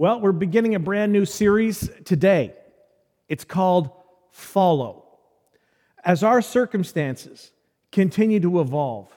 Well, 0.00 0.20
we're 0.20 0.30
beginning 0.30 0.76
a 0.76 0.78
brand 0.78 1.12
new 1.12 1.24
series 1.24 1.90
today. 2.04 2.54
It's 3.28 3.42
called 3.42 3.90
Follow. 4.30 5.04
As 6.04 6.22
our 6.22 6.40
circumstances 6.40 7.50
continue 7.90 8.38
to 8.38 8.60
evolve, 8.60 9.08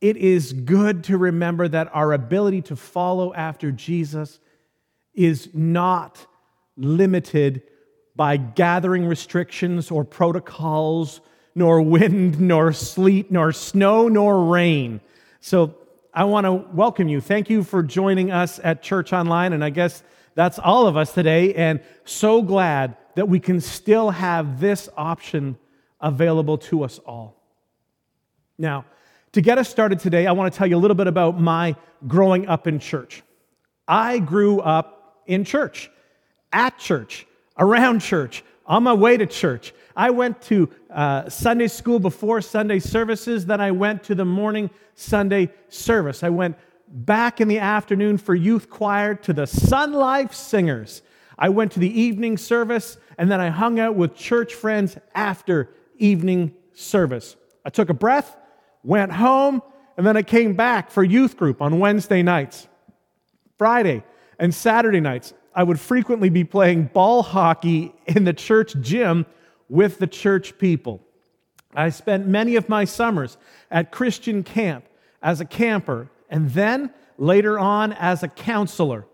it 0.00 0.16
is 0.16 0.52
good 0.52 1.02
to 1.04 1.18
remember 1.18 1.66
that 1.66 1.90
our 1.92 2.12
ability 2.12 2.62
to 2.62 2.76
follow 2.76 3.34
after 3.34 3.72
Jesus 3.72 4.38
is 5.12 5.48
not 5.52 6.24
limited 6.76 7.64
by 8.14 8.36
gathering 8.36 9.04
restrictions 9.04 9.90
or 9.90 10.04
protocols, 10.04 11.20
nor 11.56 11.82
wind, 11.82 12.38
nor 12.40 12.72
sleet, 12.72 13.32
nor 13.32 13.50
snow, 13.50 14.06
nor 14.06 14.44
rain. 14.44 15.00
So 15.40 15.74
I 16.14 16.24
want 16.24 16.44
to 16.44 16.52
welcome 16.52 17.08
you. 17.08 17.22
Thank 17.22 17.48
you 17.48 17.64
for 17.64 17.82
joining 17.82 18.30
us 18.30 18.60
at 18.62 18.82
Church 18.82 19.14
Online. 19.14 19.54
And 19.54 19.64
I 19.64 19.70
guess 19.70 20.02
that's 20.34 20.58
all 20.58 20.86
of 20.86 20.94
us 20.94 21.14
today. 21.14 21.54
And 21.54 21.80
so 22.04 22.42
glad 22.42 22.98
that 23.14 23.30
we 23.30 23.40
can 23.40 23.62
still 23.62 24.10
have 24.10 24.60
this 24.60 24.90
option 24.94 25.56
available 26.02 26.58
to 26.58 26.84
us 26.84 26.98
all. 27.06 27.42
Now, 28.58 28.84
to 29.32 29.40
get 29.40 29.56
us 29.56 29.70
started 29.70 30.00
today, 30.00 30.26
I 30.26 30.32
want 30.32 30.52
to 30.52 30.58
tell 30.58 30.66
you 30.66 30.76
a 30.76 30.78
little 30.78 30.94
bit 30.94 31.06
about 31.06 31.40
my 31.40 31.76
growing 32.06 32.46
up 32.46 32.66
in 32.66 32.78
church. 32.78 33.22
I 33.88 34.18
grew 34.18 34.60
up 34.60 35.22
in 35.26 35.44
church, 35.44 35.90
at 36.52 36.76
church, 36.76 37.26
around 37.56 38.00
church, 38.00 38.44
on 38.66 38.82
my 38.82 38.92
way 38.92 39.16
to 39.16 39.24
church. 39.24 39.72
I 39.96 40.10
went 40.10 40.40
to 40.42 40.70
uh, 40.90 41.28
Sunday 41.28 41.68
school 41.68 41.98
before 41.98 42.40
Sunday 42.40 42.78
services, 42.78 43.46
then 43.46 43.60
I 43.60 43.70
went 43.70 44.02
to 44.04 44.14
the 44.14 44.24
morning 44.24 44.70
Sunday 44.94 45.50
service. 45.68 46.22
I 46.22 46.30
went 46.30 46.56
back 46.88 47.40
in 47.40 47.48
the 47.48 47.58
afternoon 47.58 48.18
for 48.18 48.34
youth 48.34 48.68
choir 48.68 49.14
to 49.14 49.32
the 49.32 49.46
Sun 49.46 49.92
Life 49.92 50.34
Singers. 50.34 51.02
I 51.38 51.48
went 51.48 51.72
to 51.72 51.80
the 51.80 52.00
evening 52.00 52.36
service 52.36 52.98
and 53.18 53.30
then 53.30 53.40
I 53.40 53.48
hung 53.48 53.80
out 53.80 53.96
with 53.96 54.14
church 54.14 54.54
friends 54.54 54.98
after 55.14 55.70
evening 55.96 56.54
service. 56.74 57.36
I 57.64 57.70
took 57.70 57.88
a 57.88 57.94
breath, 57.94 58.36
went 58.82 59.12
home, 59.12 59.62
and 59.96 60.06
then 60.06 60.16
I 60.16 60.22
came 60.22 60.54
back 60.54 60.90
for 60.90 61.02
youth 61.02 61.36
group 61.36 61.62
on 61.62 61.78
Wednesday 61.78 62.22
nights. 62.22 62.68
Friday 63.58 64.04
and 64.38 64.54
Saturday 64.54 65.00
nights, 65.00 65.34
I 65.54 65.62
would 65.62 65.78
frequently 65.78 66.30
be 66.30 66.44
playing 66.44 66.84
ball 66.92 67.22
hockey 67.22 67.94
in 68.06 68.24
the 68.24 68.32
church 68.32 68.74
gym 68.80 69.26
with 69.72 69.98
the 69.98 70.06
church 70.06 70.58
people. 70.58 71.00
I 71.74 71.88
spent 71.88 72.26
many 72.26 72.56
of 72.56 72.68
my 72.68 72.84
summers 72.84 73.38
at 73.70 73.90
Christian 73.90 74.42
camp 74.42 74.84
as 75.22 75.40
a 75.40 75.46
camper 75.46 76.10
and 76.28 76.50
then 76.50 76.92
later 77.16 77.58
on 77.58 77.94
as 77.94 78.22
a 78.22 78.28
counselor. 78.28 79.06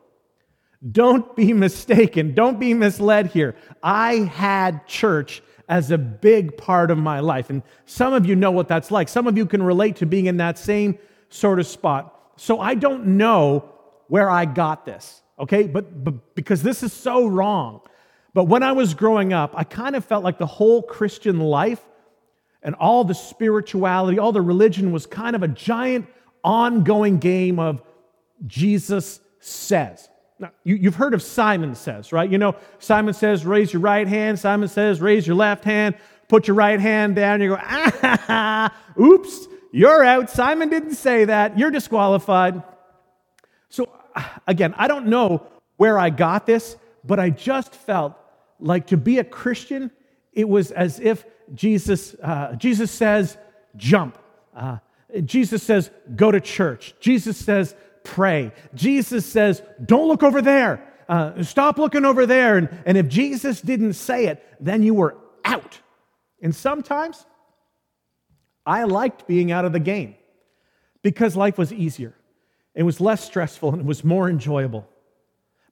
Don't 0.90 1.36
be 1.36 1.52
mistaken. 1.52 2.34
Don't 2.34 2.58
be 2.58 2.74
misled 2.74 3.28
here. 3.28 3.54
I 3.84 4.14
had 4.14 4.84
church 4.88 5.42
as 5.68 5.92
a 5.92 5.98
big 5.98 6.56
part 6.56 6.90
of 6.90 6.98
my 6.98 7.20
life. 7.20 7.50
And 7.50 7.62
some 7.86 8.12
of 8.12 8.26
you 8.26 8.34
know 8.34 8.50
what 8.50 8.66
that's 8.66 8.90
like. 8.90 9.08
Some 9.08 9.28
of 9.28 9.36
you 9.36 9.46
can 9.46 9.62
relate 9.62 9.94
to 9.96 10.06
being 10.06 10.26
in 10.26 10.38
that 10.38 10.58
same 10.58 10.98
sort 11.28 11.60
of 11.60 11.68
spot. 11.68 12.32
So 12.34 12.58
I 12.58 12.74
don't 12.74 13.16
know 13.16 13.72
where 14.08 14.28
I 14.28 14.44
got 14.44 14.84
this, 14.84 15.22
okay? 15.38 15.68
But, 15.68 16.02
but 16.02 16.34
because 16.34 16.64
this 16.64 16.82
is 16.82 16.92
so 16.92 17.28
wrong. 17.28 17.82
But 18.34 18.44
when 18.44 18.62
I 18.62 18.72
was 18.72 18.94
growing 18.94 19.32
up, 19.32 19.52
I 19.54 19.64
kind 19.64 19.96
of 19.96 20.04
felt 20.04 20.22
like 20.22 20.38
the 20.38 20.46
whole 20.46 20.82
Christian 20.82 21.40
life 21.40 21.80
and 22.62 22.74
all 22.74 23.04
the 23.04 23.14
spirituality, 23.14 24.18
all 24.18 24.32
the 24.32 24.42
religion 24.42 24.92
was 24.92 25.06
kind 25.06 25.34
of 25.34 25.42
a 25.42 25.48
giant 25.48 26.06
ongoing 26.44 27.18
game 27.18 27.58
of 27.58 27.82
Jesus 28.46 29.20
says. 29.40 30.08
Now, 30.38 30.52
you, 30.62 30.78
have 30.82 30.94
heard 30.94 31.14
of 31.14 31.22
Simon 31.22 31.74
says, 31.74 32.12
right? 32.12 32.30
You 32.30 32.38
know, 32.38 32.54
Simon 32.78 33.14
says, 33.14 33.44
raise 33.44 33.72
your 33.72 33.82
right 33.82 34.06
hand. 34.06 34.38
Simon 34.38 34.68
says, 34.68 35.00
raise 35.00 35.26
your 35.26 35.34
left 35.36 35.64
hand. 35.64 35.96
Put 36.28 36.46
your 36.46 36.54
right 36.54 36.78
hand 36.78 37.16
down. 37.16 37.40
You 37.40 37.50
go, 37.50 37.58
ah, 37.60 38.72
oops, 39.00 39.48
you're 39.72 40.04
out. 40.04 40.30
Simon 40.30 40.68
didn't 40.68 40.94
say 40.94 41.24
that. 41.24 41.58
You're 41.58 41.70
disqualified. 41.70 42.62
So, 43.68 43.88
again, 44.46 44.74
I 44.76 44.86
don't 44.86 45.06
know 45.06 45.46
where 45.76 45.98
I 45.98 46.10
got 46.10 46.46
this, 46.46 46.76
but 47.04 47.18
I 47.18 47.30
just 47.30 47.74
felt 47.74 48.14
like 48.60 48.88
to 48.88 48.96
be 48.96 49.18
a 49.18 49.24
Christian, 49.24 49.90
it 50.32 50.48
was 50.48 50.70
as 50.70 51.00
if 51.00 51.24
Jesus, 51.54 52.14
uh, 52.22 52.54
Jesus 52.56 52.90
says, 52.90 53.36
jump. 53.76 54.18
Uh, 54.54 54.78
Jesus 55.24 55.62
says, 55.62 55.90
go 56.14 56.30
to 56.30 56.40
church. 56.40 56.94
Jesus 57.00 57.36
says, 57.36 57.74
pray. 58.04 58.52
Jesus 58.74 59.24
says, 59.24 59.62
don't 59.84 60.08
look 60.08 60.22
over 60.22 60.42
there. 60.42 60.84
Uh, 61.08 61.42
stop 61.42 61.78
looking 61.78 62.04
over 62.04 62.26
there. 62.26 62.58
And, 62.58 62.68
and 62.84 62.98
if 62.98 63.08
Jesus 63.08 63.60
didn't 63.60 63.94
say 63.94 64.26
it, 64.26 64.44
then 64.60 64.82
you 64.82 64.94
were 64.94 65.16
out. 65.44 65.78
And 66.42 66.54
sometimes 66.54 67.24
I 68.66 68.84
liked 68.84 69.26
being 69.26 69.50
out 69.50 69.64
of 69.64 69.72
the 69.72 69.80
game 69.80 70.14
because 71.02 71.36
life 71.36 71.56
was 71.56 71.72
easier. 71.72 72.14
It 72.74 72.82
was 72.82 73.00
less 73.00 73.24
stressful 73.24 73.72
and 73.72 73.80
it 73.80 73.86
was 73.86 74.04
more 74.04 74.28
enjoyable. 74.28 74.86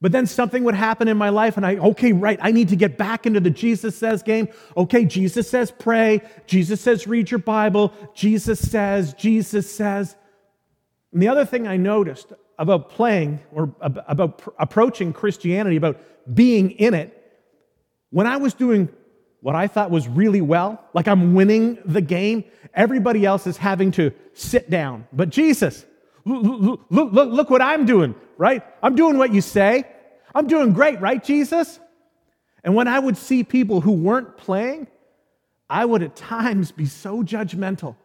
But 0.00 0.12
then 0.12 0.26
something 0.26 0.62
would 0.64 0.74
happen 0.74 1.08
in 1.08 1.16
my 1.16 1.30
life, 1.30 1.56
and 1.56 1.64
I, 1.64 1.76
okay, 1.76 2.12
right, 2.12 2.38
I 2.42 2.52
need 2.52 2.68
to 2.68 2.76
get 2.76 2.98
back 2.98 3.24
into 3.24 3.40
the 3.40 3.50
Jesus 3.50 3.96
says 3.96 4.22
game. 4.22 4.48
Okay, 4.76 5.06
Jesus 5.06 5.48
says 5.48 5.70
pray. 5.70 6.20
Jesus 6.46 6.80
says 6.82 7.06
read 7.06 7.30
your 7.30 7.38
Bible. 7.38 7.92
Jesus 8.14 8.60
says, 8.60 9.14
Jesus 9.14 9.70
says. 9.70 10.14
And 11.12 11.22
the 11.22 11.28
other 11.28 11.46
thing 11.46 11.66
I 11.66 11.78
noticed 11.78 12.32
about 12.58 12.90
playing 12.90 13.40
or 13.52 13.74
about 13.80 14.42
approaching 14.58 15.12
Christianity, 15.14 15.76
about 15.76 15.98
being 16.32 16.72
in 16.72 16.92
it, 16.92 17.12
when 18.10 18.26
I 18.26 18.36
was 18.36 18.52
doing 18.52 18.90
what 19.40 19.54
I 19.54 19.66
thought 19.66 19.90
was 19.90 20.08
really 20.08 20.40
well, 20.40 20.82
like 20.92 21.08
I'm 21.08 21.34
winning 21.34 21.78
the 21.84 22.00
game, 22.00 22.44
everybody 22.74 23.24
else 23.24 23.46
is 23.46 23.56
having 23.56 23.92
to 23.92 24.12
sit 24.34 24.68
down. 24.68 25.06
But 25.12 25.30
Jesus, 25.30 25.86
look, 26.26 26.80
look, 26.90 27.12
look, 27.12 27.50
what 27.50 27.62
I'm 27.62 27.86
doing, 27.86 28.14
right? 28.36 28.62
I'm 28.82 28.96
doing 28.96 29.16
what 29.16 29.32
you 29.32 29.40
say. 29.40 29.84
I'm 30.34 30.46
doing 30.46 30.72
great, 30.72 31.00
right, 31.00 31.22
Jesus? 31.22 31.80
And 32.64 32.74
when 32.74 32.88
I 32.88 32.98
would 32.98 33.16
see 33.16 33.44
people 33.44 33.80
who 33.80 33.92
weren't 33.92 34.36
playing, 34.36 34.88
I 35.70 35.84
would 35.84 36.02
at 36.02 36.16
times 36.16 36.72
be 36.72 36.86
so 36.86 37.22
judgmental. 37.22 37.96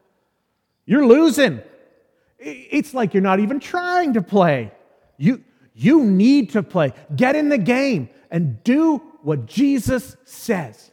You're 0.86 1.06
losing. 1.06 1.62
It's 2.40 2.94
like 2.94 3.14
you're 3.14 3.22
not 3.22 3.40
even 3.40 3.60
trying 3.60 4.14
to 4.14 4.22
play. 4.22 4.72
You, 5.18 5.44
you 5.74 6.06
need 6.06 6.52
to 6.52 6.64
play. 6.64 6.94
Get 7.16 7.36
in 7.36 7.50
the 7.50 7.58
game 7.58 8.10
and 8.30 8.64
do 8.64 9.02
what 9.24 9.46
Jesus 9.46 10.16
says. 10.26 10.92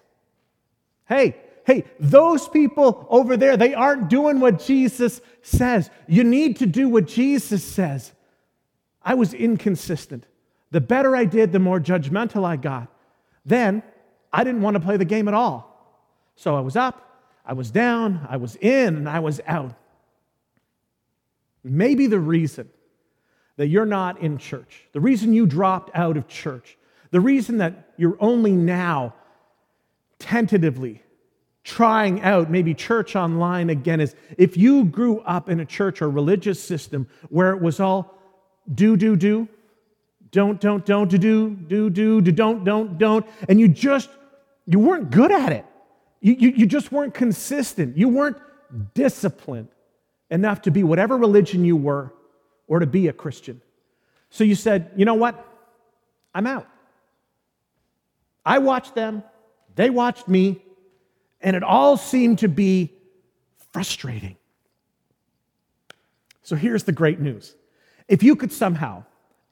Hey, 1.07 1.37
hey, 1.69 1.85
those 2.01 2.49
people 2.49 3.07
over 3.11 3.37
there, 3.37 3.59
they 3.59 3.75
aren't 3.75 4.09
doing 4.09 4.41
what 4.41 4.59
Jesus 4.59 5.21
says. 5.43 5.91
You 6.07 6.25
need 6.25 6.57
to 6.57 6.67
do 6.67 6.89
what 6.89 7.07
Jesus 7.07 7.63
says. 7.63 8.11
I 9.03 9.13
was 9.13 9.35
inconsistent. 9.35 10.25
The 10.71 10.81
better 10.81 11.15
I 11.15 11.27
did, 11.27 11.53
the 11.53 11.59
more 11.59 11.79
judgmental 11.79 12.43
I 12.43 12.57
got. 12.57 12.91
Then 13.45 13.83
I 14.33 14.45
didn't 14.45 14.63
want 14.63 14.77
to 14.77 14.81
play 14.81 14.97
the 14.97 15.05
game 15.05 15.29
at 15.29 15.35
all. 15.35 16.01
So 16.37 16.57
I 16.57 16.61
was 16.61 16.75
up, 16.75 17.23
I 17.45 17.53
was 17.53 17.71
down, 17.71 18.27
I 18.31 18.39
was 18.39 18.57
in, 18.57 18.97
and 18.97 19.07
I 19.07 19.21
was 19.21 19.39
out. 19.47 19.75
Maybe 21.63 22.07
the 22.07 22.19
reason 22.19 22.71
that 23.59 23.67
you're 23.67 23.85
not 23.85 24.23
in 24.23 24.39
church, 24.39 24.87
the 24.93 25.01
reason 25.01 25.35
you 25.35 25.45
dropped 25.45 25.91
out 25.95 26.17
of 26.17 26.29
church, 26.29 26.79
the 27.11 27.21
reason 27.21 27.59
that 27.59 27.93
you're 27.99 28.17
only 28.21 28.53
now 28.53 29.13
tentatively 30.19 31.03
trying 31.69 32.23
out 32.23 32.51
maybe 32.51 32.73
church 32.73 33.15
online 33.15 33.69
again 33.69 34.01
is 34.01 34.17
if 34.39 34.57
you 34.57 34.87
grew 34.87 35.21
up 35.21 35.51
in 35.51 35.61
a 35.61 35.67
church 35.67 36.01
or 36.01 36.09
religious 36.09 36.59
system 36.59 37.07
where 37.29 37.51
it 37.51 37.61
was 37.61 37.79
all 37.79 38.19
do, 38.75 38.97
do, 38.97 39.17
do, 39.17 39.47
don't, 40.33 40.63
don't, 40.63 40.87
don't, 40.87 41.11
do, 41.11 41.19
do, 41.19 41.51
do, 41.51 41.91
do, 41.91 42.23
do, 42.23 42.33
don't, 42.33 42.65
don't, 42.65 42.97
don't, 42.97 43.27
and 43.51 43.61
you 43.61 43.69
just, 43.69 44.09
you 44.65 44.79
weren't 44.79 45.11
good 45.11 45.31
at 45.31 45.53
it. 45.53 45.67
You, 46.23 46.37
you, 46.39 46.49
you 46.57 46.67
just 46.67 46.91
weren't 46.91 47.13
consistent. 47.13 47.99
You 47.99 48.09
weren't 48.09 48.39
disciplined 48.95 49.69
enough 50.31 50.63
to 50.63 50.71
be 50.71 50.83
whatever 50.83 51.19
religion 51.19 51.67
you 51.67 51.77
were 51.77 52.15
or 52.67 52.79
to 52.79 52.87
be 52.87 53.09
a 53.09 53.13
Christian. 53.13 53.61
So 54.31 54.43
you 54.43 54.55
said, 54.55 54.91
you 54.97 55.05
know 55.05 55.15
what? 55.15 55.47
I'm 56.35 56.47
out. 56.47 56.67
I 58.43 58.57
watched 58.57 58.95
them, 58.95 59.23
they 59.75 59.91
watched 59.91 60.29
me, 60.29 60.63
and 61.41 61.55
it 61.57 61.63
all 61.63 61.97
seemed 61.97 62.41
to 62.41 62.49
be 62.49 62.93
frustrating. 63.73 64.37
So 66.43 66.57
here's 66.57 66.85
the 66.85 66.93
great 66.93 67.21
news. 67.21 67.55
If 68.09 68.23
you 68.23 68.35
could 68.35 68.53
somehow 68.53 69.05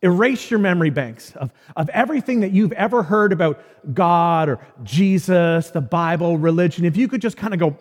erase 0.02 0.50
your 0.50 0.60
memory 0.60 0.90
banks 0.90 1.34
of, 1.36 1.52
of 1.76 1.88
everything 1.90 2.40
that 2.40 2.52
you've 2.52 2.72
ever 2.72 3.02
heard 3.02 3.32
about 3.32 3.62
God 3.94 4.48
or 4.48 4.60
Jesus, 4.82 5.70
the 5.70 5.80
Bible, 5.80 6.38
religion, 6.38 6.84
if 6.84 6.96
you 6.96 7.08
could 7.08 7.20
just 7.20 7.36
kind 7.36 7.52
of 7.52 7.60
go 7.60 7.78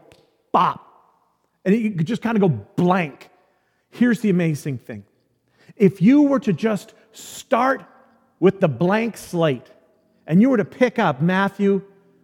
bop, 0.51 0.81
and 1.65 1.75
you 1.75 1.91
could 1.91 2.07
just 2.07 2.21
kind 2.21 2.37
of 2.37 2.41
go 2.41 2.49
blank. 2.49 3.29
Here's 3.89 4.21
the 4.21 4.29
amazing 4.29 4.77
thing 4.77 5.03
if 5.75 6.01
you 6.01 6.21
were 6.21 6.39
to 6.39 6.53
just 6.53 6.93
start 7.11 7.83
with 8.39 8.59
the 8.59 8.67
blank 8.67 9.17
slate 9.17 9.69
and 10.27 10.41
you 10.41 10.49
were 10.49 10.57
to 10.57 10.65
pick 10.65 10.99
up 10.99 11.21
Matthew, 11.21 11.81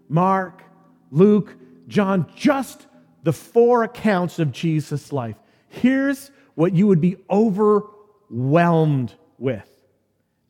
Mark, 0.07 0.63
Luke, 1.10 1.56
John, 1.92 2.26
just 2.38 2.88
the 3.24 3.34
four 3.34 3.84
accounts 3.84 4.40
of 4.40 4.54
Jesus' 4.54 5.12
life, 5.12 5.36
here's 5.68 6.32
what 6.56 6.74
you 6.74 6.88
would 6.88 7.02
be 7.02 7.18
overwhelmed 7.30 9.14
with. 9.38 9.68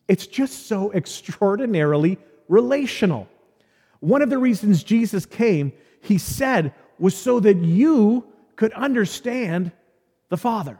It's 0.07 0.27
just 0.27 0.67
so 0.67 0.93
extraordinarily 0.93 2.19
relational. 2.47 3.27
One 4.01 4.21
of 4.21 4.29
the 4.29 4.37
reasons 4.37 4.83
Jesus 4.83 5.25
came, 5.25 5.73
he 6.01 6.19
said, 6.19 6.75
was 6.99 7.17
so 7.17 7.39
that 7.39 7.57
you 7.57 8.23
could 8.55 8.71
understand 8.73 9.71
the 10.29 10.37
Father. 10.37 10.77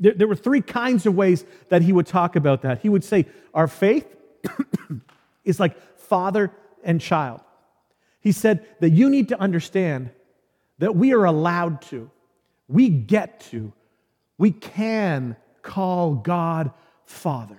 There, 0.00 0.14
there, 0.14 0.26
were 0.26 0.34
three 0.34 0.62
kinds 0.62 1.06
of 1.06 1.14
ways 1.14 1.44
that 1.68 1.82
he 1.82 1.92
would 1.92 2.06
talk 2.06 2.34
about 2.34 2.62
that. 2.62 2.80
He 2.80 2.88
would 2.88 3.04
say, 3.04 3.26
Our 3.54 3.68
faith 3.68 4.16
is 5.44 5.60
like 5.60 5.80
father 5.96 6.50
and 6.82 7.00
child. 7.00 7.40
He 8.28 8.32
said 8.32 8.66
that 8.80 8.90
you 8.90 9.08
need 9.08 9.28
to 9.30 9.40
understand 9.40 10.10
that 10.80 10.94
we 10.94 11.14
are 11.14 11.24
allowed 11.24 11.80
to, 11.88 12.10
we 12.68 12.90
get 12.90 13.40
to, 13.52 13.72
we 14.36 14.50
can 14.50 15.34
call 15.62 16.14
God 16.14 16.70
Father. 17.06 17.58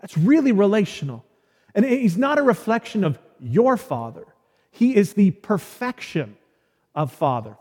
That's 0.00 0.16
really 0.16 0.52
relational. 0.52 1.22
And 1.74 1.84
he's 1.84 2.16
not 2.16 2.38
a 2.38 2.42
reflection 2.42 3.04
of 3.04 3.18
your 3.40 3.76
Father, 3.76 4.24
he 4.70 4.96
is 4.96 5.12
the 5.12 5.32
perfection 5.32 6.38
of 6.94 7.12
Father. 7.12 7.58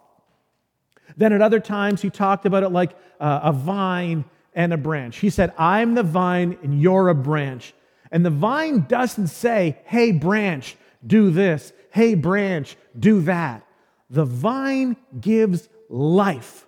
Then 1.17 1.33
at 1.33 1.41
other 1.41 1.59
times, 1.59 2.01
he 2.01 2.09
talked 2.09 2.45
about 2.45 2.63
it 2.63 2.69
like 2.69 2.95
uh, 3.19 3.41
a 3.43 3.51
vine 3.51 4.23
and 4.53 4.71
a 4.71 4.77
branch. 4.77 5.17
He 5.17 5.29
said, 5.29 5.51
I'm 5.57 5.93
the 5.93 6.03
vine 6.03 6.57
and 6.63 6.81
you're 6.81 7.09
a 7.09 7.15
branch. 7.15 7.73
And 8.13 8.25
the 8.25 8.29
vine 8.29 8.85
doesn't 8.87 9.27
say, 9.27 9.79
hey, 9.83 10.13
branch, 10.13 10.77
do 11.05 11.31
this. 11.31 11.73
Hey, 11.91 12.15
branch, 12.15 12.77
do 12.97 13.21
that. 13.21 13.65
The 14.09 14.25
vine 14.25 14.97
gives 15.19 15.69
life 15.89 16.67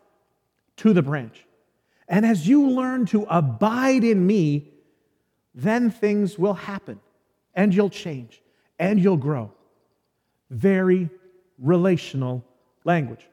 to 0.77 0.93
the 0.93 1.01
branch. 1.01 1.45
And 2.07 2.25
as 2.25 2.47
you 2.47 2.69
learn 2.69 3.05
to 3.07 3.25
abide 3.29 4.03
in 4.03 4.25
me, 4.25 4.71
then 5.53 5.91
things 5.91 6.37
will 6.37 6.53
happen 6.53 6.99
and 7.53 7.73
you'll 7.73 7.89
change 7.89 8.41
and 8.79 8.99
you'll 8.99 9.17
grow. 9.17 9.51
Very 10.49 11.09
relational 11.57 12.43
language. 12.83 13.27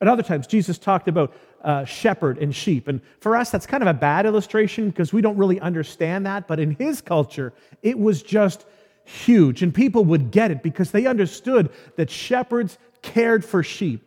At 0.00 0.08
other 0.08 0.22
times, 0.22 0.46
Jesus 0.46 0.78
talked 0.78 1.08
about 1.08 1.34
uh, 1.62 1.84
shepherd 1.84 2.38
and 2.38 2.54
sheep. 2.54 2.86
And 2.86 3.00
for 3.20 3.34
us, 3.34 3.50
that's 3.50 3.66
kind 3.66 3.82
of 3.82 3.88
a 3.88 3.94
bad 3.94 4.26
illustration 4.26 4.90
because 4.90 5.12
we 5.12 5.20
don't 5.20 5.36
really 5.36 5.58
understand 5.60 6.26
that. 6.26 6.46
But 6.46 6.60
in 6.60 6.72
his 6.72 7.00
culture, 7.00 7.52
it 7.82 7.98
was 7.98 8.22
just 8.22 8.66
huge. 9.08 9.62
And 9.62 9.74
people 9.74 10.04
would 10.04 10.30
get 10.30 10.50
it 10.50 10.62
because 10.62 10.90
they 10.90 11.06
understood 11.06 11.70
that 11.96 12.10
shepherds 12.10 12.78
cared 13.02 13.44
for 13.44 13.62
sheep. 13.62 14.04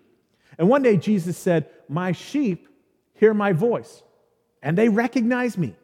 And 0.58 0.70
one 0.70 0.84
day, 0.84 0.98
Jesus 0.98 1.38
said, 1.38 1.70
My 1.90 2.12
sheep 2.12 2.68
hear 3.14 3.34
my 3.34 3.54
voice, 3.54 4.04
and 4.62 4.78
they 4.78 4.90
recognize 4.90 5.58
me. 5.58 5.76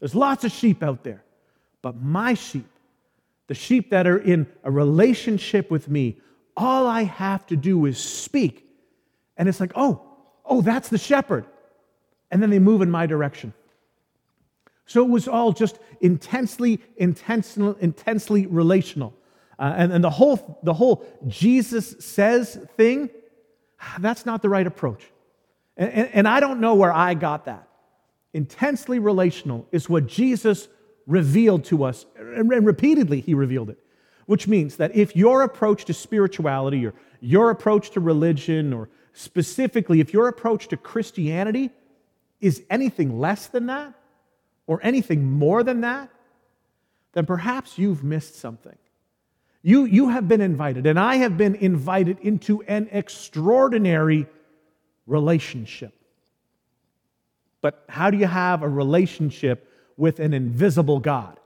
There's 0.00 0.14
lots 0.14 0.44
of 0.44 0.52
sheep 0.52 0.82
out 0.82 1.02
there, 1.02 1.24
but 1.82 2.00
my 2.00 2.34
sheep, 2.34 2.68
the 3.48 3.54
sheep 3.54 3.90
that 3.90 4.06
are 4.06 4.18
in 4.18 4.46
a 4.62 4.70
relationship 4.70 5.70
with 5.70 5.88
me, 5.88 6.18
all 6.56 6.86
I 6.86 7.02
have 7.02 7.46
to 7.48 7.56
do 7.56 7.86
is 7.86 7.98
speak 7.98 8.68
and 9.38 9.48
it's 9.48 9.60
like, 9.60 9.72
oh, 9.76 10.02
oh, 10.44 10.60
that's 10.60 10.88
the 10.88 10.98
shepherd. 10.98 11.46
And 12.30 12.42
then 12.42 12.50
they 12.50 12.58
move 12.58 12.82
in 12.82 12.90
my 12.90 13.06
direction. 13.06 13.54
So 14.88 15.04
it 15.04 15.10
was 15.10 15.28
all 15.28 15.52
just 15.52 15.78
intensely, 16.00 16.80
intensely, 16.96 17.74
intensely 17.80 18.46
relational. 18.46 19.14
Uh, 19.58 19.74
and, 19.76 19.92
and 19.92 20.02
the 20.02 20.10
whole, 20.10 20.58
the 20.62 20.72
whole 20.72 21.04
Jesus 21.26 21.94
says 22.00 22.58
thing, 22.78 23.10
that's 23.98 24.24
not 24.24 24.40
the 24.40 24.48
right 24.48 24.66
approach. 24.66 25.04
And, 25.76 25.92
and, 25.92 26.08
and 26.14 26.28
I 26.28 26.40
don't 26.40 26.60
know 26.60 26.74
where 26.74 26.92
I 26.92 27.12
got 27.12 27.44
that. 27.44 27.68
Intensely 28.32 28.98
relational 28.98 29.66
is 29.72 29.90
what 29.90 30.06
Jesus 30.06 30.68
revealed 31.06 31.64
to 31.64 31.84
us, 31.84 32.06
and, 32.16 32.50
and 32.50 32.64
repeatedly 32.64 33.20
he 33.20 33.34
revealed 33.34 33.68
it, 33.68 33.78
which 34.24 34.48
means 34.48 34.76
that 34.76 34.96
if 34.96 35.14
your 35.14 35.42
approach 35.42 35.84
to 35.86 35.92
spirituality 35.92 36.86
or 36.86 36.94
your 37.20 37.50
approach 37.50 37.90
to 37.90 38.00
religion 38.00 38.72
or 38.72 38.88
specifically, 39.12 40.00
if 40.00 40.14
your 40.14 40.28
approach 40.28 40.68
to 40.68 40.78
Christianity 40.78 41.70
is 42.40 42.62
anything 42.70 43.20
less 43.20 43.48
than 43.48 43.66
that 43.66 43.92
or 44.68 44.78
anything 44.84 45.24
more 45.24 45.64
than 45.64 45.80
that, 45.80 46.10
then 47.14 47.26
perhaps 47.26 47.78
you've 47.78 48.04
missed 48.04 48.36
something. 48.36 48.76
You, 49.62 49.86
you 49.86 50.10
have 50.10 50.28
been 50.28 50.40
invited, 50.40 50.86
and 50.86 51.00
I 51.00 51.16
have 51.16 51.36
been 51.36 51.56
invited 51.56 52.20
into 52.20 52.62
an 52.62 52.88
extraordinary 52.92 54.28
relationship. 55.06 55.92
But 57.60 57.82
how 57.88 58.10
do 58.10 58.18
you 58.18 58.26
have 58.26 58.62
a 58.62 58.68
relationship 58.68 59.68
with 59.96 60.20
an 60.20 60.32
invisible 60.32 61.00
God? 61.00 61.40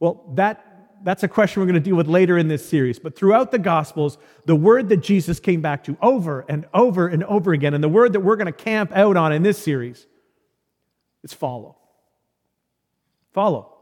Well, 0.00 0.24
that 0.34 0.66
that's 1.02 1.22
a 1.22 1.28
question 1.28 1.60
we're 1.62 1.66
going 1.66 1.82
to 1.82 1.88
deal 1.88 1.96
with 1.96 2.08
later 2.08 2.36
in 2.36 2.48
this 2.48 2.68
series. 2.68 2.98
But 2.98 3.16
throughout 3.16 3.52
the 3.52 3.58
Gospels, 3.58 4.18
the 4.44 4.56
word 4.56 4.90
that 4.90 4.98
Jesus 4.98 5.40
came 5.40 5.62
back 5.62 5.84
to 5.84 5.96
over 6.02 6.44
and 6.46 6.66
over 6.74 7.08
and 7.08 7.24
over 7.24 7.52
again, 7.52 7.72
and 7.72 7.82
the 7.82 7.88
word 7.88 8.12
that 8.12 8.20
we're 8.20 8.36
going 8.36 8.46
to 8.46 8.52
camp 8.52 8.92
out 8.94 9.16
on 9.16 9.32
in 9.32 9.42
this 9.42 9.56
series 9.56 10.06
is 11.22 11.32
follow. 11.32 11.79
Follow. 13.32 13.72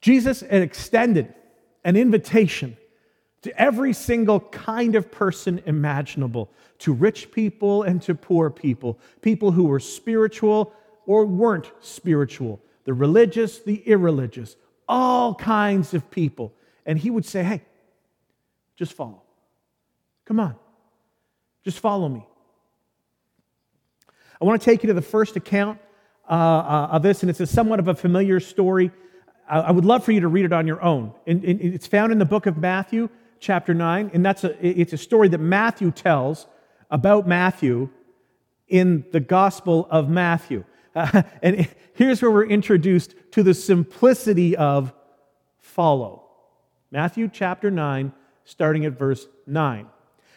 Jesus 0.00 0.40
had 0.40 0.62
extended 0.62 1.32
an 1.84 1.96
invitation 1.96 2.76
to 3.42 3.60
every 3.60 3.92
single 3.92 4.40
kind 4.40 4.94
of 4.94 5.10
person 5.10 5.62
imaginable 5.66 6.50
to 6.78 6.92
rich 6.92 7.30
people 7.30 7.82
and 7.82 8.00
to 8.02 8.14
poor 8.14 8.50
people, 8.50 8.98
people 9.20 9.52
who 9.52 9.64
were 9.64 9.80
spiritual 9.80 10.72
or 11.06 11.26
weren't 11.26 11.70
spiritual, 11.80 12.60
the 12.84 12.94
religious, 12.94 13.58
the 13.60 13.76
irreligious 13.86 14.56
all 14.88 15.34
kinds 15.34 15.94
of 15.94 16.10
people. 16.10 16.52
And 16.86 16.98
he 16.98 17.10
would 17.10 17.24
say, 17.24 17.42
Hey, 17.42 17.62
just 18.76 18.92
follow. 18.92 19.22
Come 20.24 20.40
on, 20.40 20.56
just 21.64 21.78
follow 21.78 22.08
me. 22.08 22.26
I 24.40 24.44
want 24.44 24.60
to 24.60 24.64
take 24.64 24.82
you 24.82 24.88
to 24.88 24.94
the 24.94 25.02
first 25.02 25.36
account 25.36 25.78
uh, 26.28 26.32
uh, 26.32 26.88
of 26.92 27.02
this, 27.02 27.22
and 27.22 27.30
it's 27.30 27.40
a 27.40 27.46
somewhat 27.46 27.78
of 27.78 27.88
a 27.88 27.94
familiar 27.94 28.40
story. 28.40 28.90
I, 29.48 29.60
I 29.60 29.70
would 29.70 29.84
love 29.84 30.04
for 30.04 30.12
you 30.12 30.20
to 30.20 30.28
read 30.28 30.44
it 30.44 30.52
on 30.52 30.66
your 30.66 30.82
own. 30.82 31.12
And, 31.26 31.44
and 31.44 31.60
it's 31.60 31.86
found 31.86 32.12
in 32.12 32.18
the 32.18 32.24
book 32.24 32.46
of 32.46 32.56
Matthew, 32.56 33.08
chapter 33.40 33.74
9, 33.74 34.10
and 34.14 34.24
that's 34.24 34.44
a, 34.44 34.66
it's 34.66 34.92
a 34.92 34.98
story 34.98 35.28
that 35.28 35.38
Matthew 35.38 35.90
tells 35.90 36.46
about 36.90 37.26
Matthew 37.26 37.90
in 38.68 39.04
the 39.12 39.20
Gospel 39.20 39.86
of 39.90 40.08
Matthew. 40.08 40.64
Uh, 40.94 41.22
and 41.42 41.68
here's 41.94 42.22
where 42.22 42.30
we're 42.30 42.46
introduced 42.46 43.14
to 43.32 43.42
the 43.42 43.54
simplicity 43.54 44.56
of 44.56 44.92
follow. 45.58 46.22
Matthew 46.90 47.28
chapter 47.28 47.70
9, 47.70 48.12
starting 48.44 48.84
at 48.84 48.92
verse 48.92 49.26
9. 49.46 49.88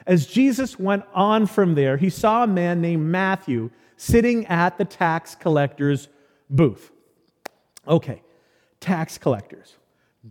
As 0.05 0.25
Jesus 0.25 0.79
went 0.79 1.03
on 1.13 1.45
from 1.45 1.75
there, 1.75 1.97
he 1.97 2.09
saw 2.09 2.43
a 2.43 2.47
man 2.47 2.81
named 2.81 3.05
Matthew 3.05 3.69
sitting 3.97 4.45
at 4.45 4.77
the 4.77 4.85
tax 4.85 5.35
collector's 5.35 6.07
booth. 6.49 6.91
Okay, 7.87 8.21
tax 8.79 9.17
collectors. 9.17 9.75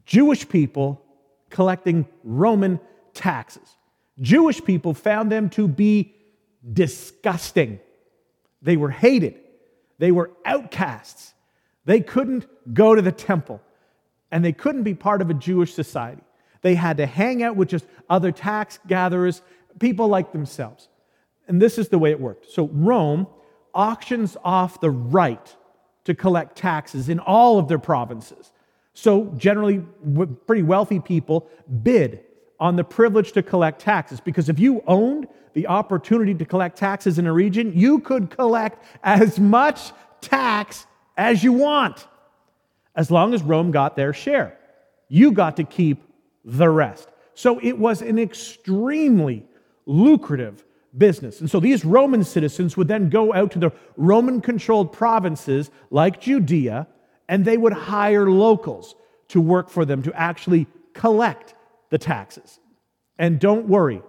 Jewish 0.04 0.48
people 0.48 1.02
collecting 1.50 2.06
Roman 2.24 2.80
taxes. 3.12 3.76
Jewish 4.20 4.64
people 4.64 4.94
found 4.94 5.30
them 5.30 5.50
to 5.50 5.68
be 5.68 6.14
disgusting. 6.72 7.80
They 8.62 8.76
were 8.76 8.90
hated. 8.90 9.34
They 9.98 10.12
were 10.12 10.30
outcasts. 10.44 11.34
They 11.84 12.00
couldn't 12.00 12.46
go 12.72 12.94
to 12.94 13.02
the 13.02 13.12
temple 13.12 13.60
and 14.30 14.44
they 14.44 14.52
couldn't 14.52 14.82
be 14.82 14.94
part 14.94 15.22
of 15.22 15.30
a 15.30 15.34
Jewish 15.34 15.72
society. 15.74 16.22
They 16.62 16.74
had 16.74 16.96
to 16.96 17.06
hang 17.06 17.42
out 17.42 17.56
with 17.56 17.68
just 17.68 17.86
other 18.10 18.32
tax 18.32 18.78
gatherers, 18.86 19.42
people 19.78 20.08
like 20.08 20.32
themselves. 20.32 20.88
And 21.46 21.62
this 21.62 21.78
is 21.78 21.88
the 21.88 21.98
way 21.98 22.10
it 22.10 22.20
worked. 22.20 22.50
So 22.50 22.68
Rome 22.68 23.28
auctions 23.76 24.36
off 24.42 24.80
the 24.80 24.90
right 24.90 25.56
to 26.04 26.14
collect 26.14 26.56
taxes 26.56 27.08
in 27.08 27.18
all 27.20 27.58
of 27.58 27.68
their 27.68 27.78
provinces. 27.78 28.52
So 28.94 29.26
generally, 29.36 29.84
pretty 30.46 30.62
wealthy 30.62 31.00
people 31.00 31.48
bid 31.82 32.20
on 32.58 32.76
the 32.76 32.84
privilege 32.84 33.32
to 33.32 33.42
collect 33.42 33.80
taxes 33.80 34.20
because 34.20 34.48
if 34.48 34.58
you 34.58 34.82
owned 34.86 35.28
the 35.52 35.66
opportunity 35.66 36.34
to 36.34 36.44
collect 36.44 36.78
taxes 36.78 37.18
in 37.18 37.26
a 37.26 37.32
region, 37.32 37.72
you 37.74 37.98
could 38.00 38.30
collect 38.30 38.82
as 39.02 39.38
much 39.38 39.92
tax 40.20 40.86
as 41.16 41.44
you 41.44 41.52
want, 41.52 42.06
as 42.94 43.10
long 43.10 43.34
as 43.34 43.42
Rome 43.42 43.70
got 43.70 43.96
their 43.96 44.12
share. 44.12 44.58
You 45.08 45.32
got 45.32 45.56
to 45.56 45.64
keep 45.64 46.02
the 46.44 46.68
rest. 46.68 47.08
So 47.34 47.58
it 47.62 47.78
was 47.78 48.00
an 48.00 48.18
extremely 48.18 49.44
lucrative 49.84 50.64
business. 50.98 51.40
And 51.40 51.50
so 51.50 51.60
these 51.60 51.84
Roman 51.84 52.24
citizens 52.24 52.76
would 52.76 52.88
then 52.88 53.10
go 53.10 53.32
out 53.32 53.50
to 53.52 53.58
the 53.58 53.72
Roman 53.96 54.40
controlled 54.40 54.92
provinces 54.92 55.70
like 55.90 56.20
Judea 56.20 56.86
and 57.28 57.44
they 57.44 57.56
would 57.56 57.72
hire 57.72 58.30
locals 58.30 58.94
to 59.28 59.40
work 59.40 59.68
for 59.68 59.84
them 59.84 60.02
to 60.02 60.12
actually 60.14 60.66
collect 60.94 61.54
the 61.90 61.98
taxes. 61.98 62.58
And 63.18 63.38
don't 63.40 63.66
worry, 63.66 64.02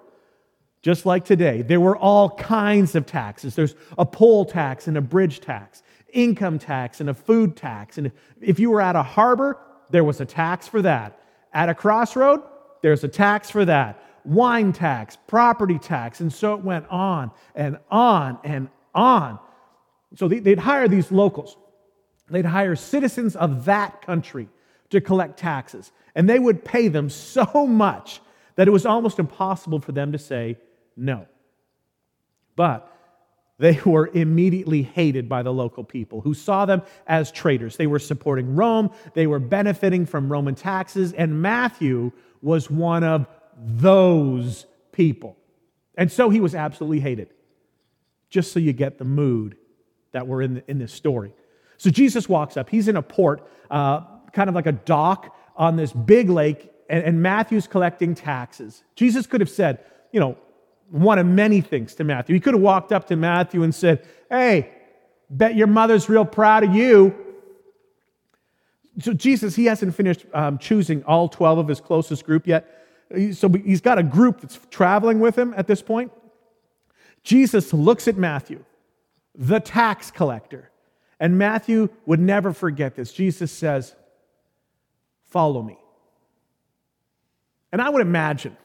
just 0.81 1.05
like 1.05 1.25
today, 1.25 1.61
there 1.63 1.79
were 1.79 1.97
all 1.97 2.29
kinds 2.29 2.95
of 2.95 3.05
taxes. 3.05 3.55
There's 3.55 3.75
a 3.97 4.05
poll 4.05 4.45
tax 4.45 4.87
and 4.87 4.97
a 4.97 5.01
bridge 5.01 5.41
tax, 5.41 5.83
income 6.13 6.59
tax 6.59 7.01
and 7.01 7.09
a 7.09 7.13
food 7.13 7.55
tax. 7.55 7.97
And 7.97 8.11
if 8.41 8.59
you 8.59 8.69
were 8.69 8.81
at 8.81 8.95
a 8.95 9.03
harbor, 9.03 9.57
there 9.89 10.03
was 10.03 10.21
a 10.21 10.25
tax 10.25 10.67
for 10.67 10.81
that. 10.83 11.19
At 11.53 11.69
a 11.69 11.73
crossroad, 11.73 12.41
there's 12.81 13.03
a 13.03 13.07
tax 13.07 13.49
for 13.49 13.65
that. 13.65 14.01
Wine 14.27 14.73
tax, 14.73 15.17
property 15.27 15.79
tax, 15.79 16.19
and 16.19 16.31
so 16.31 16.53
it 16.53 16.61
went 16.61 16.85
on 16.89 17.31
and 17.55 17.77
on 17.89 18.37
and 18.43 18.69
on. 18.93 19.39
So 20.15 20.27
they'd 20.27 20.59
hire 20.59 20.87
these 20.87 21.11
locals. 21.11 21.55
They'd 22.29 22.45
hire 22.45 22.75
citizens 22.75 23.35
of 23.37 23.65
that 23.65 24.01
country 24.01 24.49
to 24.89 24.99
collect 24.99 25.39
taxes. 25.39 25.91
And 26.13 26.29
they 26.29 26.39
would 26.39 26.65
pay 26.65 26.89
them 26.89 27.09
so 27.09 27.65
much 27.65 28.21
that 28.55 28.67
it 28.67 28.71
was 28.71 28.85
almost 28.85 29.17
impossible 29.17 29.79
for 29.79 29.93
them 29.93 30.11
to 30.11 30.17
say 30.17 30.57
no. 30.95 31.25
But 32.55 32.91
they 33.59 33.79
were 33.85 34.07
immediately 34.13 34.83
hated 34.83 35.29
by 35.29 35.43
the 35.43 35.53
local 35.53 35.83
people 35.83 36.21
who 36.21 36.33
saw 36.33 36.65
them 36.65 36.81
as 37.07 37.31
traitors. 37.31 37.77
They 37.77 37.87
were 37.87 37.99
supporting 37.99 38.55
Rome, 38.55 38.91
they 39.13 39.27
were 39.27 39.39
benefiting 39.39 40.05
from 40.05 40.31
Roman 40.31 40.55
taxes, 40.55 41.13
and 41.13 41.41
Matthew 41.41 42.11
was 42.41 42.69
one 42.69 43.03
of 43.03 43.27
those 43.57 44.65
people. 44.91 45.37
And 45.95 46.11
so 46.11 46.29
he 46.29 46.39
was 46.39 46.53
absolutely 46.55 46.99
hated. 46.99 47.33
Just 48.29 48.51
so 48.51 48.59
you 48.59 48.73
get 48.73 48.97
the 48.97 49.05
mood 49.05 49.57
that 50.11 50.27
we're 50.27 50.41
in, 50.41 50.63
in 50.67 50.77
this 50.77 50.93
story. 50.93 51.33
So 51.77 51.89
Jesus 51.89 52.27
walks 52.27 52.57
up. 52.57 52.69
He's 52.69 52.87
in 52.87 52.95
a 52.95 53.01
port, 53.01 53.47
uh, 53.69 54.01
kind 54.33 54.49
of 54.49 54.55
like 54.55 54.67
a 54.67 54.71
dock 54.71 55.35
on 55.55 55.75
this 55.75 55.91
big 55.91 56.29
lake, 56.29 56.71
and, 56.89 57.03
and 57.03 57.21
Matthew's 57.21 57.67
collecting 57.67 58.15
taxes. 58.15 58.83
Jesus 58.95 59.25
could 59.27 59.41
have 59.41 59.49
said, 59.49 59.79
you 60.11 60.19
know, 60.19 60.37
one 60.89 61.19
of 61.19 61.25
many 61.25 61.61
things 61.61 61.95
to 61.95 62.03
Matthew. 62.03 62.33
He 62.35 62.39
could 62.39 62.53
have 62.53 62.63
walked 62.63 62.91
up 62.91 63.07
to 63.07 63.15
Matthew 63.15 63.63
and 63.63 63.73
said, 63.73 64.07
Hey, 64.29 64.71
bet 65.29 65.55
your 65.55 65.67
mother's 65.67 66.07
real 66.07 66.25
proud 66.25 66.63
of 66.63 66.73
you. 66.73 67.13
So, 68.99 69.13
Jesus, 69.13 69.55
he 69.55 69.65
hasn't 69.65 69.93
finished 69.93 70.25
um, 70.33 70.57
choosing 70.57 71.03
all 71.03 71.29
12 71.29 71.59
of 71.59 71.67
his 71.67 71.79
closest 71.79 72.25
group 72.25 72.47
yet. 72.47 72.86
So, 73.33 73.49
he's 73.49 73.81
got 73.81 73.97
a 73.97 74.03
group 74.03 74.41
that's 74.41 74.59
traveling 74.69 75.19
with 75.19 75.37
him 75.37 75.53
at 75.55 75.67
this 75.67 75.81
point. 75.81 76.11
Jesus 77.23 77.73
looks 77.73 78.07
at 78.07 78.17
Matthew, 78.17 78.63
the 79.35 79.59
tax 79.59 80.11
collector. 80.11 80.71
And 81.19 81.37
Matthew 81.37 81.89
would 82.05 82.19
never 82.19 82.53
forget 82.53 82.95
this. 82.95 83.11
Jesus 83.11 83.51
says, 83.51 83.95
Follow 85.25 85.61
me. 85.61 85.77
And 87.71 87.81
I 87.81 87.89
would 87.89 88.01
imagine 88.01 88.55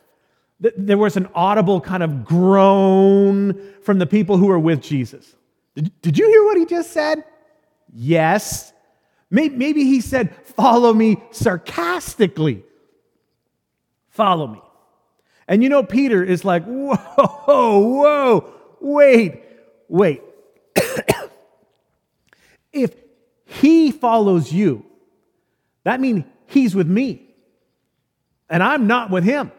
that 0.60 0.74
there 0.76 0.98
was 0.98 1.16
an 1.16 1.28
audible 1.34 1.80
kind 1.80 2.02
of 2.02 2.24
groan 2.24 3.60
from 3.82 3.98
the 3.98 4.06
people 4.06 4.36
who 4.36 4.46
were 4.46 4.58
with 4.58 4.80
Jesus. 4.80 5.34
Did, 5.74 6.16
you 6.16 6.28
hear 6.28 6.44
what 6.44 6.56
he 6.56 6.66
just 6.66 6.92
said? 6.92 7.24
Yes. 7.92 8.72
Maybe 9.30 9.84
he 9.84 10.00
said, 10.00 10.34
Follow 10.44 10.92
me 10.92 11.20
sarcastically. 11.32 12.62
Follow 14.12 14.46
me. 14.46 14.62
And 15.48 15.62
you 15.62 15.68
know, 15.68 15.82
Peter 15.82 16.22
is 16.22 16.44
like, 16.44 16.64
Whoa, 16.64 16.96
whoa, 17.78 18.54
wait, 18.80 19.42
wait. 19.88 20.22
if 22.72 22.94
he 23.44 23.90
follows 23.90 24.52
you, 24.52 24.84
that 25.84 26.00
means 26.00 26.24
he's 26.46 26.74
with 26.74 26.86
me. 26.86 27.28
And 28.48 28.62
I'm 28.62 28.86
not 28.86 29.10
with 29.10 29.24
him. 29.24 29.50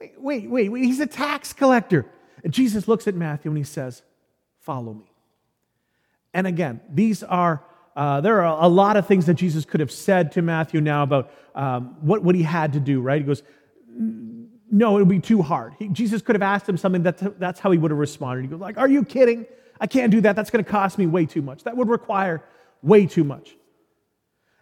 Wait, 0.00 0.20
wait, 0.20 0.50
wait, 0.50 0.68
wait. 0.70 0.84
He's 0.84 1.00
a 1.00 1.06
tax 1.06 1.52
collector. 1.52 2.06
And 2.44 2.52
Jesus 2.52 2.86
looks 2.86 3.08
at 3.08 3.14
Matthew 3.14 3.50
and 3.50 3.58
he 3.58 3.64
says, 3.64 4.02
Follow 4.60 4.94
me. 4.94 5.10
And 6.32 6.46
again, 6.46 6.80
these 6.88 7.22
are, 7.22 7.64
uh, 7.98 8.20
there 8.20 8.44
are 8.44 8.62
a 8.62 8.68
lot 8.68 8.96
of 8.96 9.08
things 9.08 9.26
that 9.26 9.34
Jesus 9.34 9.64
could 9.64 9.80
have 9.80 9.90
said 9.90 10.30
to 10.32 10.40
Matthew 10.40 10.80
now 10.80 11.02
about 11.02 11.32
um, 11.56 11.96
what, 12.00 12.22
what 12.22 12.36
he 12.36 12.44
had 12.44 12.74
to 12.74 12.80
do, 12.80 13.00
right? 13.00 13.20
He 13.20 13.26
goes, 13.26 13.42
No, 14.70 14.98
it 14.98 15.00
would 15.00 15.08
be 15.08 15.18
too 15.18 15.42
hard. 15.42 15.74
He, 15.80 15.88
Jesus 15.88 16.22
could 16.22 16.36
have 16.36 16.42
asked 16.42 16.68
him 16.68 16.76
something 16.76 17.02
that 17.02 17.40
that's 17.40 17.58
how 17.58 17.72
he 17.72 17.78
would 17.78 17.90
have 17.90 17.98
responded. 17.98 18.42
He 18.42 18.48
goes, 18.48 18.60
like, 18.60 18.78
Are 18.78 18.86
you 18.86 19.04
kidding? 19.04 19.46
I 19.80 19.88
can't 19.88 20.12
do 20.12 20.20
that. 20.20 20.36
That's 20.36 20.48
going 20.48 20.64
to 20.64 20.70
cost 20.70 20.96
me 20.96 21.06
way 21.06 21.26
too 21.26 21.42
much. 21.42 21.64
That 21.64 21.76
would 21.76 21.88
require 21.88 22.44
way 22.82 23.04
too 23.06 23.24
much. 23.24 23.56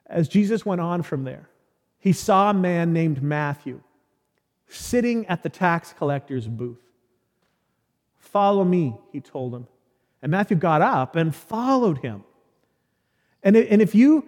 As 0.06 0.28
Jesus 0.28 0.64
went 0.64 0.80
on 0.80 1.02
from 1.02 1.24
there, 1.24 1.50
he 1.98 2.14
saw 2.14 2.48
a 2.48 2.54
man 2.54 2.94
named 2.94 3.22
Matthew 3.22 3.82
sitting 4.66 5.26
at 5.26 5.42
the 5.42 5.50
tax 5.50 5.92
collector's 5.92 6.46
booth. 6.46 6.80
Follow 8.16 8.64
me, 8.64 8.96
he 9.12 9.20
told 9.20 9.54
him. 9.54 9.66
And 10.22 10.30
Matthew 10.32 10.56
got 10.56 10.80
up 10.80 11.16
and 11.16 11.34
followed 11.34 11.98
him. 11.98 12.24
And, 13.54 13.80
if 13.80 13.94
you 13.94 14.26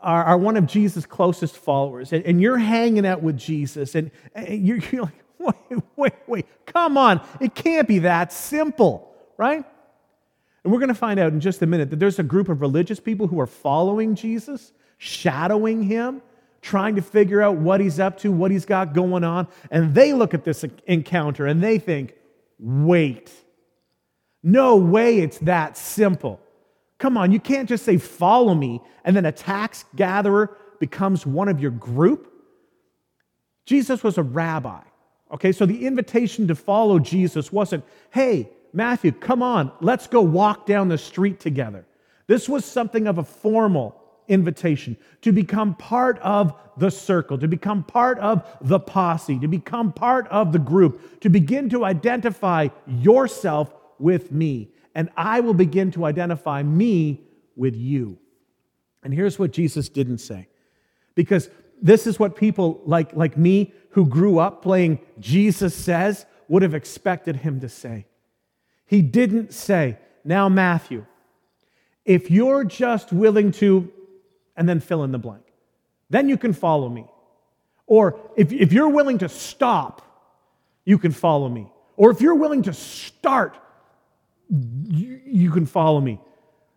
are, 0.00 0.38
one 0.38 0.56
of 0.56 0.66
Jesus' 0.66 1.04
closest 1.04 1.58
followers 1.58 2.12
and, 2.12 2.40
you're 2.40 2.56
hanging 2.56 3.04
out 3.04 3.22
with 3.22 3.36
Jesus 3.36 3.94
and, 3.94 4.10
you're, 4.48 4.78
you're 4.90 5.02
like, 5.02 5.24
wait, 5.70 5.82
wait, 5.96 6.12
wait, 6.26 6.46
come 6.64 6.96
on, 6.96 7.20
it 7.38 7.54
can't 7.54 7.86
be 7.86 8.00
that 8.00 8.32
simple, 8.32 9.14
right? 9.36 9.62
And 10.64 10.72
we're 10.72 10.78
going 10.78 10.88
to 10.88 10.94
find 10.94 11.20
out 11.20 11.34
in 11.34 11.40
just 11.40 11.60
a 11.60 11.66
minute 11.66 11.90
that 11.90 11.98
there's 11.98 12.18
a 12.18 12.22
group 12.22 12.48
of 12.48 12.62
religious 12.62 12.98
people 12.98 13.26
who 13.26 13.38
are 13.38 13.46
following 13.46 14.14
Jesus, 14.14 14.72
shadowing 14.96 15.82
him, 15.82 16.22
trying 16.62 16.94
to 16.96 17.02
figure 17.02 17.42
out 17.42 17.56
what 17.56 17.80
he's 17.80 18.00
up 18.00 18.18
to, 18.20 18.32
what 18.32 18.50
he's 18.50 18.64
got 18.64 18.94
going 18.94 19.22
on. 19.22 19.48
And 19.70 19.94
they 19.94 20.14
look 20.14 20.32
at 20.32 20.44
this 20.44 20.64
encounter 20.86 21.46
and 21.46 21.62
they 21.62 21.78
think, 21.78 22.14
wait, 22.58 23.30
no 24.42 24.76
way 24.76 25.20
it's 25.20 25.38
that 25.40 25.76
simple. 25.76 26.40
Come 26.98 27.16
on, 27.16 27.30
you 27.30 27.40
can't 27.40 27.68
just 27.68 27.84
say, 27.84 27.98
follow 27.98 28.54
me, 28.54 28.80
and 29.04 29.14
then 29.14 29.26
a 29.26 29.32
tax 29.32 29.84
gatherer 29.96 30.56
becomes 30.80 31.26
one 31.26 31.48
of 31.48 31.60
your 31.60 31.70
group. 31.70 32.32
Jesus 33.66 34.02
was 34.02 34.16
a 34.16 34.22
rabbi. 34.22 34.80
Okay, 35.32 35.52
so 35.52 35.66
the 35.66 35.86
invitation 35.86 36.46
to 36.48 36.54
follow 36.54 36.98
Jesus 36.98 37.52
wasn't, 37.52 37.84
hey, 38.10 38.48
Matthew, 38.72 39.12
come 39.12 39.42
on, 39.42 39.72
let's 39.80 40.06
go 40.06 40.20
walk 40.20 40.66
down 40.66 40.88
the 40.88 40.98
street 40.98 41.40
together. 41.40 41.84
This 42.28 42.48
was 42.48 42.64
something 42.64 43.06
of 43.06 43.18
a 43.18 43.24
formal 43.24 44.00
invitation 44.28 44.96
to 45.22 45.32
become 45.32 45.74
part 45.74 46.18
of 46.20 46.54
the 46.76 46.90
circle, 46.90 47.38
to 47.38 47.48
become 47.48 47.82
part 47.82 48.18
of 48.18 48.46
the 48.60 48.78
posse, 48.78 49.38
to 49.38 49.48
become 49.48 49.92
part 49.92 50.28
of 50.28 50.52
the 50.52 50.58
group, 50.58 51.20
to 51.20 51.28
begin 51.28 51.68
to 51.70 51.84
identify 51.84 52.68
yourself 52.86 53.74
with 53.98 54.30
me. 54.30 54.70
And 54.96 55.10
I 55.16 55.38
will 55.40 55.54
begin 55.54 55.92
to 55.92 56.04
identify 56.04 56.64
me 56.64 57.20
with 57.54 57.76
you. 57.76 58.18
And 59.04 59.14
here's 59.14 59.38
what 59.38 59.52
Jesus 59.52 59.88
didn't 59.88 60.18
say. 60.18 60.48
Because 61.14 61.48
this 61.80 62.08
is 62.08 62.18
what 62.18 62.34
people 62.34 62.80
like, 62.84 63.12
like 63.12 63.36
me 63.36 63.72
who 63.90 64.06
grew 64.06 64.38
up 64.38 64.62
playing 64.62 64.98
Jesus 65.20 65.74
Says 65.74 66.26
would 66.48 66.62
have 66.62 66.74
expected 66.74 67.36
him 67.36 67.60
to 67.60 67.68
say. 67.68 68.06
He 68.86 69.02
didn't 69.02 69.52
say, 69.52 69.98
Now, 70.24 70.48
Matthew, 70.48 71.06
if 72.04 72.30
you're 72.30 72.64
just 72.64 73.12
willing 73.12 73.52
to 73.52 73.92
and 74.56 74.68
then 74.68 74.80
fill 74.80 75.04
in 75.04 75.12
the 75.12 75.18
blank. 75.18 75.42
Then 76.08 76.28
you 76.28 76.36
can 76.36 76.52
follow 76.52 76.88
me. 76.88 77.06
Or 77.86 78.18
if, 78.36 78.52
if 78.52 78.72
you're 78.72 78.88
willing 78.88 79.18
to 79.18 79.28
stop, 79.28 80.02
you 80.84 80.98
can 80.98 81.12
follow 81.12 81.48
me. 81.48 81.70
Or 81.96 82.10
if 82.10 82.20
you're 82.20 82.34
willing 82.34 82.62
to 82.62 82.72
start, 82.72 83.56
you, 84.48 85.20
you 85.24 85.50
can 85.50 85.66
follow 85.66 86.00
me. 86.00 86.20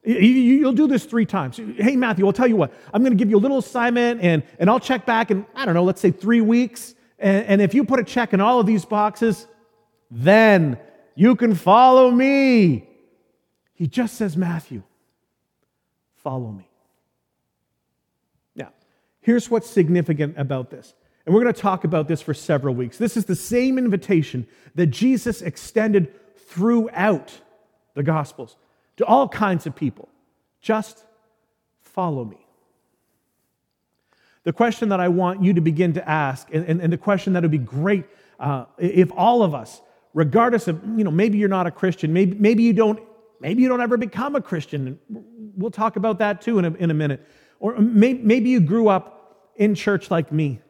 You'll 0.03 0.73
do 0.73 0.87
this 0.87 1.05
three 1.05 1.25
times. 1.25 1.57
Hey, 1.57 1.95
Matthew, 1.95 2.25
I'll 2.25 2.33
tell 2.33 2.47
you 2.47 2.55
what. 2.55 2.73
I'm 2.93 3.03
going 3.03 3.11
to 3.11 3.17
give 3.17 3.29
you 3.29 3.37
a 3.37 3.39
little 3.39 3.57
assignment 3.57 4.21
and, 4.21 4.43
and 4.57 4.69
I'll 4.69 4.79
check 4.79 5.05
back 5.05 5.29
in, 5.29 5.45
I 5.53 5.65
don't 5.65 5.73
know, 5.73 5.83
let's 5.83 6.01
say 6.01 6.11
three 6.11 6.41
weeks. 6.41 6.95
And, 7.19 7.45
and 7.45 7.61
if 7.61 7.73
you 7.73 7.83
put 7.83 7.99
a 7.99 8.03
check 8.03 8.33
in 8.33 8.39
all 8.39 8.59
of 8.59 8.65
these 8.65 8.85
boxes, 8.85 9.45
then 10.09 10.79
you 11.15 11.35
can 11.35 11.53
follow 11.53 12.09
me. 12.09 12.87
He 13.73 13.87
just 13.87 14.15
says, 14.15 14.37
Matthew, 14.37 14.83
follow 16.15 16.51
me. 16.51 16.69
Now, 18.55 18.71
here's 19.19 19.51
what's 19.51 19.69
significant 19.69 20.35
about 20.37 20.69
this. 20.71 20.93
And 21.25 21.35
we're 21.35 21.43
going 21.43 21.53
to 21.53 21.61
talk 21.61 21.83
about 21.83 22.07
this 22.07 22.21
for 22.21 22.33
several 22.33 22.73
weeks. 22.73 22.97
This 22.97 23.17
is 23.17 23.25
the 23.25 23.35
same 23.35 23.77
invitation 23.77 24.47
that 24.75 24.87
Jesus 24.87 25.41
extended 25.41 26.13
throughout 26.47 27.41
the 27.95 28.03
Gospels 28.03 28.55
to 28.97 29.05
all 29.05 29.27
kinds 29.27 29.65
of 29.65 29.75
people. 29.75 30.09
Just 30.61 31.05
follow 31.81 32.25
me. 32.25 32.45
The 34.43 34.53
question 34.53 34.89
that 34.89 34.99
I 34.99 35.07
want 35.09 35.43
you 35.43 35.53
to 35.53 35.61
begin 35.61 35.93
to 35.93 36.09
ask, 36.09 36.47
and, 36.53 36.65
and, 36.65 36.81
and 36.81 36.91
the 36.91 36.97
question 36.97 37.33
that 37.33 37.43
would 37.43 37.51
be 37.51 37.57
great 37.57 38.05
uh, 38.39 38.65
if 38.77 39.11
all 39.15 39.43
of 39.43 39.53
us, 39.53 39.81
regardless 40.13 40.67
of, 40.67 40.81
you 40.97 41.03
know, 41.03 41.11
maybe 41.11 41.37
you're 41.37 41.49
not 41.49 41.67
a 41.67 41.71
Christian, 41.71 42.13
maybe, 42.13 42.35
maybe 42.37 42.63
you 42.63 42.73
don't, 42.73 42.99
maybe 43.39 43.61
you 43.61 43.67
don't 43.67 43.81
ever 43.81 43.97
become 43.97 44.35
a 44.35 44.41
Christian. 44.41 44.99
We'll 45.55 45.71
talk 45.71 45.97
about 45.97 46.19
that 46.19 46.41
too 46.41 46.59
in 46.59 46.65
a, 46.65 46.73
in 46.73 46.91
a 46.91 46.93
minute. 46.93 47.25
Or 47.59 47.77
maybe 47.77 48.49
you 48.49 48.61
grew 48.61 48.87
up 48.87 49.51
in 49.55 49.75
church 49.75 50.09
like 50.09 50.31
me. 50.31 50.61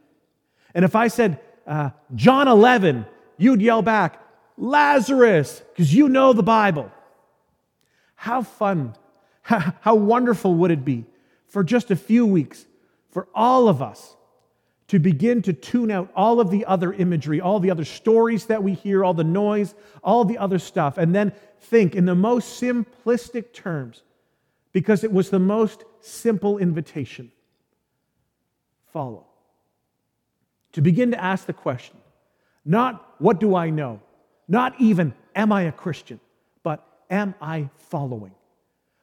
And 0.73 0.83
if 0.83 0.95
I 0.95 1.07
said, 1.07 1.39
uh, 1.67 1.91
John 2.15 2.47
11, 2.47 3.05
you'd 3.37 3.61
yell 3.61 3.81
back, 3.81 4.21
Lazarus, 4.57 5.61
because 5.71 5.93
you 5.93 6.09
know 6.09 6.33
the 6.33 6.43
Bible. 6.43 6.91
How 8.19 8.41
fun, 8.41 8.95
how, 9.43 9.95
wonderful 9.95 10.53
would 10.55 10.71
it 10.71 10.83
be 10.83 11.05
for 11.47 11.63
just 11.63 11.89
a 11.89 11.95
few 11.95 12.25
weeks 12.25 12.65
for 13.11 13.29
all 13.33 13.69
of 13.69 13.81
us 13.81 14.17
to 14.89 14.99
begin 14.99 15.41
to 15.43 15.53
tune 15.53 15.89
out 15.89 16.11
all 16.17 16.41
of 16.41 16.51
the 16.51 16.65
other 16.65 16.91
imagery, 16.91 17.39
all 17.39 17.61
the 17.61 17.71
other 17.71 17.85
stories 17.85 18.47
that 18.47 18.61
we 18.61 18.73
hear, 18.73 19.05
all 19.05 19.13
the 19.13 19.23
noise, 19.23 19.73
all 20.03 20.25
the 20.25 20.37
other 20.37 20.59
stuff, 20.59 20.97
and 20.97 21.15
then 21.15 21.31
think 21.61 21.95
in 21.95 22.03
the 22.03 22.13
most 22.13 22.61
simplistic 22.61 23.53
terms 23.53 24.03
because 24.73 25.05
it 25.05 25.13
was 25.13 25.29
the 25.29 25.39
most 25.39 25.85
simple 26.01 26.57
invitation. 26.57 27.31
Follow. 28.91 29.27
To 30.73 30.81
begin 30.81 31.11
to 31.11 31.23
ask 31.23 31.45
the 31.45 31.53
question, 31.53 31.95
not 32.65 33.15
what 33.19 33.39
do 33.39 33.55
I 33.55 33.69
know, 33.69 34.01
not 34.49 34.75
even 34.77 35.13
am 35.37 35.53
I 35.53 35.61
a 35.61 35.71
Christian, 35.71 36.19
am 37.09 37.35
I 37.41 37.69
following? 37.77 38.33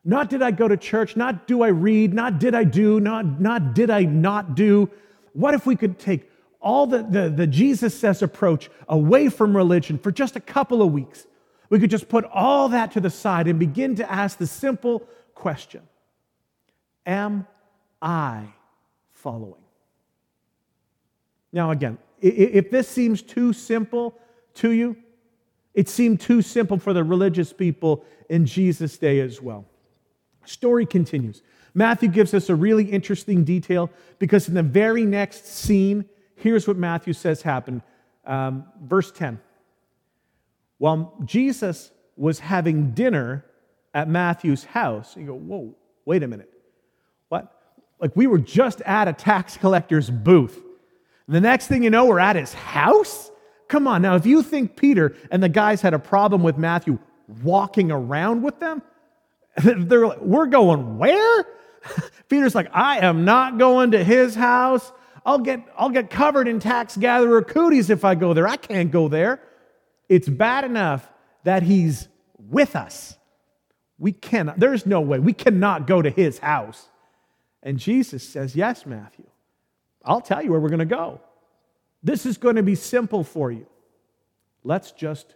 Not 0.04 0.30
did 0.30 0.40
I 0.40 0.52
go 0.52 0.68
to 0.68 0.76
church, 0.76 1.16
not 1.16 1.48
do 1.48 1.62
I 1.62 1.68
read, 1.68 2.14
not 2.14 2.38
did 2.38 2.54
I 2.54 2.62
do, 2.64 3.00
not, 3.00 3.40
not 3.40 3.74
did 3.74 3.90
I 3.90 4.04
not 4.04 4.54
do. 4.54 4.88
What 5.32 5.54
if 5.54 5.66
we 5.66 5.74
could 5.74 5.98
take 5.98 6.30
all 6.60 6.86
the, 6.86 7.02
the, 7.02 7.28
the 7.28 7.46
Jesus 7.46 7.98
says 7.98 8.22
approach 8.22 8.70
away 8.88 9.28
from 9.28 9.56
religion 9.56 9.98
for 9.98 10.12
just 10.12 10.36
a 10.36 10.40
couple 10.40 10.80
of 10.80 10.92
weeks? 10.92 11.26
We 11.70 11.80
could 11.80 11.90
just 11.90 12.08
put 12.08 12.24
all 12.26 12.68
that 12.68 12.92
to 12.92 13.00
the 13.00 13.10
side 13.10 13.48
and 13.48 13.58
begin 13.58 13.96
to 13.96 14.10
ask 14.10 14.38
the 14.38 14.46
simple 14.46 15.02
question 15.34 15.82
Am 17.04 17.46
I 18.00 18.44
following? 19.12 19.62
Now, 21.52 21.72
again, 21.72 21.98
if 22.20 22.70
this 22.70 22.86
seems 22.88 23.22
too 23.22 23.52
simple 23.52 24.16
to 24.54 24.70
you, 24.70 24.96
it 25.76 25.90
seemed 25.90 26.20
too 26.20 26.40
simple 26.42 26.78
for 26.78 26.92
the 26.94 27.04
religious 27.04 27.52
people 27.52 28.04
in 28.30 28.46
Jesus' 28.46 28.96
day 28.96 29.20
as 29.20 29.40
well. 29.40 29.66
Story 30.46 30.86
continues. 30.86 31.42
Matthew 31.74 32.08
gives 32.08 32.32
us 32.32 32.48
a 32.48 32.54
really 32.54 32.84
interesting 32.84 33.44
detail 33.44 33.90
because 34.18 34.48
in 34.48 34.54
the 34.54 34.62
very 34.62 35.04
next 35.04 35.46
scene, 35.46 36.06
here's 36.34 36.66
what 36.66 36.78
Matthew 36.78 37.12
says 37.12 37.42
happened. 37.42 37.82
Um, 38.24 38.64
verse 38.82 39.12
10. 39.12 39.38
While 40.78 41.14
Jesus 41.26 41.90
was 42.16 42.38
having 42.38 42.92
dinner 42.92 43.44
at 43.92 44.08
Matthew's 44.08 44.64
house, 44.64 45.14
you 45.14 45.26
go, 45.26 45.34
whoa, 45.34 45.74
wait 46.06 46.22
a 46.22 46.26
minute. 46.26 46.50
What? 47.28 47.52
Like 48.00 48.16
we 48.16 48.26
were 48.26 48.38
just 48.38 48.80
at 48.80 49.08
a 49.08 49.12
tax 49.12 49.58
collector's 49.58 50.08
booth. 50.08 50.58
The 51.28 51.40
next 51.40 51.66
thing 51.66 51.82
you 51.82 51.90
know, 51.90 52.06
we're 52.06 52.18
at 52.18 52.36
his 52.36 52.54
house? 52.54 53.30
Come 53.68 53.88
on, 53.88 54.02
now, 54.02 54.14
if 54.14 54.26
you 54.26 54.42
think 54.42 54.76
Peter 54.76 55.16
and 55.30 55.42
the 55.42 55.48
guys 55.48 55.80
had 55.80 55.94
a 55.94 55.98
problem 55.98 56.42
with 56.42 56.56
Matthew 56.56 56.98
walking 57.42 57.90
around 57.90 58.42
with 58.42 58.60
them, 58.60 58.82
they're 59.56 60.06
like, 60.06 60.20
we're 60.20 60.46
going 60.46 60.98
where? 60.98 61.46
Peter's 62.28 62.54
like, 62.54 62.68
I 62.72 62.98
am 62.98 63.24
not 63.24 63.58
going 63.58 63.92
to 63.92 64.04
his 64.04 64.34
house. 64.34 64.92
I'll 65.24 65.38
get, 65.38 65.60
I'll 65.76 65.90
get 65.90 66.10
covered 66.10 66.46
in 66.46 66.60
tax 66.60 66.96
gatherer 66.96 67.42
cooties 67.42 67.90
if 67.90 68.04
I 68.04 68.14
go 68.14 68.32
there. 68.32 68.46
I 68.46 68.56
can't 68.56 68.90
go 68.90 69.08
there. 69.08 69.40
It's 70.08 70.28
bad 70.28 70.64
enough 70.64 71.08
that 71.42 71.64
he's 71.64 72.08
with 72.38 72.76
us. 72.76 73.16
We 73.98 74.12
cannot, 74.12 74.60
there's 74.60 74.86
no 74.86 75.00
way. 75.00 75.18
We 75.18 75.32
cannot 75.32 75.86
go 75.86 76.00
to 76.02 76.10
his 76.10 76.38
house. 76.38 76.88
And 77.62 77.78
Jesus 77.78 78.22
says, 78.22 78.54
Yes, 78.54 78.86
Matthew. 78.86 79.26
I'll 80.04 80.20
tell 80.20 80.42
you 80.42 80.52
where 80.52 80.60
we're 80.60 80.68
going 80.68 80.78
to 80.78 80.84
go. 80.84 81.20
This 82.06 82.24
is 82.24 82.38
going 82.38 82.54
to 82.54 82.62
be 82.62 82.76
simple 82.76 83.24
for 83.24 83.50
you. 83.50 83.66
Let's 84.62 84.92
just 84.92 85.34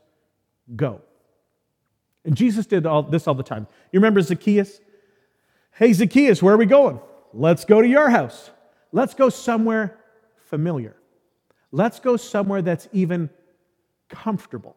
go. 0.77 1.01
And 2.25 2.37
Jesus 2.37 2.65
did 2.65 2.87
all 2.87 3.03
this 3.03 3.27
all 3.27 3.35
the 3.35 3.43
time. 3.43 3.67
You 3.91 3.99
remember 3.99 4.21
Zacchaeus? 4.21 4.81
Hey, 5.73 5.93
Zacchaeus, 5.93 6.41
where 6.41 6.55
are 6.55 6.59
we 6.59 6.67
going? 6.67 7.01
Let's 7.35 7.65
go 7.65 7.83
to 7.83 7.89
your 7.89 8.09
house. 8.09 8.51
Let's 8.93 9.15
go 9.15 9.31
somewhere 9.31 9.99
familiar. 10.45 10.95
Let's 11.73 11.99
go 11.99 12.17
somewhere 12.17 12.63
that's 12.63 12.87
even 12.93 13.31
comfortable. 14.09 14.77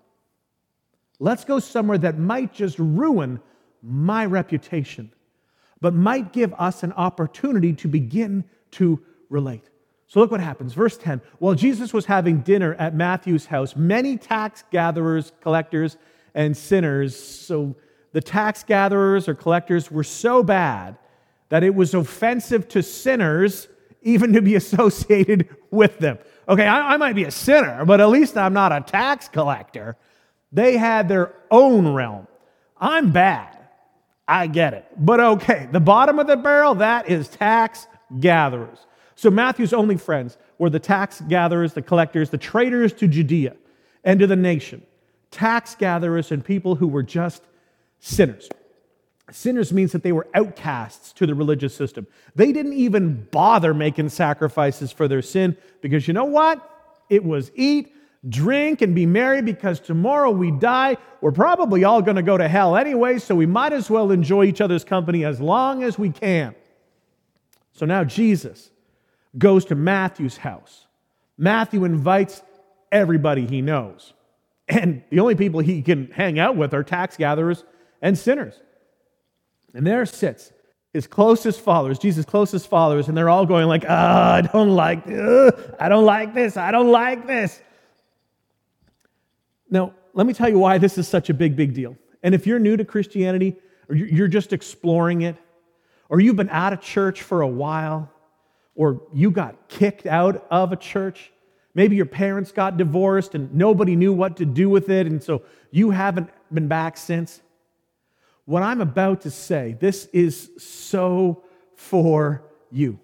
Let's 1.20 1.46
go 1.46 1.60
somewhere 1.60 2.00
that 2.00 2.18
might 2.18 2.56
just 2.56 2.80
ruin 2.80 3.40
my 3.84 4.26
reputation, 4.26 5.14
but 5.80 5.94
might 5.94 6.34
give 6.34 6.56
us 6.56 6.82
an 6.82 6.94
opportunity 6.94 7.72
to 7.74 7.88
begin 7.88 8.46
to 8.72 9.00
relate. 9.30 9.70
So 10.14 10.20
look 10.20 10.30
what 10.30 10.42
happens. 10.42 10.76
Verse 10.76 10.96
10 10.96 11.22
While 11.40 11.56
Jesus 11.56 11.92
was 11.92 12.06
having 12.06 12.42
dinner 12.42 12.76
at 12.76 12.94
Matthew's 12.94 13.48
house, 13.48 13.76
many 13.76 14.16
tax 14.16 14.64
gatherers, 14.70 15.32
collectors, 15.42 15.98
and 16.36 16.56
sinners. 16.56 17.16
So 17.20 17.76
the 18.12 18.22
tax 18.22 18.64
gatherers 18.64 19.28
or 19.28 19.34
collectors 19.34 19.90
were 19.90 20.04
so 20.04 20.44
bad 20.44 21.00
that 21.50 21.64
it 21.64 21.74
was 21.74 21.96
offensive 21.96 22.68
to 22.70 22.84
sinners 22.84 23.68
even 24.04 24.34
to 24.34 24.42
be 24.44 24.54
associated 24.64 25.50
with 25.72 25.98
them. 25.98 26.20
Okay, 26.48 26.68
I, 26.68 26.94
I, 26.94 26.98
might 26.98 27.16
be 27.16 27.24
a 27.24 27.32
sinner, 27.32 27.84
but 27.84 28.00
at 28.00 28.10
least 28.10 28.38
I'm 28.38 28.54
not 28.54 28.72
a 28.72 28.82
tax 28.82 29.28
collector. 29.28 29.98
They 30.52 30.78
had 30.78 31.10
their 31.10 31.34
own 31.50 31.88
realm. 31.92 32.28
I'm 32.78 33.12
bad. 33.12 33.58
I 34.28 34.46
get 34.46 34.76
it. 34.76 34.86
But 34.96 35.20
okay, 35.20 35.68
the 35.72 35.80
bottom 35.80 36.20
of 36.20 36.28
the 36.28 36.38
barrel, 36.38 36.76
that 36.76 37.10
is 37.10 37.30
tax 37.30 37.88
gatherers. 38.20 38.86
So 39.24 39.32
Matthew's 39.32 39.72
only 39.72 39.96
friends 39.96 40.38
were 40.58 40.70
the 40.70 40.82
tax 40.82 41.22
gatherers, 41.30 41.72
the 41.72 41.82
collectors, 41.82 42.30
the 42.30 42.38
traitors 42.38 42.92
to 42.96 43.08
Judea 43.08 43.56
and 44.04 44.20
to 44.20 44.28
the 44.28 44.36
nation 44.36 44.86
tax 45.32 45.76
gatherers 45.76 46.30
and 46.34 46.44
people 46.44 46.76
who 46.76 46.90
were 46.90 47.04
just 47.04 47.42
sinners. 48.00 48.50
Sinners 49.32 49.72
means 49.72 49.94
that 49.94 50.04
they 50.04 50.12
were 50.12 50.28
outcasts 50.34 51.14
to 51.14 51.26
the 51.26 51.34
religious 51.34 51.74
system. 51.74 52.06
They 52.36 52.52
didn't 52.52 52.74
even 52.74 53.26
bother 53.32 53.74
making 53.74 54.10
sacrifices 54.10 54.92
for 54.92 55.08
their 55.08 55.22
sin 55.22 55.56
because 55.80 56.06
you 56.06 56.14
know 56.14 56.26
what? 56.26 56.60
It 57.10 57.24
was 57.24 57.50
eat, 57.56 57.96
drink, 58.28 58.82
and 58.82 58.94
be 58.94 59.06
merry 59.06 59.42
because 59.42 59.80
tomorrow 59.80 60.32
we 60.32 60.52
die. 60.52 60.98
We're 61.22 61.32
probably 61.32 61.86
all 61.86 62.02
going 62.02 62.18
to 62.18 62.24
go 62.24 62.38
to 62.38 62.50
hell 62.50 62.76
anyway, 62.76 63.20
so 63.20 63.36
we 63.36 63.46
might 63.46 63.72
as 63.72 63.90
well 63.90 64.12
enjoy 64.12 64.44
each 64.44 64.60
other's 64.60 64.84
company 64.84 65.24
as 65.24 65.40
long 65.40 65.82
as 65.82 65.98
we 65.98 66.10
can. 66.10 66.56
So 67.72 67.86
now 67.86 68.04
Jesus 68.04 68.70
goes 69.38 69.66
to 69.66 69.76
Matthew's 69.76 70.38
house. 70.38 70.88
Matthew 71.38 71.84
invites 71.84 72.42
everybody 72.92 73.46
he 73.46 73.62
knows. 73.62 74.14
And 74.68 75.04
the 75.10 75.20
only 75.20 75.36
people 75.36 75.60
he 75.60 75.82
can 75.82 76.12
hang 76.12 76.40
out 76.40 76.56
with 76.56 76.74
are 76.74 76.84
tax 76.84 77.18
gatherers 77.18 77.64
and 78.02 78.18
sinners. 78.18 78.54
And 79.74 79.86
there 79.86 80.06
sits 80.06 80.52
his 80.94 81.08
closest 81.08 81.60
followers, 81.60 81.98
Jesus' 81.98 82.24
closest 82.24 82.68
followers, 82.68 83.08
and 83.08 83.18
they're 83.18 83.30
all 83.30 83.48
going 83.48 83.68
like, 83.68 83.84
oh, 83.90 83.90
I 83.90 84.42
don't 84.42 84.70
like 84.70 85.06
this. 85.06 85.52
I 85.80 85.90
don't 85.90 86.06
like 86.06 86.34
this. 86.36 86.56
I 86.56 86.72
don't 86.72 86.92
like 86.92 87.26
this. 87.26 87.60
Now, 89.72 89.94
let 90.14 90.28
me 90.28 90.34
tell 90.34 90.50
you 90.50 90.60
why 90.60 90.78
this 90.78 91.00
is 91.00 91.08
such 91.08 91.32
a 91.32 91.34
big, 91.34 91.56
big 91.56 91.74
deal. 91.74 91.98
And 92.22 92.36
if 92.36 92.46
you're 92.46 92.60
new 92.60 92.78
to 92.78 92.86
Christianity, 92.86 93.56
or 93.90 93.96
you're 93.96 94.28
just 94.28 94.54
exploring 94.54 95.24
it, 95.24 95.36
or 96.10 96.20
you've 96.20 96.36
been 96.36 96.50
out 96.50 96.74
of 96.74 96.80
church 96.80 97.24
for 97.24 97.42
a 97.42 97.48
while, 97.48 98.13
or 98.76 99.02
you 99.14 99.32
got 99.32 99.68
kicked 99.68 100.06
out 100.06 100.46
of 100.50 100.72
a 100.72 100.76
church, 100.76 101.34
Maybe 101.76 101.96
your 101.96 102.06
parents 102.06 102.52
got 102.52 102.78
divorced 102.78 103.34
and 103.34 103.54
nobody 103.54 103.96
knew 103.96 104.14
what 104.14 104.38
to 104.38 104.46
do 104.46 104.70
with 104.70 104.90
it, 104.90 105.08
and 105.08 105.22
so 105.24 105.42
you 105.72 105.90
haven't 105.90 106.30
been 106.54 106.68
back 106.68 106.98
since. 106.98 107.42
What 108.46 108.62
I'm 108.62 108.82
about 108.82 109.22
to 109.22 109.32
say, 109.32 109.76
this 109.80 110.06
is 110.14 110.52
so 110.58 111.44
for 111.76 112.44
you. 112.72 113.00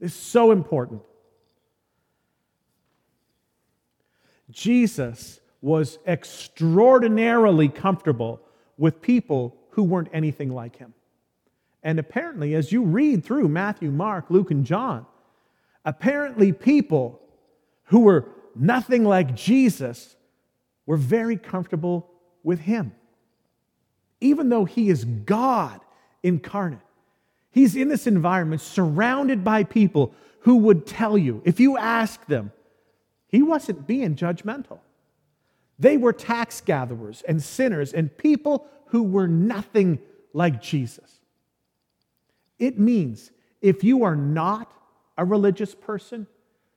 It's 0.00 0.14
so 0.14 0.50
important. 0.50 1.02
Jesus 4.50 5.40
was 5.60 5.98
extraordinarily 6.06 7.68
comfortable 7.68 8.40
with 8.76 9.00
people 9.00 9.56
who 9.70 9.82
weren't 9.82 10.08
anything 10.12 10.52
like 10.52 10.76
him. 10.76 10.92
And 11.82 11.98
apparently, 11.98 12.54
as 12.54 12.72
you 12.72 12.82
read 12.82 13.24
through 13.24 13.48
Matthew, 13.48 13.90
Mark, 13.90 14.30
Luke, 14.30 14.50
and 14.50 14.64
John, 14.64 15.06
apparently 15.84 16.52
people 16.52 17.20
who 17.84 18.00
were 18.00 18.28
nothing 18.54 19.04
like 19.04 19.34
Jesus 19.34 20.16
were 20.86 20.96
very 20.96 21.36
comfortable 21.36 22.10
with 22.42 22.60
him. 22.60 22.92
Even 24.20 24.48
though 24.48 24.64
he 24.64 24.88
is 24.90 25.04
God 25.04 25.80
incarnate, 26.22 26.80
he's 27.50 27.76
in 27.76 27.88
this 27.88 28.06
environment 28.06 28.60
surrounded 28.60 29.44
by 29.44 29.62
people 29.64 30.12
who 30.40 30.56
would 30.56 30.86
tell 30.86 31.16
you, 31.16 31.42
if 31.44 31.60
you 31.60 31.76
ask 31.78 32.24
them, 32.26 32.52
he 33.28 33.42
wasn't 33.42 33.86
being 33.86 34.16
judgmental. 34.16 34.80
They 35.78 35.96
were 35.96 36.12
tax 36.12 36.60
gatherers 36.60 37.22
and 37.28 37.42
sinners 37.42 37.92
and 37.92 38.16
people 38.16 38.66
who 38.86 39.02
were 39.04 39.28
nothing 39.28 40.00
like 40.32 40.60
Jesus. 40.60 41.17
It 42.58 42.78
means 42.78 43.30
if 43.60 43.84
you 43.84 44.04
are 44.04 44.16
not 44.16 44.72
a 45.18 45.24
religious 45.24 45.74
person. 45.74 46.26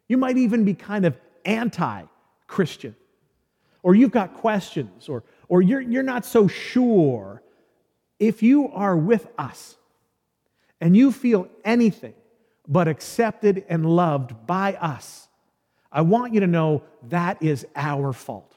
You 0.09 0.17
might 0.17 0.35
even 0.35 0.65
be 0.65 0.73
kind 0.73 1.05
of 1.05 1.17
anti 1.45 2.03
Christian. 2.47 2.95
Or 3.83 3.95
you've 3.95 4.11
got 4.11 4.33
questions, 4.33 5.07
or, 5.07 5.23
or 5.47 5.61
you're, 5.61 5.81
you're 5.81 6.03
not 6.03 6.25
so 6.25 6.47
sure. 6.47 7.41
If 8.19 8.43
you 8.43 8.69
are 8.69 8.97
with 8.97 9.27
us 9.37 9.77
and 10.79 10.95
you 10.95 11.11
feel 11.11 11.47
anything 11.63 12.13
but 12.67 12.87
accepted 12.87 13.63
and 13.69 13.85
loved 13.85 14.45
by 14.45 14.73
us, 14.75 15.27
I 15.91 16.01
want 16.01 16.33
you 16.33 16.41
to 16.41 16.47
know 16.47 16.83
that 17.09 17.41
is 17.41 17.65
our 17.75 18.13
fault. 18.13 18.53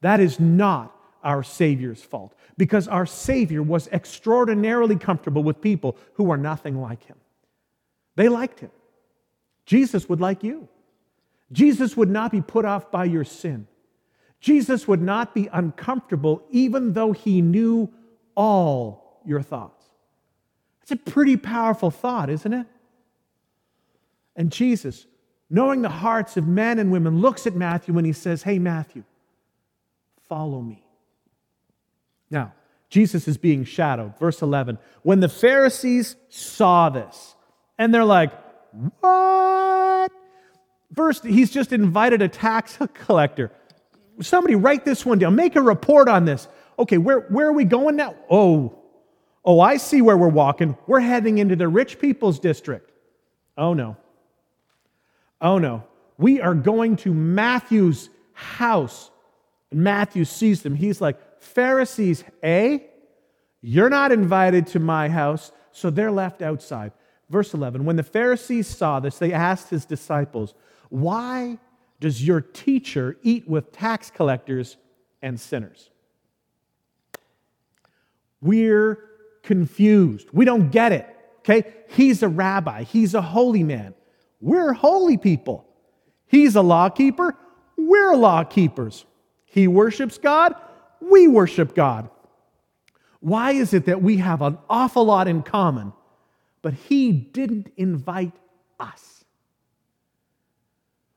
That 0.00 0.20
is 0.20 0.40
not 0.40 0.95
our 1.26 1.42
Savior's 1.42 2.02
fault 2.02 2.32
because 2.56 2.86
our 2.86 3.04
Savior 3.04 3.60
was 3.60 3.88
extraordinarily 3.88 4.96
comfortable 4.96 5.42
with 5.42 5.60
people 5.60 5.98
who 6.14 6.30
are 6.30 6.36
nothing 6.36 6.80
like 6.80 7.04
him. 7.04 7.16
They 8.14 8.28
liked 8.28 8.60
him. 8.60 8.70
Jesus 9.66 10.08
would 10.08 10.20
like 10.20 10.44
you. 10.44 10.68
Jesus 11.50 11.96
would 11.96 12.08
not 12.08 12.30
be 12.30 12.40
put 12.40 12.64
off 12.64 12.92
by 12.92 13.04
your 13.04 13.24
sin. 13.24 13.66
Jesus 14.38 14.86
would 14.86 15.02
not 15.02 15.34
be 15.34 15.48
uncomfortable 15.52 16.44
even 16.50 16.92
though 16.92 17.10
he 17.10 17.42
knew 17.42 17.92
all 18.36 19.20
your 19.26 19.42
thoughts. 19.42 19.84
It's 20.82 20.92
a 20.92 20.96
pretty 20.96 21.36
powerful 21.36 21.90
thought, 21.90 22.30
isn't 22.30 22.52
it? 22.52 22.66
And 24.36 24.52
Jesus, 24.52 25.06
knowing 25.50 25.82
the 25.82 25.88
hearts 25.88 26.36
of 26.36 26.46
men 26.46 26.78
and 26.78 26.92
women, 26.92 27.20
looks 27.20 27.48
at 27.48 27.56
Matthew 27.56 27.98
and 27.98 28.06
he 28.06 28.12
says, 28.12 28.44
Hey, 28.44 28.60
Matthew, 28.60 29.02
follow 30.28 30.60
me. 30.60 30.85
Now, 32.30 32.52
Jesus 32.88 33.28
is 33.28 33.36
being 33.36 33.64
shadowed. 33.64 34.18
Verse 34.18 34.42
11. 34.42 34.78
When 35.02 35.20
the 35.20 35.28
Pharisees 35.28 36.16
saw 36.28 36.88
this, 36.88 37.34
and 37.78 37.92
they're 37.92 38.04
like, 38.04 38.32
What? 39.00 40.12
First, 40.94 41.24
he's 41.24 41.50
just 41.50 41.72
invited 41.72 42.22
a 42.22 42.28
tax 42.28 42.78
collector. 42.94 43.52
Somebody 44.20 44.54
write 44.54 44.84
this 44.84 45.04
one 45.04 45.18
down. 45.18 45.34
Make 45.34 45.56
a 45.56 45.62
report 45.62 46.08
on 46.08 46.24
this. 46.24 46.48
Okay, 46.78 46.98
where, 46.98 47.20
where 47.20 47.48
are 47.48 47.52
we 47.52 47.64
going 47.64 47.96
now? 47.96 48.14
Oh, 48.30 48.78
oh, 49.44 49.60
I 49.60 49.76
see 49.76 50.00
where 50.00 50.16
we're 50.16 50.28
walking. 50.28 50.76
We're 50.86 51.00
heading 51.00 51.38
into 51.38 51.56
the 51.56 51.68
rich 51.68 51.98
people's 51.98 52.38
district. 52.38 52.92
Oh, 53.58 53.74
no. 53.74 53.96
Oh, 55.40 55.58
no. 55.58 55.84
We 56.18 56.40
are 56.40 56.54
going 56.54 56.96
to 56.96 57.12
Matthew's 57.12 58.08
house. 58.32 59.10
And 59.70 59.80
Matthew 59.80 60.24
sees 60.24 60.62
them. 60.62 60.74
He's 60.74 61.00
like, 61.00 61.18
Pharisees, 61.38 62.24
eh? 62.42 62.78
You're 63.60 63.90
not 63.90 64.12
invited 64.12 64.66
to 64.68 64.78
my 64.78 65.08
house, 65.08 65.52
so 65.72 65.90
they're 65.90 66.10
left 66.10 66.42
outside. 66.42 66.92
Verse 67.28 67.54
11 67.54 67.84
When 67.84 67.96
the 67.96 68.02
Pharisees 68.02 68.66
saw 68.66 69.00
this, 69.00 69.18
they 69.18 69.32
asked 69.32 69.70
his 69.70 69.84
disciples, 69.84 70.54
Why 70.88 71.58
does 72.00 72.26
your 72.26 72.40
teacher 72.40 73.16
eat 73.22 73.48
with 73.48 73.72
tax 73.72 74.10
collectors 74.10 74.76
and 75.22 75.38
sinners? 75.40 75.90
We're 78.40 78.98
confused. 79.42 80.28
We 80.32 80.44
don't 80.44 80.70
get 80.70 80.92
it. 80.92 81.06
Okay? 81.40 81.64
He's 81.88 82.22
a 82.22 82.28
rabbi, 82.28 82.82
he's 82.82 83.14
a 83.14 83.22
holy 83.22 83.62
man. 83.62 83.94
We're 84.40 84.72
holy 84.72 85.16
people. 85.16 85.66
He's 86.26 86.56
a 86.56 86.62
law 86.62 86.88
keeper. 86.88 87.36
We're 87.76 88.14
law 88.14 88.44
keepers. 88.44 89.06
He 89.44 89.66
worships 89.66 90.18
God 90.18 90.54
we 91.10 91.28
worship 91.28 91.74
God. 91.74 92.08
Why 93.20 93.52
is 93.52 93.74
it 93.74 93.86
that 93.86 94.02
we 94.02 94.18
have 94.18 94.42
an 94.42 94.58
awful 94.68 95.04
lot 95.04 95.28
in 95.28 95.42
common, 95.42 95.92
but 96.62 96.74
He 96.74 97.12
didn't 97.12 97.72
invite 97.76 98.34
us? 98.78 99.24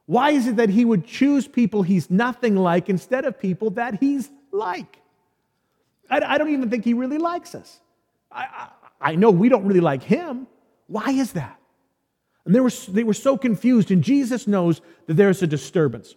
Why 0.05 0.31
is 0.31 0.47
it 0.47 0.55
that 0.55 0.69
He 0.69 0.85
would 0.85 1.05
choose 1.05 1.47
people 1.47 1.83
He's 1.83 2.09
nothing 2.09 2.55
like 2.55 2.89
instead 2.89 3.25
of 3.25 3.39
people 3.39 3.71
that 3.71 3.99
He's 3.99 4.29
like? 4.51 4.99
I, 6.09 6.21
I 6.21 6.37
don't 6.37 6.49
even 6.49 6.69
think 6.69 6.83
He 6.83 6.93
really 6.93 7.19
likes 7.19 7.53
us. 7.53 7.79
I, 8.31 8.69
I, 9.01 9.11
I 9.11 9.15
know 9.15 9.29
we 9.31 9.49
don't 9.49 9.65
really 9.65 9.81
like 9.81 10.01
Him. 10.01 10.47
Why 10.87 11.11
is 11.11 11.33
that? 11.33 11.59
And 12.45 12.55
they 12.55 12.59
were, 12.59 12.71
they 12.87 13.03
were 13.03 13.13
so 13.13 13.37
confused, 13.37 13.91
and 13.91 14.03
Jesus 14.03 14.47
knows 14.47 14.81
that 15.05 15.13
there's 15.13 15.43
a 15.43 15.47
disturbance. 15.47 16.15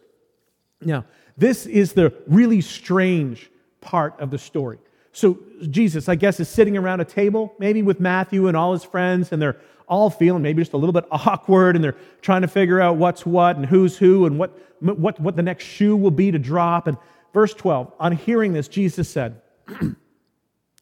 Now, 0.81 1.05
this 1.37 1.67
is 1.67 1.93
the 1.93 2.15
really 2.27 2.61
strange 2.63 3.51
part 3.83 4.19
of 4.19 4.31
the 4.31 4.39
story. 4.39 4.79
So, 5.13 5.39
Jesus, 5.69 6.09
I 6.09 6.15
guess, 6.15 6.41
is 6.41 6.49
sitting 6.49 6.77
around 6.77 7.01
a 7.01 7.05
table, 7.05 7.55
maybe 7.59 7.83
with 7.83 8.01
Matthew 8.01 8.49
and 8.49 8.57
all 8.57 8.73
his 8.73 8.83
friends, 8.83 9.31
and 9.31 9.43
they're 9.43 9.59
all 9.87 10.09
feeling 10.09 10.43
maybe 10.43 10.63
just 10.63 10.73
a 10.73 10.79
little 10.79 10.95
bit 10.95 11.05
awkward, 11.11 11.77
and 11.77 11.85
they're 11.85 11.97
trying 12.23 12.41
to 12.41 12.49
figure 12.49 12.81
out 12.81 12.97
what's 12.97 13.27
what 13.27 13.57
and 13.57 13.67
who's 13.67 13.99
who 13.99 14.25
and 14.25 14.39
what, 14.39 14.59
what, 14.81 15.21
what 15.21 15.37
the 15.37 15.43
next 15.43 15.65
shoe 15.65 15.95
will 15.97 16.11
be 16.11 16.31
to 16.31 16.39
drop. 16.39 16.87
And 16.87 16.97
verse 17.35 17.53
12, 17.53 17.93
on 18.01 18.13
hearing 18.13 18.55
this, 18.55 18.69
Jesus 18.69 19.09
said, 19.09 19.43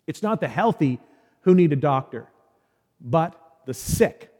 It's 0.06 0.22
not 0.22 0.40
the 0.40 0.48
healthy 0.48 0.98
who 1.42 1.54
need 1.54 1.72
a 1.72 1.76
doctor, 1.76 2.28
but 3.00 3.40
the 3.66 3.74
sick. 3.74 4.32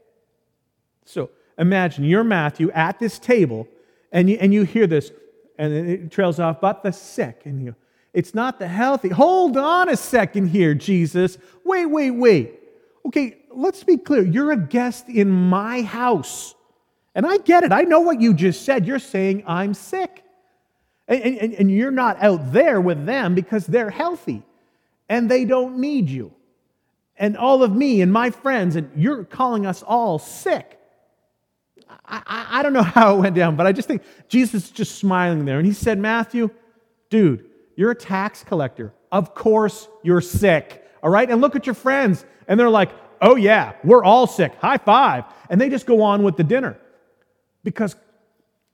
So, 1.04 1.30
imagine 1.58 2.04
you're 2.04 2.24
Matthew 2.24 2.70
at 2.70 2.98
this 3.00 3.18
table, 3.18 3.66
and 4.12 4.30
you, 4.30 4.38
and 4.40 4.54
you 4.54 4.62
hear 4.62 4.86
this, 4.86 5.10
and 5.58 5.72
it 5.72 6.10
trails 6.12 6.38
off, 6.38 6.60
but 6.60 6.82
the 6.82 6.92
sick. 6.92 7.42
And 7.44 7.62
you 7.62 7.74
it's 8.12 8.34
not 8.34 8.58
the 8.58 8.66
healthy. 8.66 9.08
Hold 9.08 9.56
on 9.56 9.88
a 9.88 9.96
second 9.96 10.48
here, 10.48 10.74
Jesus. 10.74 11.38
Wait, 11.64 11.86
wait, 11.86 12.10
wait. 12.10 12.60
Okay, 13.06 13.38
let's 13.50 13.84
be 13.84 13.96
clear. 13.96 14.22
You're 14.24 14.52
a 14.52 14.56
guest 14.56 15.08
in 15.08 15.30
my 15.30 15.82
house. 15.82 16.54
And 17.14 17.26
I 17.26 17.38
get 17.38 17.64
it. 17.64 17.72
I 17.72 17.82
know 17.82 18.00
what 18.00 18.20
you 18.20 18.34
just 18.34 18.64
said. 18.64 18.86
You're 18.86 18.98
saying 18.98 19.44
I'm 19.46 19.74
sick. 19.74 20.24
And, 21.08 21.22
and, 21.22 21.54
and 21.54 21.70
you're 21.70 21.90
not 21.90 22.22
out 22.22 22.52
there 22.52 22.80
with 22.80 23.04
them 23.04 23.34
because 23.34 23.66
they're 23.66 23.90
healthy 23.90 24.42
and 25.08 25.30
they 25.30 25.44
don't 25.44 25.78
need 25.78 26.08
you. 26.08 26.32
And 27.16 27.36
all 27.36 27.62
of 27.62 27.74
me 27.74 28.00
and 28.00 28.12
my 28.12 28.30
friends, 28.30 28.76
and 28.76 28.90
you're 28.96 29.24
calling 29.24 29.66
us 29.66 29.82
all 29.82 30.18
sick. 30.18 30.78
I, 32.06 32.22
I, 32.26 32.46
I 32.58 32.62
don't 32.62 32.72
know 32.72 32.82
how 32.84 33.16
it 33.16 33.20
went 33.20 33.36
down, 33.36 33.56
but 33.56 33.66
I 33.66 33.72
just 33.72 33.88
think 33.88 34.02
Jesus 34.28 34.64
is 34.64 34.70
just 34.70 34.96
smiling 34.98 35.44
there. 35.44 35.58
And 35.58 35.66
he 35.66 35.72
said, 35.72 35.98
Matthew, 35.98 36.50
dude, 37.10 37.49
you're 37.80 37.92
a 37.92 37.94
tax 37.94 38.44
collector. 38.44 38.92
Of 39.10 39.34
course 39.34 39.88
you're 40.02 40.20
sick. 40.20 40.84
All 41.02 41.08
right? 41.08 41.30
And 41.30 41.40
look 41.40 41.56
at 41.56 41.64
your 41.64 41.74
friends. 41.74 42.26
And 42.46 42.60
they're 42.60 42.68
like, 42.68 42.90
oh, 43.22 43.36
yeah, 43.36 43.72
we're 43.82 44.04
all 44.04 44.26
sick. 44.26 44.54
High 44.56 44.76
five. 44.76 45.24
And 45.48 45.58
they 45.58 45.70
just 45.70 45.86
go 45.86 46.02
on 46.02 46.22
with 46.22 46.36
the 46.36 46.44
dinner. 46.44 46.76
Because, 47.64 47.96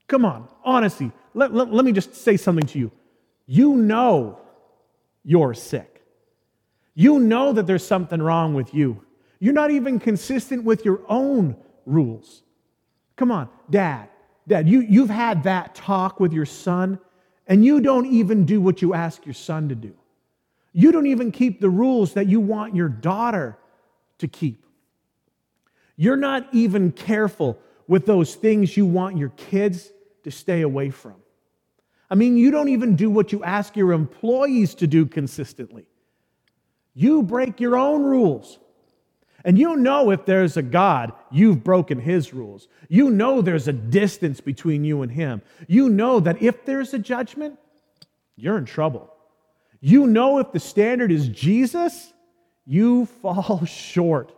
come 0.09 0.25
on, 0.25 0.49
honestly, 0.61 1.13
let, 1.33 1.53
let, 1.53 1.71
let 1.71 1.85
me 1.85 1.93
just 1.93 2.15
say 2.15 2.35
something 2.35 2.67
to 2.67 2.79
you. 2.79 2.91
You 3.45 3.77
know 3.77 4.41
you're 5.23 5.53
sick. 5.53 6.03
You 6.93 7.19
know 7.19 7.53
that 7.53 7.65
there's 7.65 7.87
something 7.87 8.21
wrong 8.21 8.55
with 8.55 8.73
you. 8.73 9.05
You're 9.39 9.53
not 9.53 9.71
even 9.71 9.99
consistent 9.99 10.65
with 10.65 10.83
your 10.83 10.99
own 11.07 11.55
rules. 11.85 12.43
Come 13.15 13.31
on, 13.31 13.47
dad, 13.69 14.09
dad, 14.47 14.67
you, 14.67 14.81
you've 14.81 15.09
had 15.09 15.43
that 15.43 15.75
talk 15.75 16.19
with 16.19 16.33
your 16.33 16.45
son 16.45 16.99
and 17.47 17.65
you 17.65 17.81
don't 17.81 18.05
even 18.05 18.45
do 18.45 18.59
what 18.59 18.81
you 18.81 18.93
ask 18.93 19.25
your 19.25 19.33
son 19.33 19.69
to 19.69 19.75
do. 19.75 19.93
You 20.73 20.91
don't 20.91 21.07
even 21.07 21.31
keep 21.31 21.59
the 21.59 21.69
rules 21.69 22.13
that 22.13 22.27
you 22.27 22.39
want 22.39 22.75
your 22.75 22.89
daughter 22.89 23.57
to 24.19 24.27
keep. 24.27 24.65
You're 25.95 26.17
not 26.17 26.47
even 26.51 26.91
careful 26.91 27.57
with 27.87 28.05
those 28.05 28.35
things 28.35 28.77
you 28.77 28.85
want 28.85 29.17
your 29.17 29.29
kids 29.29 29.91
to 30.23 30.31
stay 30.31 30.61
away 30.61 30.89
from. 30.89 31.15
I 32.09 32.15
mean, 32.15 32.37
you 32.37 32.51
don't 32.51 32.69
even 32.69 32.95
do 32.95 33.09
what 33.09 33.31
you 33.31 33.43
ask 33.43 33.75
your 33.75 33.91
employees 33.93 34.75
to 34.75 34.87
do 34.87 35.05
consistently. 35.05 35.85
You 36.93 37.23
break 37.23 37.59
your 37.59 37.77
own 37.77 38.03
rules. 38.03 38.59
And 39.47 39.57
you 39.57 39.77
know 39.77 40.11
if 40.11 40.25
there's 40.25 40.57
a 40.57 40.61
God, 40.61 41.13
you've 41.31 41.63
broken 41.63 42.01
his 42.01 42.33
rules. 42.33 42.67
You 42.89 43.09
know 43.09 43.41
there's 43.41 43.69
a 43.69 43.73
distance 43.73 44.41
between 44.41 44.83
you 44.83 45.03
and 45.03 45.11
him. 45.11 45.41
You 45.69 45.87
know 45.87 46.19
that 46.19 46.41
if 46.41 46.65
there's 46.65 46.93
a 46.93 46.99
judgment, 46.99 47.57
you're 48.35 48.57
in 48.57 48.65
trouble. 48.65 49.09
You 49.79 50.05
know 50.05 50.39
if 50.39 50.51
the 50.51 50.59
standard 50.59 51.13
is 51.13 51.29
Jesus, 51.29 52.11
you 52.65 53.05
fall 53.21 53.63
short. 53.63 54.33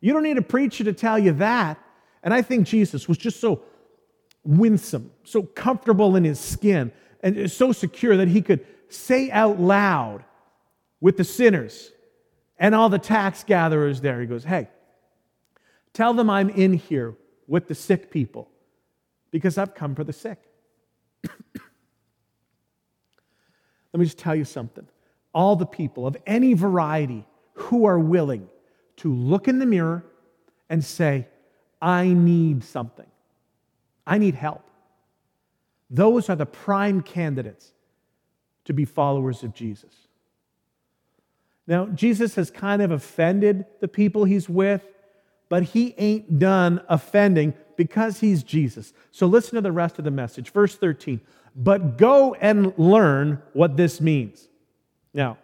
You 0.00 0.12
don't 0.12 0.22
need 0.22 0.38
a 0.38 0.42
preacher 0.42 0.84
to 0.84 0.92
tell 0.92 1.18
you 1.18 1.32
that. 1.32 1.76
And 2.22 2.32
I 2.32 2.42
think 2.42 2.64
Jesus 2.64 3.08
was 3.08 3.18
just 3.18 3.40
so 3.40 3.62
winsome, 4.44 5.10
so 5.24 5.42
comfortable 5.42 6.14
in 6.14 6.22
his 6.22 6.38
skin, 6.38 6.92
and 7.24 7.50
so 7.50 7.72
secure 7.72 8.16
that 8.18 8.28
he 8.28 8.40
could 8.40 8.64
say 8.88 9.32
out 9.32 9.58
loud 9.58 10.24
with 11.00 11.16
the 11.16 11.24
sinners, 11.24 11.90
and 12.58 12.74
all 12.74 12.88
the 12.88 12.98
tax 12.98 13.44
gatherers 13.44 14.00
there. 14.00 14.20
He 14.20 14.26
goes, 14.26 14.44
Hey, 14.44 14.68
tell 15.92 16.14
them 16.14 16.28
I'm 16.28 16.50
in 16.50 16.72
here 16.74 17.14
with 17.46 17.68
the 17.68 17.74
sick 17.74 18.10
people 18.10 18.50
because 19.30 19.58
I've 19.58 19.74
come 19.74 19.94
for 19.94 20.04
the 20.04 20.12
sick. 20.12 20.38
Let 23.92 24.00
me 24.00 24.04
just 24.04 24.18
tell 24.18 24.34
you 24.34 24.44
something. 24.44 24.86
All 25.32 25.56
the 25.56 25.66
people 25.66 26.06
of 26.06 26.16
any 26.26 26.54
variety 26.54 27.24
who 27.54 27.84
are 27.84 27.98
willing 27.98 28.48
to 28.96 29.12
look 29.12 29.48
in 29.48 29.58
the 29.58 29.66
mirror 29.66 30.04
and 30.68 30.84
say, 30.84 31.28
I 31.80 32.08
need 32.08 32.64
something, 32.64 33.06
I 34.06 34.18
need 34.18 34.34
help. 34.34 34.64
Those 35.90 36.28
are 36.28 36.36
the 36.36 36.46
prime 36.46 37.00
candidates 37.02 37.72
to 38.64 38.74
be 38.74 38.84
followers 38.84 39.42
of 39.42 39.54
Jesus. 39.54 40.07
Now, 41.68 41.84
Jesus 41.86 42.34
has 42.36 42.50
kind 42.50 42.80
of 42.80 42.90
offended 42.90 43.66
the 43.80 43.88
people 43.88 44.24
he's 44.24 44.48
with, 44.48 44.82
but 45.50 45.62
he 45.62 45.94
ain't 45.98 46.38
done 46.38 46.80
offending 46.88 47.52
because 47.76 48.20
he's 48.20 48.42
Jesus. 48.42 48.94
So 49.12 49.26
listen 49.26 49.54
to 49.56 49.60
the 49.60 49.70
rest 49.70 49.98
of 49.98 50.04
the 50.06 50.10
message. 50.10 50.50
Verse 50.50 50.74
13. 50.74 51.20
But 51.54 51.98
go 51.98 52.34
and 52.34 52.76
learn 52.78 53.42
what 53.52 53.76
this 53.76 54.00
means. 54.00 54.48
Now, 55.12 55.36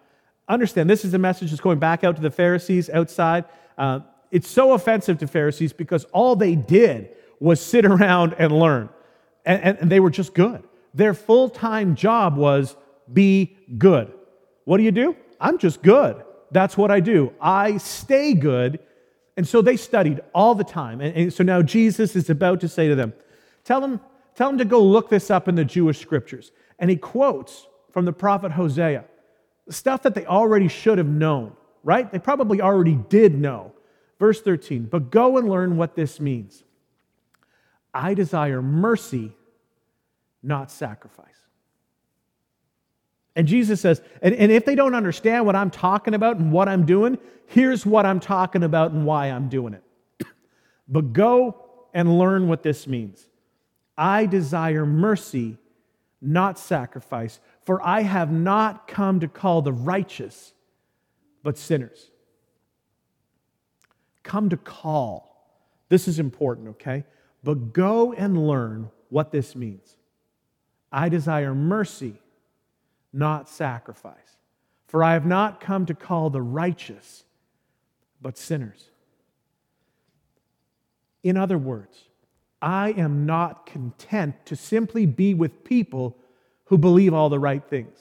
understand 0.49 0.89
this 0.89 1.05
is 1.05 1.13
a 1.13 1.19
message 1.19 1.51
that's 1.51 1.61
going 1.61 1.79
back 1.79 2.05
out 2.05 2.17
to 2.17 2.23
the 2.23 2.31
Pharisees 2.31 2.89
outside. 2.89 3.45
Uh, 3.77 4.01
it's 4.31 4.49
so 4.49 4.73
offensive 4.73 5.19
to 5.19 5.27
Pharisees 5.27 5.75
because 5.75 6.05
all 6.05 6.37
they 6.37 6.55
did 6.55 7.11
was 7.39 7.61
sit 7.61 7.85
around 7.85 8.35
and 8.39 8.51
learn, 8.51 8.89
and, 9.45 9.63
and, 9.63 9.79
and 9.79 9.93
they 9.93 10.01
were 10.01 10.11
just 10.11 10.33
good. 10.33 10.63
Their 10.95 11.13
full 11.13 11.51
time 11.51 11.97
job 11.97 12.37
was 12.37 12.77
be 13.13 13.59
good. 13.77 14.11
What 14.65 14.79
do 14.79 14.85
you 14.85 14.93
do? 14.93 15.17
I'm 15.45 15.59
just 15.59 15.83
good. 15.83 16.25
That's 16.53 16.75
what 16.75 16.91
I 16.91 17.01
do. 17.01 17.35
I 17.39 17.77
stay 17.77 18.33
good. 18.33 18.79
And 19.37 19.47
so 19.47 19.61
they 19.61 19.77
studied 19.77 20.23
all 20.35 20.55
the 20.55 20.65
time. 20.65 21.03
And, 21.03 21.15
and 21.15 21.33
so 21.33 21.45
now 21.45 21.61
Jesus 21.61 22.17
is 22.17 22.31
about 22.31 22.61
to 22.63 22.69
say 22.69 22.89
to 22.89 22.95
them, 22.95 23.13
Tell 23.63 23.81
them, 23.81 24.01
tell 24.35 24.49
them 24.49 24.57
to 24.59 24.65
go 24.65 24.83
look 24.83 25.11
this 25.11 25.31
up 25.31 25.47
in 25.47 25.55
the 25.55 25.65
Jewish 25.65 26.01
scriptures. 26.01 26.51
And 26.79 26.89
he 26.89 26.97
quotes 26.97 27.67
from 27.93 28.07
the 28.07 28.13
prophet 28.13 28.53
Hosea 28.53 29.05
stuff 29.69 30.03
that 30.03 30.15
they 30.15 30.25
already 30.25 30.69
should 30.69 30.97
have 30.97 31.09
known, 31.09 31.53
right? 31.83 32.11
They 32.11 32.19
probably 32.19 32.63
already 32.63 32.95
did 32.95 33.39
know. 33.39 33.73
Verse 34.19 34.41
13, 34.41 34.85
but 34.85 35.11
go 35.11 35.37
and 35.37 35.49
learn 35.49 35.77
what 35.77 35.95
this 35.95 36.21
means. 36.21 36.63
I 37.93 38.15
desire 38.15 38.63
mercy, 38.63 39.33
not 40.43 40.71
sacrifice. 40.71 41.44
And 43.37 43.49
Jesus 43.49 43.81
says, 43.81 44.01
and, 44.23 44.35
and 44.35 44.53
if 44.53 44.65
they 44.65 44.75
don't 44.75 44.95
understand 44.95 45.45
what 45.47 45.57
I'm 45.57 45.71
talking 45.71 46.15
about 46.15 46.37
and 46.37 46.53
what 46.53 46.69
I'm 46.69 46.87
doing, 46.87 47.19
here's 47.47 47.85
what 47.85 48.07
I'm 48.07 48.21
talking 48.21 48.63
about 48.63 48.93
and 48.93 49.05
why 49.05 49.27
I'm 49.27 49.49
doing 49.49 49.75
it. 49.75 50.27
but 50.89 51.13
go 51.13 51.89
and 51.93 52.19
learn 52.19 52.49
what 52.49 52.63
this 52.63 52.87
means. 52.87 53.29
I 53.97 54.27
desire 54.27 54.87
mercy, 54.87 55.59
not 56.21 56.59
sacrifice, 56.59 57.41
for 57.63 57.85
I 57.85 58.03
have 58.03 58.31
not 58.31 58.87
come 58.87 59.21
to 59.21 59.29
call 59.29 59.63
the 59.63 59.73
righteous, 59.73 60.53
but 61.43 61.59
sinners. 61.59 62.11
Come 64.23 64.49
to 64.51 64.57
call. 64.57 65.31
This 65.89 66.09
is 66.09 66.19
important, 66.19 66.69
okay? 66.71 67.05
But 67.43 67.73
go 67.73 68.13
and 68.13 68.47
learn 68.49 68.91
what 69.11 69.31
this 69.31 69.55
means. 69.55 69.97
I 70.91 71.09
desire 71.09 71.55
mercy, 71.55 72.15
not 73.15 73.49
sacrifice. 73.49 74.15
For 74.87 75.03
I 75.03 75.15
have 75.15 75.27
not 75.27 75.61
come 75.61 75.87
to 75.87 75.95
call 75.95 76.31
the 76.31 76.43
righteous, 76.43 77.25
but 78.21 78.39
sinners. 78.39 78.91
In 81.23 81.37
other 81.37 81.59
words, 81.59 81.97
I 82.61 82.91
am 82.93 83.27
not 83.27 83.67
content 83.67 84.35
to 84.47 84.57
simply 84.57 85.07
be 85.07 85.35
with 85.35 85.65
people 85.65 86.17
who 86.65 86.79
believe 86.79 87.13
all 87.13 87.29
the 87.29 87.39
right 87.39 87.63
things. 87.63 87.99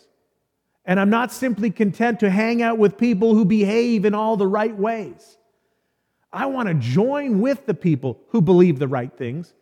And 0.85 0.99
I'm 0.99 1.09
not 1.09 1.31
simply 1.31 1.71
content 1.71 2.19
to 2.19 2.29
hang 2.29 2.61
out 2.61 2.77
with 2.77 2.97
people 2.97 3.33
who 3.33 3.45
behave 3.45 4.05
in 4.05 4.13
all 4.13 4.37
the 4.37 4.47
right 4.47 4.75
ways. 4.75 5.37
I 6.31 6.47
want 6.47 6.67
to 6.67 6.73
join 6.73 7.39
with 7.41 7.65
the 7.65 7.73
people 7.73 8.19
who 8.29 8.41
believe 8.41 8.79
the 8.79 8.87
right 8.87 9.11
things 9.11 9.53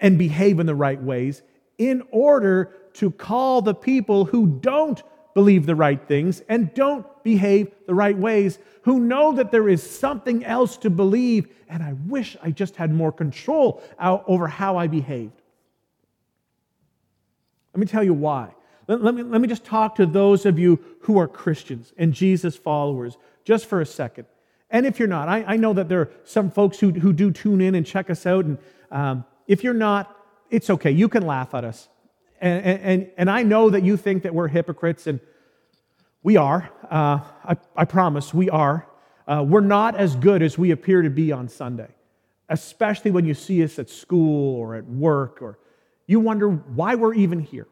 and 0.00 0.18
behave 0.18 0.60
in 0.60 0.66
the 0.66 0.74
right 0.74 1.02
ways 1.02 1.42
in 1.78 2.02
order 2.10 2.74
to 2.94 3.10
call 3.10 3.62
the 3.62 3.74
people 3.74 4.24
who 4.24 4.46
don't 4.46 5.02
believe 5.34 5.66
the 5.66 5.74
right 5.74 6.00
things 6.06 6.42
and 6.48 6.72
don't 6.74 7.06
behave 7.22 7.70
the 7.86 7.94
right 7.94 8.16
ways, 8.16 8.58
who 8.82 9.00
know 9.00 9.32
that 9.32 9.50
there 9.50 9.68
is 9.68 9.82
something 9.82 10.44
else 10.44 10.76
to 10.78 10.90
believe, 10.90 11.48
and 11.68 11.82
I 11.82 11.94
wish 12.06 12.36
I 12.42 12.50
just 12.50 12.76
had 12.76 12.92
more 12.92 13.12
control 13.12 13.82
over 14.00 14.46
how 14.46 14.76
I 14.76 14.88
behaved. 14.88 15.40
Let 17.72 17.80
me 17.80 17.86
tell 17.86 18.04
you 18.04 18.14
why. 18.14 18.54
Let, 18.88 19.14
me, 19.14 19.22
let 19.22 19.40
me 19.40 19.48
just 19.48 19.64
talk 19.64 19.94
to 19.94 20.06
those 20.06 20.44
of 20.44 20.58
you 20.58 20.78
who 21.02 21.18
are 21.18 21.28
Christians 21.28 21.92
and 21.96 22.12
Jesus 22.12 22.56
followers 22.56 23.16
just 23.44 23.66
for 23.66 23.80
a 23.80 23.86
second. 23.86 24.26
And 24.70 24.86
if 24.86 24.98
you're 24.98 25.08
not, 25.08 25.28
I, 25.28 25.44
I 25.46 25.56
know 25.56 25.72
that 25.74 25.88
there 25.88 26.00
are 26.00 26.10
some 26.24 26.50
folks 26.50 26.80
who, 26.80 26.90
who 26.90 27.12
do 27.12 27.30
tune 27.30 27.60
in 27.60 27.74
and 27.74 27.86
check 27.86 28.10
us 28.10 28.26
out. 28.26 28.44
And 28.44 28.58
um, 28.90 29.24
if 29.46 29.62
you're 29.62 29.74
not, 29.74 30.16
it's 30.50 30.68
okay. 30.68 30.90
You 30.90 31.08
can 31.08 31.26
laugh 31.26 31.54
at 31.54 31.64
us. 31.64 31.88
And, 32.42 32.66
and, 32.66 33.10
and 33.16 33.30
I 33.30 33.44
know 33.44 33.70
that 33.70 33.84
you 33.84 33.96
think 33.96 34.24
that 34.24 34.34
we're 34.34 34.48
hypocrites, 34.48 35.06
and 35.06 35.20
we 36.24 36.36
are. 36.36 36.68
Uh, 36.90 37.20
I, 37.44 37.56
I 37.76 37.84
promise, 37.84 38.34
we 38.34 38.50
are. 38.50 38.84
Uh, 39.28 39.44
we're 39.46 39.60
not 39.60 39.94
as 39.94 40.16
good 40.16 40.42
as 40.42 40.58
we 40.58 40.72
appear 40.72 41.02
to 41.02 41.10
be 41.10 41.30
on 41.30 41.48
Sunday, 41.48 41.88
especially 42.48 43.12
when 43.12 43.24
you 43.24 43.34
see 43.34 43.62
us 43.62 43.78
at 43.78 43.88
school 43.88 44.56
or 44.56 44.74
at 44.74 44.84
work, 44.86 45.40
or 45.40 45.60
you 46.08 46.18
wonder 46.18 46.50
why 46.50 46.96
we're 46.96 47.14
even 47.14 47.38
here. 47.38 47.68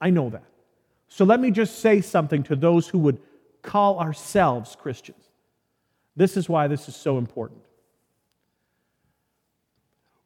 I 0.00 0.10
know 0.10 0.30
that. 0.30 0.44
So 1.08 1.24
let 1.24 1.40
me 1.40 1.50
just 1.50 1.80
say 1.80 2.00
something 2.00 2.44
to 2.44 2.54
those 2.54 2.86
who 2.86 3.00
would 3.00 3.18
call 3.62 3.98
ourselves 3.98 4.76
Christians. 4.76 5.24
This 6.14 6.36
is 6.36 6.48
why 6.48 6.68
this 6.68 6.88
is 6.88 6.94
so 6.94 7.18
important. 7.18 7.62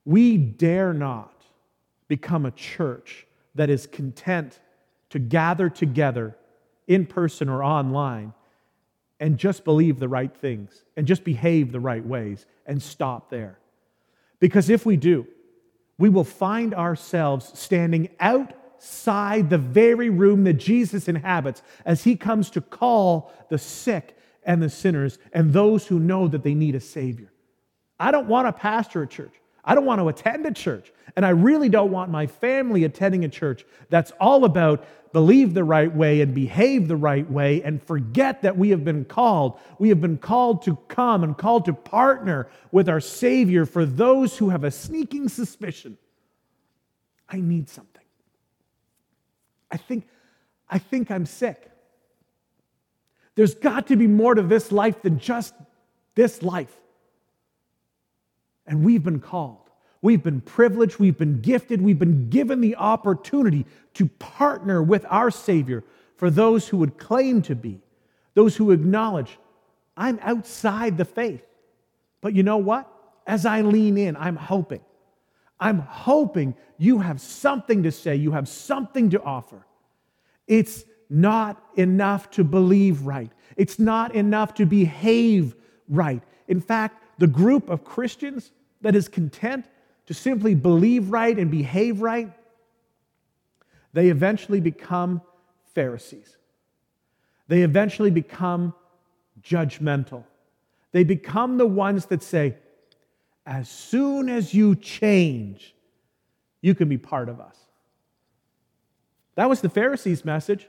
We 0.04 0.36
dare 0.36 0.92
not 0.92 1.32
become 2.06 2.44
a 2.44 2.50
church 2.50 3.24
that 3.58 3.70
is 3.70 3.86
content 3.86 4.58
to 5.10 5.18
gather 5.18 5.68
together 5.68 6.36
in 6.86 7.06
person 7.06 7.48
or 7.48 7.62
online 7.62 8.32
and 9.20 9.36
just 9.36 9.64
believe 9.64 9.98
the 9.98 10.08
right 10.08 10.34
things 10.34 10.84
and 10.96 11.06
just 11.06 11.24
behave 11.24 11.72
the 11.72 11.80
right 11.80 12.04
ways 12.04 12.46
and 12.66 12.82
stop 12.82 13.30
there. 13.30 13.58
Because 14.40 14.70
if 14.70 14.86
we 14.86 14.96
do, 14.96 15.26
we 15.98 16.08
will 16.08 16.24
find 16.24 16.74
ourselves 16.74 17.50
standing 17.58 18.08
outside 18.20 19.50
the 19.50 19.58
very 19.58 20.08
room 20.08 20.44
that 20.44 20.54
Jesus 20.54 21.08
inhabits 21.08 21.62
as 21.84 22.04
he 22.04 22.14
comes 22.14 22.50
to 22.50 22.60
call 22.60 23.32
the 23.48 23.58
sick 23.58 24.16
and 24.44 24.62
the 24.62 24.70
sinners 24.70 25.18
and 25.32 25.52
those 25.52 25.86
who 25.86 25.98
know 25.98 26.28
that 26.28 26.44
they 26.44 26.54
need 26.54 26.76
a 26.76 26.80
Savior. 26.80 27.32
I 27.98 28.12
don't 28.12 28.28
want 28.28 28.46
to 28.46 28.52
pastor 28.52 29.02
a 29.02 29.06
church. 29.06 29.34
I 29.68 29.74
don't 29.74 29.84
want 29.84 30.00
to 30.00 30.08
attend 30.08 30.46
a 30.46 30.50
church. 30.50 30.90
And 31.14 31.26
I 31.26 31.30
really 31.30 31.68
don't 31.68 31.90
want 31.90 32.10
my 32.10 32.26
family 32.26 32.84
attending 32.84 33.24
a 33.24 33.28
church 33.28 33.66
that's 33.90 34.12
all 34.18 34.44
about 34.46 34.84
believe 35.12 35.52
the 35.52 35.64
right 35.64 35.94
way 35.94 36.22
and 36.22 36.34
behave 36.34 36.88
the 36.88 36.96
right 36.96 37.30
way 37.30 37.62
and 37.62 37.82
forget 37.82 38.42
that 38.42 38.56
we 38.56 38.70
have 38.70 38.82
been 38.82 39.04
called. 39.04 39.58
We 39.78 39.90
have 39.90 40.00
been 40.00 40.16
called 40.16 40.62
to 40.62 40.76
come 40.88 41.22
and 41.22 41.36
called 41.36 41.66
to 41.66 41.74
partner 41.74 42.48
with 42.72 42.88
our 42.88 43.00
Savior 43.00 43.66
for 43.66 43.84
those 43.84 44.38
who 44.38 44.48
have 44.48 44.64
a 44.64 44.70
sneaking 44.70 45.28
suspicion. 45.28 45.98
I 47.28 47.40
need 47.40 47.68
something. 47.68 48.04
I 49.70 49.76
think, 49.76 50.08
I 50.68 50.78
think 50.78 51.10
I'm 51.10 51.26
sick. 51.26 51.70
There's 53.34 53.54
got 53.54 53.88
to 53.88 53.96
be 53.96 54.06
more 54.06 54.34
to 54.34 54.42
this 54.42 54.72
life 54.72 55.02
than 55.02 55.18
just 55.18 55.54
this 56.14 56.42
life. 56.42 56.74
And 58.66 58.84
we've 58.84 59.02
been 59.02 59.20
called. 59.20 59.57
We've 60.00 60.22
been 60.22 60.40
privileged. 60.40 60.98
We've 60.98 61.18
been 61.18 61.40
gifted. 61.40 61.82
We've 61.82 61.98
been 61.98 62.30
given 62.30 62.60
the 62.60 62.76
opportunity 62.76 63.66
to 63.94 64.06
partner 64.06 64.82
with 64.82 65.04
our 65.08 65.30
Savior 65.30 65.84
for 66.16 66.30
those 66.30 66.68
who 66.68 66.76
would 66.78 66.98
claim 66.98 67.42
to 67.42 67.54
be, 67.54 67.80
those 68.34 68.56
who 68.56 68.70
acknowledge, 68.70 69.38
I'm 69.96 70.18
outside 70.22 70.96
the 70.96 71.04
faith. 71.04 71.44
But 72.20 72.34
you 72.34 72.42
know 72.42 72.56
what? 72.56 72.90
As 73.26 73.44
I 73.44 73.60
lean 73.60 73.98
in, 73.98 74.16
I'm 74.16 74.36
hoping. 74.36 74.80
I'm 75.60 75.80
hoping 75.80 76.54
you 76.78 77.00
have 77.00 77.20
something 77.20 77.82
to 77.82 77.92
say, 77.92 78.14
you 78.14 78.32
have 78.32 78.48
something 78.48 79.10
to 79.10 79.22
offer. 79.22 79.66
It's 80.46 80.84
not 81.10 81.62
enough 81.74 82.30
to 82.30 82.44
believe 82.44 83.02
right. 83.02 83.30
It's 83.56 83.78
not 83.78 84.14
enough 84.14 84.54
to 84.54 84.66
behave 84.66 85.54
right. 85.88 86.22
In 86.46 86.60
fact, 86.60 87.02
the 87.18 87.26
group 87.26 87.68
of 87.68 87.84
Christians 87.84 88.52
that 88.80 88.94
is 88.94 89.08
content 89.08 89.66
to 90.08 90.14
simply 90.14 90.54
believe 90.54 91.10
right 91.10 91.38
and 91.38 91.50
behave 91.50 92.00
right, 92.00 92.32
they 93.92 94.08
eventually 94.08 94.58
become 94.58 95.20
Pharisees. 95.74 96.34
They 97.48 97.60
eventually 97.60 98.10
become 98.10 98.72
judgmental. 99.42 100.24
They 100.92 101.04
become 101.04 101.58
the 101.58 101.66
ones 101.66 102.06
that 102.06 102.22
say, 102.22 102.56
as 103.44 103.68
soon 103.68 104.30
as 104.30 104.54
you 104.54 104.76
change, 104.76 105.74
you 106.62 106.74
can 106.74 106.88
be 106.88 106.96
part 106.96 107.28
of 107.28 107.38
us. 107.38 107.58
That 109.34 109.50
was 109.50 109.60
the 109.60 109.68
Pharisees' 109.68 110.24
message. 110.24 110.66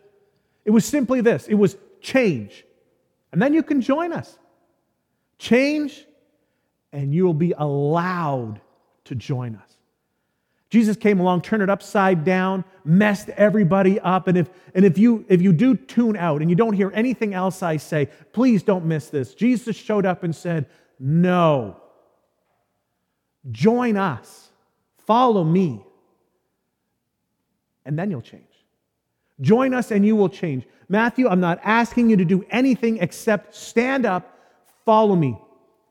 It 0.65 0.71
was 0.71 0.84
simply 0.84 1.21
this 1.21 1.47
it 1.47 1.56
was 1.56 1.78
change. 2.02 2.65
And 3.32 3.41
then 3.41 3.54
you 3.54 3.63
can 3.63 3.80
join 3.80 4.12
us. 4.12 4.38
Change, 5.38 6.06
and 6.91 7.15
you 7.15 7.23
will 7.23 7.34
be 7.34 7.54
allowed 7.58 8.60
to 9.10 9.15
join 9.15 9.56
us. 9.56 9.76
Jesus 10.69 10.95
came 10.95 11.19
along, 11.19 11.41
turned 11.41 11.63
it 11.63 11.69
upside 11.69 12.24
down, 12.24 12.63
messed 12.86 13.30
everybody 13.30 14.00
up. 14.00 14.28
And 14.28 14.38
if, 14.38 14.50
and 14.76 14.86
if, 14.86 14.98
you, 14.98 15.26
if 15.28 15.41
you 15.41 15.52
do 15.52 15.76
tune 15.76 16.15
out 16.15 16.41
and 16.41 16.50
you 16.50 16.56
don't 16.56 16.74
hear 16.74 16.91
anything 16.93 17.34
else 17.34 17.63
I 17.63 17.78
say, 17.78 18.08
please 18.34 18.62
don't 18.62 18.86
miss 18.86 19.10
this. 19.10 19.34
Jesus 19.34 19.76
showed 19.76 20.06
up 20.06 20.24
and 20.24 20.36
said, 20.36 20.67
No. 21.00 21.78
Join 23.52 23.98
us. 23.98 24.50
Follow 25.08 25.43
me. 25.43 25.84
And 27.84 27.98
then 27.98 28.12
you'll 28.12 28.22
change. 28.22 28.43
Join 29.41 29.74
us 29.74 29.89
and 29.89 30.06
you 30.06 30.15
will 30.15 30.30
change. 30.30 30.67
Matthew, 30.88 31.28
I'm 31.28 31.39
not 31.39 31.60
asking 31.63 32.12
you 32.12 32.17
to 32.17 32.26
do 32.26 32.45
anything 32.52 32.98
except 32.98 33.56
stand 33.56 34.06
up, 34.06 34.38
follow 34.86 35.15
me, 35.15 35.39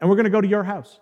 and 0.00 0.08
we're 0.08 0.16
going 0.16 0.24
to 0.24 0.30
go 0.30 0.40
to 0.40 0.46
your 0.46 0.62
house. 0.62 1.00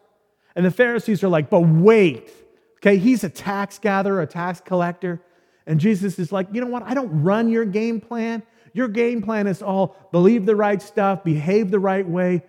And 0.57 0.65
the 0.65 0.71
Pharisees 0.71 1.23
are 1.23 1.29
like, 1.29 1.51
But 1.51 1.61
wait. 1.61 2.31
Okay, 2.79 2.99
he's 2.99 3.25
a 3.25 3.29
tax 3.29 3.79
gatherer, 3.79 4.23
a 4.23 4.27
tax 4.27 4.61
collector. 4.61 5.21
And 5.67 5.81
Jesus 5.81 6.19
is 6.19 6.31
like, 6.31 6.47
you 6.53 6.61
know 6.61 6.69
what? 6.69 6.85
I 6.85 6.95
don't 6.95 7.23
run 7.23 7.49
your 7.49 7.65
game 7.65 8.01
plan. 8.01 8.43
Your 8.73 8.89
game 8.89 9.23
plan 9.23 9.47
is 9.47 9.63
all 9.63 9.97
believe 10.13 10.47
the 10.47 10.55
right 10.55 10.81
stuff, 10.81 11.25
behave 11.25 11.71
the 11.71 11.81
right 11.81 12.07
way. 12.07 12.43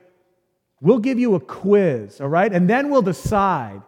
We'll 0.81 0.99
give 0.99 1.17
you 1.17 1.33
a 1.35 1.39
quiz, 1.39 2.21
all 2.21 2.27
right? 2.27 2.51
And 2.51 2.69
then 2.69 2.91
we'll 2.91 3.01
decide 3.01 3.81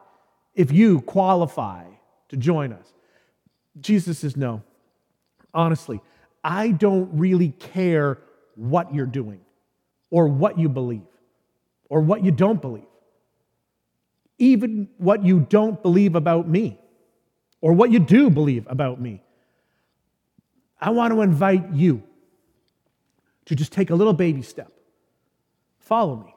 if 0.56 0.72
you 0.72 1.02
qualify 1.02 1.86
to 2.30 2.38
join 2.38 2.74
us. 2.74 2.94
Jesus 3.80 4.20
says, 4.20 4.36
no. 4.36 4.64
Honestly, 5.54 6.02
I 6.44 6.72
don't 6.72 7.20
really 7.20 7.50
care 7.50 8.18
what 8.56 8.94
you're 8.94 9.06
doing 9.06 9.42
or 10.10 10.28
what 10.28 10.58
you 10.58 10.70
believe 10.70 11.02
or 11.90 12.02
what 12.02 12.24
you 12.24 12.32
don't 12.32 12.62
believe 12.62 12.89
even 14.40 14.90
what 14.98 15.24
you 15.24 15.42
don't 15.42 15.82
believe 15.84 16.16
about 16.16 16.48
me 16.48 16.80
or 17.62 17.74
what 17.74 17.92
you 17.92 18.00
do 18.00 18.30
believe 18.30 18.66
about 18.70 19.00
me. 19.00 19.22
I 20.82 20.92
want 20.92 21.14
to 21.14 21.22
invite 21.22 21.74
you 21.74 22.02
to 23.46 23.56
just 23.56 23.74
take 23.74 23.90
a 23.90 23.96
little 23.96 24.14
baby 24.14 24.42
step. 24.42 24.72
Follow 25.80 26.16
me. 26.16 26.34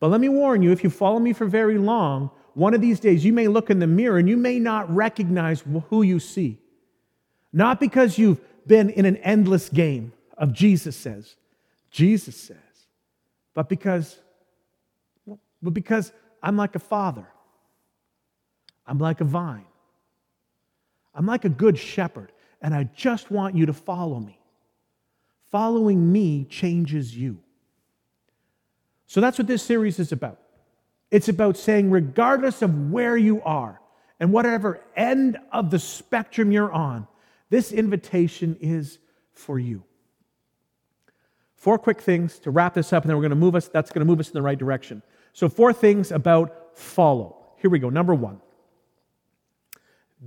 But 0.00 0.08
let 0.08 0.20
me 0.20 0.28
warn 0.28 0.62
you 0.62 0.72
if 0.72 0.82
you 0.82 0.90
follow 0.90 1.18
me 1.18 1.32
for 1.32 1.46
very 1.46 1.78
long, 1.78 2.30
one 2.54 2.74
of 2.74 2.80
these 2.80 3.00
days 3.00 3.24
you 3.24 3.32
may 3.32 3.48
look 3.48 3.70
in 3.70 3.78
the 3.78 3.86
mirror 3.86 4.18
and 4.18 4.28
you 4.28 4.36
may 4.36 4.58
not 4.58 4.92
recognize 4.94 5.62
who 5.90 6.02
you 6.02 6.18
see. 6.18 6.58
Not 7.52 7.80
because 7.80 8.18
you've 8.18 8.40
been 8.66 8.90
in 8.90 9.04
an 9.04 9.16
endless 9.18 9.68
game 9.68 10.12
of 10.38 10.52
Jesus 10.52 10.96
says, 10.96 11.36
Jesus 11.90 12.36
says, 12.36 12.56
but 13.54 13.68
because 13.68 14.18
but 15.62 15.74
because 15.74 16.12
I'm 16.42 16.56
like 16.56 16.74
a 16.74 16.80
father, 16.80 17.26
I'm 18.86 18.98
like 18.98 19.20
a 19.20 19.24
vine, 19.24 19.66
I'm 21.14 21.26
like 21.26 21.44
a 21.44 21.48
good 21.48 21.78
shepherd, 21.78 22.32
and 22.62 22.74
I 22.74 22.84
just 22.94 23.30
want 23.30 23.54
you 23.54 23.66
to 23.66 23.72
follow 23.72 24.20
me. 24.20 24.38
Following 25.50 26.12
me 26.12 26.44
changes 26.44 27.16
you. 27.16 27.38
So 29.06 29.20
that's 29.20 29.38
what 29.38 29.46
this 29.46 29.62
series 29.62 29.98
is 29.98 30.12
about. 30.12 30.38
It's 31.10 31.28
about 31.28 31.56
saying, 31.56 31.90
regardless 31.90 32.62
of 32.62 32.90
where 32.90 33.16
you 33.16 33.40
are 33.42 33.80
and 34.18 34.32
whatever 34.32 34.80
end 34.96 35.38
of 35.52 35.70
the 35.70 35.78
spectrum 35.78 36.50
you're 36.50 36.72
on, 36.72 37.06
this 37.48 37.70
invitation 37.72 38.56
is 38.60 38.98
for 39.32 39.58
you. 39.58 39.84
Four 41.54 41.78
quick 41.78 42.00
things 42.00 42.38
to 42.40 42.50
wrap 42.50 42.74
this 42.74 42.92
up, 42.92 43.04
and 43.04 43.10
then 43.10 43.16
we're 43.16 43.22
going 43.22 43.30
to 43.30 43.36
move 43.36 43.54
us, 43.54 43.68
that's 43.68 43.90
going 43.90 44.04
to 44.04 44.06
move 44.06 44.20
us 44.20 44.28
in 44.28 44.34
the 44.34 44.42
right 44.42 44.58
direction. 44.58 45.02
So, 45.36 45.50
four 45.50 45.74
things 45.74 46.12
about 46.12 46.78
follow. 46.78 47.36
Here 47.58 47.68
we 47.70 47.78
go. 47.78 47.90
Number 47.90 48.14
one 48.14 48.40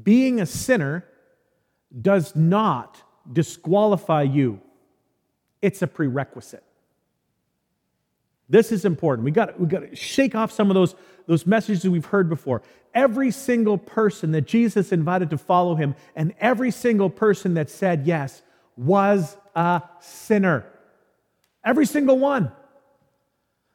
being 0.03 0.39
a 0.39 0.45
sinner 0.45 1.03
does 1.99 2.35
not 2.35 3.01
disqualify 3.33 4.21
you, 4.21 4.61
it's 5.63 5.81
a 5.81 5.87
prerequisite. 5.87 6.63
This 8.49 8.71
is 8.71 8.85
important. 8.85 9.25
We 9.25 9.31
got, 9.31 9.59
we 9.59 9.65
got 9.65 9.79
to 9.79 9.95
shake 9.95 10.35
off 10.35 10.51
some 10.51 10.69
of 10.69 10.75
those, 10.75 10.93
those 11.25 11.47
messages 11.47 11.89
we've 11.89 12.05
heard 12.05 12.29
before. 12.29 12.61
Every 12.93 13.31
single 13.31 13.79
person 13.79 14.31
that 14.33 14.45
Jesus 14.45 14.91
invited 14.91 15.31
to 15.31 15.39
follow 15.39 15.73
him, 15.73 15.95
and 16.15 16.35
every 16.39 16.69
single 16.69 17.09
person 17.09 17.55
that 17.55 17.71
said 17.71 18.05
yes, 18.05 18.43
was 18.77 19.37
a 19.55 19.81
sinner. 20.01 20.67
Every 21.65 21.87
single 21.87 22.19
one. 22.19 22.51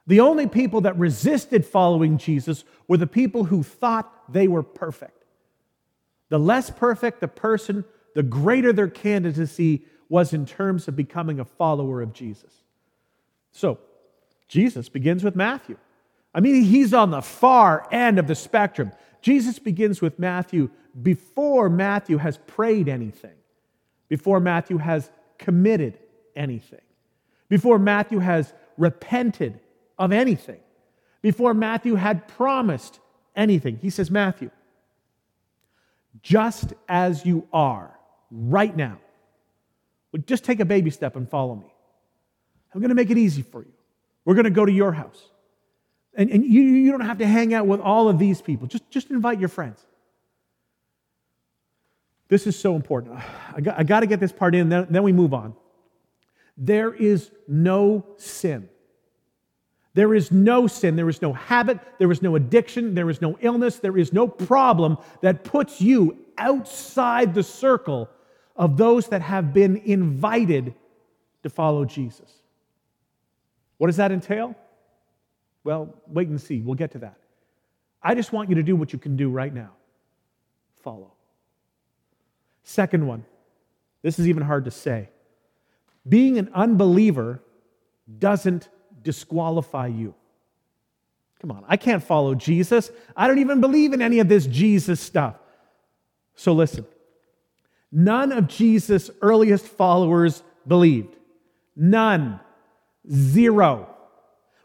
The 0.07 0.21
only 0.21 0.47
people 0.47 0.83
that 0.83 0.99
resisted 0.99 1.65
following 1.65 2.19
Jesus 2.19 2.65
were 2.89 2.99
the 2.99 3.07
people 3.07 3.45
who 3.45 3.63
thought 3.63 4.33
they 4.33 4.49
were 4.49 4.63
perfect. 4.63 5.25
The 6.29 6.39
less 6.39 6.71
perfect 6.71 7.21
the 7.21 7.29
person, 7.29 7.85
the 8.15 8.23
greater 8.23 8.73
their 8.73 8.89
candidacy 8.89 9.85
was 10.09 10.33
in 10.33 10.45
terms 10.47 10.89
of 10.89 10.97
becoming 10.97 11.41
a 11.41 11.45
follower 11.45 12.03
of 12.03 12.13
Jesus. 12.13 12.53
So, 13.53 13.79
Jesus 14.49 14.89
begins 14.89 15.25
with 15.25 15.37
Matthew. 15.37 15.79
I 16.35 16.41
mean, 16.41 16.65
he's 16.65 16.93
on 16.93 17.11
the 17.11 17.23
far 17.23 17.87
end 17.91 18.19
of 18.19 18.27
the 18.27 18.35
spectrum. 18.35 18.93
Jesus 19.23 19.59
begins 19.59 20.03
with 20.03 20.19
Matthew 20.19 20.71
before 21.03 21.71
Matthew 21.71 22.19
has 22.19 22.39
prayed 22.47 22.89
anything, 22.89 23.37
before 24.09 24.39
Matthew 24.39 24.79
has 24.79 25.11
committed 25.39 25.99
anything, 26.37 26.81
before 27.49 27.79
Matthew 27.79 28.19
has 28.19 28.53
repented 28.77 29.61
of 29.99 30.13
anything 30.13 30.61
before 31.23 31.55
Matthew 31.55 31.95
had 31.95 32.29
promised 32.29 33.01
anything. 33.35 33.79
He 33.81 33.91
says, 33.91 34.11
Matthew, 34.11 34.51
just 36.23 36.75
as 36.89 37.25
you 37.25 37.47
are 37.53 37.99
right 38.31 38.75
now, 38.77 38.99
just 40.27 40.45
take 40.45 40.61
a 40.61 40.65
baby 40.65 40.91
step 40.91 41.17
and 41.17 41.29
follow 41.29 41.55
me. 41.55 41.73
I'm 42.73 42.81
going 42.81 42.91
to 42.91 42.95
make 42.95 43.11
it 43.11 43.19
easy 43.19 43.43
for 43.43 43.63
you. 43.63 43.73
We're 44.25 44.35
going 44.35 44.45
to 44.45 44.51
go 44.51 44.65
to 44.65 44.73
your 44.73 44.93
house. 44.93 45.31
And, 46.15 46.31
and 46.31 46.45
you, 46.45 46.63
you 46.63 46.91
don't 46.91 47.01
have 47.01 47.19
to 47.19 47.27
hang 47.27 47.55
out 47.55 47.67
with 47.67 47.81
all 47.81 48.09
of 48.09 48.19
these 48.19 48.41
people. 48.41 48.67
Just, 48.67 48.89
just 48.91 49.11
invite 49.11 49.41
your 49.41 49.49
friends. 49.49 49.85
This 52.29 52.47
is 52.47 52.59
so 52.59 52.75
important. 52.77 53.21
I 53.55 53.61
got, 53.61 53.79
I 53.79 53.83
got 53.83 54.01
to 54.01 54.07
get 54.07 54.21
this 54.21 54.33
part 54.33 54.55
in, 54.55 54.69
then, 54.69 54.87
then 54.91 55.03
we 55.03 55.13
move 55.13 55.35
on. 55.35 55.55
There 56.57 56.93
is 56.95 57.31
no 57.49 58.07
sin 58.17 58.69
there 59.95 60.15
is 60.15 60.33
no 60.33 60.67
sin, 60.67 60.97
there 60.97 61.09
is 61.09 61.23
no 61.23 61.33
habit, 61.33 61.79
there 61.99 62.11
is 62.11 62.21
no 62.21 62.37
addiction, 62.37 62.95
there 62.95 63.09
is 63.09 63.21
no 63.21 63.39
illness, 63.41 63.77
there 63.77 63.97
is 63.97 64.13
no 64.13 64.27
problem 64.27 64.99
that 65.21 65.45
puts 65.45 65.81
you 65.81 66.19
outside 66.37 67.33
the 67.33 67.43
circle 67.43 68.11
of 68.57 68.77
those 68.77 69.09
that 69.09 69.23
have 69.23 69.55
been 69.55 69.77
invited 69.79 70.75
to 71.45 71.51
follow 71.51 71.85
Jesus. 71.85 72.31
What 73.79 73.87
does 73.87 73.97
that 73.97 74.11
entail? 74.11 74.55
Well, 75.63 75.95
wait 76.07 76.29
and 76.29 76.41
see. 76.41 76.61
We'll 76.61 76.75
get 76.75 76.93
to 76.93 76.99
that. 76.99 77.17
I 78.03 78.15
just 78.15 78.33
want 78.33 78.49
you 78.49 78.57
to 78.57 78.63
do 78.63 78.77
what 78.77 78.93
you 78.93 78.99
can 78.99 79.17
do 79.17 79.31
right 79.31 79.53
now 79.53 79.71
follow. 80.85 81.13
Second 82.63 83.07
one, 83.07 83.25
this 84.03 84.19
is 84.19 84.29
even 84.29 84.43
hard 84.43 84.67
to 84.67 84.71
say. 84.71 85.09
Being 86.07 86.37
an 86.39 86.51
unbeliever 86.55 87.41
doesn't 88.19 88.69
disqualify 89.05 89.89
you. 89.89 90.15
Come 91.41 91.53
on, 91.53 91.65
I 91.69 91.77
can't 91.77 92.03
follow 92.03 92.35
Jesus. 92.35 92.91
I 93.17 93.29
don't 93.29 93.39
even 93.39 93.61
believe 93.61 93.93
in 93.93 94.03
any 94.03 94.19
of 94.19 94.29
this 94.29 94.47
Jesus 94.47 95.01
stuff. 95.01 95.37
So 96.35 96.53
listen 96.53 96.87
none 97.95 98.33
of 98.33 98.49
Jesus' 98.49 99.09
earliest 99.23 99.67
followers 99.67 100.43
believed. 100.67 101.17
None. 101.77 102.41
Zero. 103.11 103.89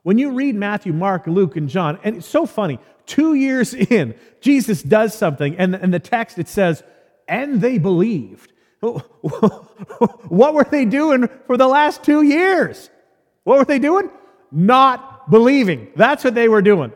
When 0.02 0.18
you 0.18 0.32
read 0.32 0.56
Matthew, 0.56 0.94
Mark, 0.94 1.28
Luke, 1.28 1.56
and 1.56 1.70
John, 1.70 2.00
and 2.04 2.18
it's 2.18 2.28
so 2.28 2.46
funny, 2.46 2.80
two 3.06 3.36
years 3.36 3.74
in, 3.92 4.16
Jesus 4.42 4.82
does 4.82 5.14
something, 5.14 5.56
and 5.58 5.76
in 5.76 5.92
the 5.92 6.00
text 6.00 6.40
it 6.40 6.48
says, 6.48 6.84
and 7.28 7.62
they 7.62 7.78
believed. 7.78 8.52
what 8.80 10.54
were 10.54 10.64
they 10.64 10.86
doing 10.86 11.30
for 11.46 11.58
the 11.58 11.68
last 11.68 12.04
two 12.04 12.24
years? 12.24 12.90
What 13.44 13.60
were 13.60 13.66
they 13.66 13.80
doing? 13.80 14.10
Not 14.52 15.30
believing. 15.30 15.88
That's 15.96 16.24
what 16.24 16.36
they 16.36 16.48
were 16.48 16.62
doing. 16.62 16.92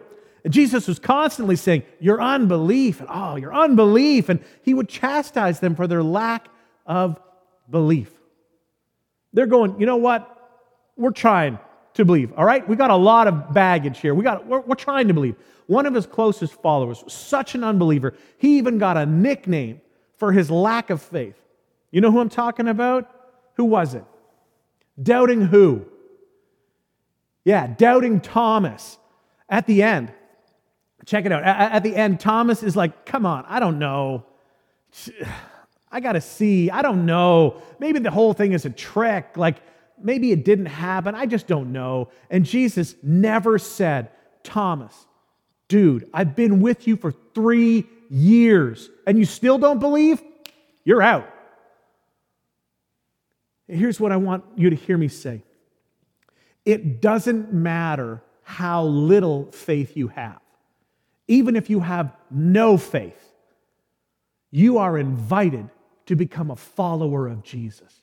Jesus 0.50 0.88
was 0.88 1.00
constantly 1.00 1.56
saying, 1.56 1.84
Your 2.00 2.22
unbelief, 2.22 3.00
and 3.00 3.10
oh, 3.12 3.36
your 3.36 3.54
unbelief. 3.54 4.30
And 4.30 4.44
he 4.64 4.74
would 4.74 4.90
chastise 4.90 5.60
them 5.60 5.76
for 5.76 5.88
their 5.88 6.04
lack 6.04 6.48
of 6.86 7.20
belief. 7.70 8.12
They're 9.32 9.48
going, 9.48 9.80
You 9.80 9.86
know 9.86 9.98
what? 9.98 10.30
We're 10.98 11.12
trying 11.12 11.60
to 11.96 12.06
believe, 12.06 12.34
all 12.34 12.46
right? 12.46 12.68
We 12.68 12.76
got 12.76 12.90
a 12.90 12.96
lot 12.96 13.28
of 13.28 13.54
baggage 13.54 14.00
here. 14.00 14.14
We 14.14 14.24
got, 14.24 14.46
we're, 14.48 14.62
we're 14.62 14.76
trying 14.76 15.08
to 15.08 15.14
believe. 15.14 15.36
One 15.68 15.86
of 15.86 15.94
his 15.94 16.06
closest 16.06 16.54
followers 16.62 17.04
such 17.08 17.56
an 17.56 17.64
unbeliever, 17.64 18.16
he 18.38 18.58
even 18.58 18.80
got 18.80 18.98
a 18.98 19.06
nickname 19.06 19.82
for 20.18 20.32
his 20.32 20.52
lack 20.52 20.90
of 20.90 21.02
faith. 21.02 21.36
You 21.92 22.02
know 22.02 22.12
who 22.12 22.20
I'm 22.20 22.30
talking 22.30 22.68
about? 22.68 23.10
Who 23.56 23.66
was 23.66 23.94
it? 23.94 24.04
Doubting 25.02 25.42
who? 25.42 25.86
Yeah, 27.44 27.68
doubting 27.68 28.22
Thomas. 28.22 28.98
At 29.50 29.68
the 29.68 29.84
end, 29.84 30.12
check 31.06 31.26
it 31.26 31.32
out. 31.32 31.44
At 31.44 31.84
the 31.84 31.96
end, 31.96 32.20
Thomas 32.20 32.64
is 32.64 32.76
like, 32.76 33.06
Come 33.06 33.26
on, 33.26 33.46
I 33.48 33.60
don't 33.60 33.80
know. 33.80 34.26
I 35.92 36.00
got 36.00 36.14
to 36.14 36.22
see. 36.22 36.72
I 36.72 36.82
don't 36.82 37.06
know. 37.06 37.62
Maybe 37.78 38.00
the 38.00 38.10
whole 38.10 38.34
thing 38.34 38.54
is 38.54 38.66
a 38.66 38.72
trick. 38.72 39.38
Like, 39.38 39.58
maybe 40.02 40.32
it 40.32 40.44
didn't 40.44 40.66
happen. 40.66 41.14
I 41.14 41.28
just 41.28 41.46
don't 41.46 41.72
know. 41.72 42.10
And 42.32 42.46
Jesus 42.46 42.96
never 43.04 43.60
said, 43.60 44.10
Thomas, 44.44 44.94
dude, 45.68 46.10
I've 46.12 46.36
been 46.36 46.62
with 46.62 46.88
you 46.88 46.96
for 46.96 47.12
three 47.36 47.86
years 48.10 48.90
and 49.06 49.20
you 49.20 49.26
still 49.26 49.60
don't 49.60 49.80
believe? 49.80 50.22
You're 50.84 51.02
out. 51.02 51.30
Here's 53.68 54.00
what 54.00 54.12
I 54.12 54.18
want 54.18 54.44
you 54.56 54.70
to 54.70 54.76
hear 54.76 54.98
me 54.98 55.08
say 55.08 55.44
it 56.66 57.02
doesn't 57.02 57.54
matter 57.54 58.22
how 58.44 58.84
little 58.84 59.52
faith 59.52 59.96
you 59.98 60.08
have, 60.10 60.40
even 61.28 61.56
if 61.56 61.70
you 61.70 61.80
have 61.80 62.16
no 62.30 62.78
faith, 62.78 63.34
you 64.52 64.78
are 64.78 64.98
invited 64.98 65.70
to 66.06 66.16
become 66.16 66.52
a 66.52 66.56
follower 66.56 67.28
of 67.28 67.44
Jesus, 67.44 68.02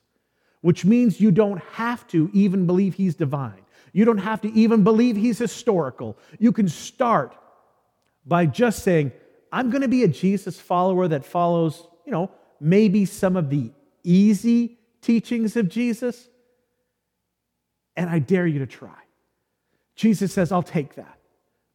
which 0.62 0.84
means 0.84 1.20
you 1.20 1.30
don't 1.30 1.62
have 1.72 2.06
to 2.08 2.30
even 2.32 2.66
believe 2.66 2.94
he's 2.94 3.14
divine. 3.14 3.62
You 3.92 4.04
don't 4.04 4.18
have 4.18 4.40
to 4.42 4.52
even 4.52 4.84
believe 4.84 5.16
he's 5.16 5.38
historical. 5.38 6.16
You 6.38 6.52
can 6.52 6.68
start 6.68 7.36
by 8.26 8.46
just 8.46 8.82
saying, 8.82 9.12
I'm 9.52 9.70
going 9.70 9.82
to 9.82 9.88
be 9.88 10.04
a 10.04 10.08
Jesus 10.08 10.60
follower 10.60 11.08
that 11.08 11.24
follows, 11.24 11.86
you 12.04 12.12
know, 12.12 12.30
maybe 12.60 13.04
some 13.04 13.36
of 13.36 13.50
the 13.50 13.72
easy 14.04 14.78
teachings 15.00 15.56
of 15.56 15.68
Jesus. 15.68 16.28
And 18.00 18.08
I 18.08 18.18
dare 18.18 18.46
you 18.46 18.60
to 18.60 18.66
try. 18.66 18.96
Jesus 19.94 20.32
says, 20.32 20.52
I'll 20.52 20.62
take 20.62 20.94
that. 20.94 21.18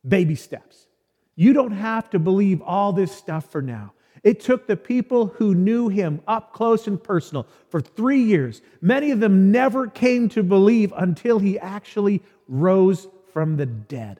Baby 0.07 0.33
steps. 0.33 0.87
You 1.35 1.53
don't 1.53 1.69
have 1.71 2.09
to 2.09 2.19
believe 2.19 2.63
all 2.63 2.93
this 2.93 3.11
stuff 3.11 3.51
for 3.51 3.61
now. 3.61 3.93
It 4.23 4.39
took 4.39 4.65
the 4.65 4.75
people 4.75 5.27
who 5.27 5.53
knew 5.53 5.87
him 5.87 6.23
up 6.27 6.51
close 6.51 6.87
and 6.87 7.01
personal 7.01 7.45
for 7.69 7.79
three 7.79 8.23
years. 8.23 8.63
Many 8.81 9.11
of 9.11 9.19
them 9.19 9.51
never 9.51 9.85
came 9.85 10.27
to 10.29 10.41
believe 10.41 10.91
until 10.97 11.37
he 11.37 11.59
actually 11.59 12.23
rose 12.47 13.07
from 13.31 13.57
the 13.57 13.67
dead. 13.67 14.19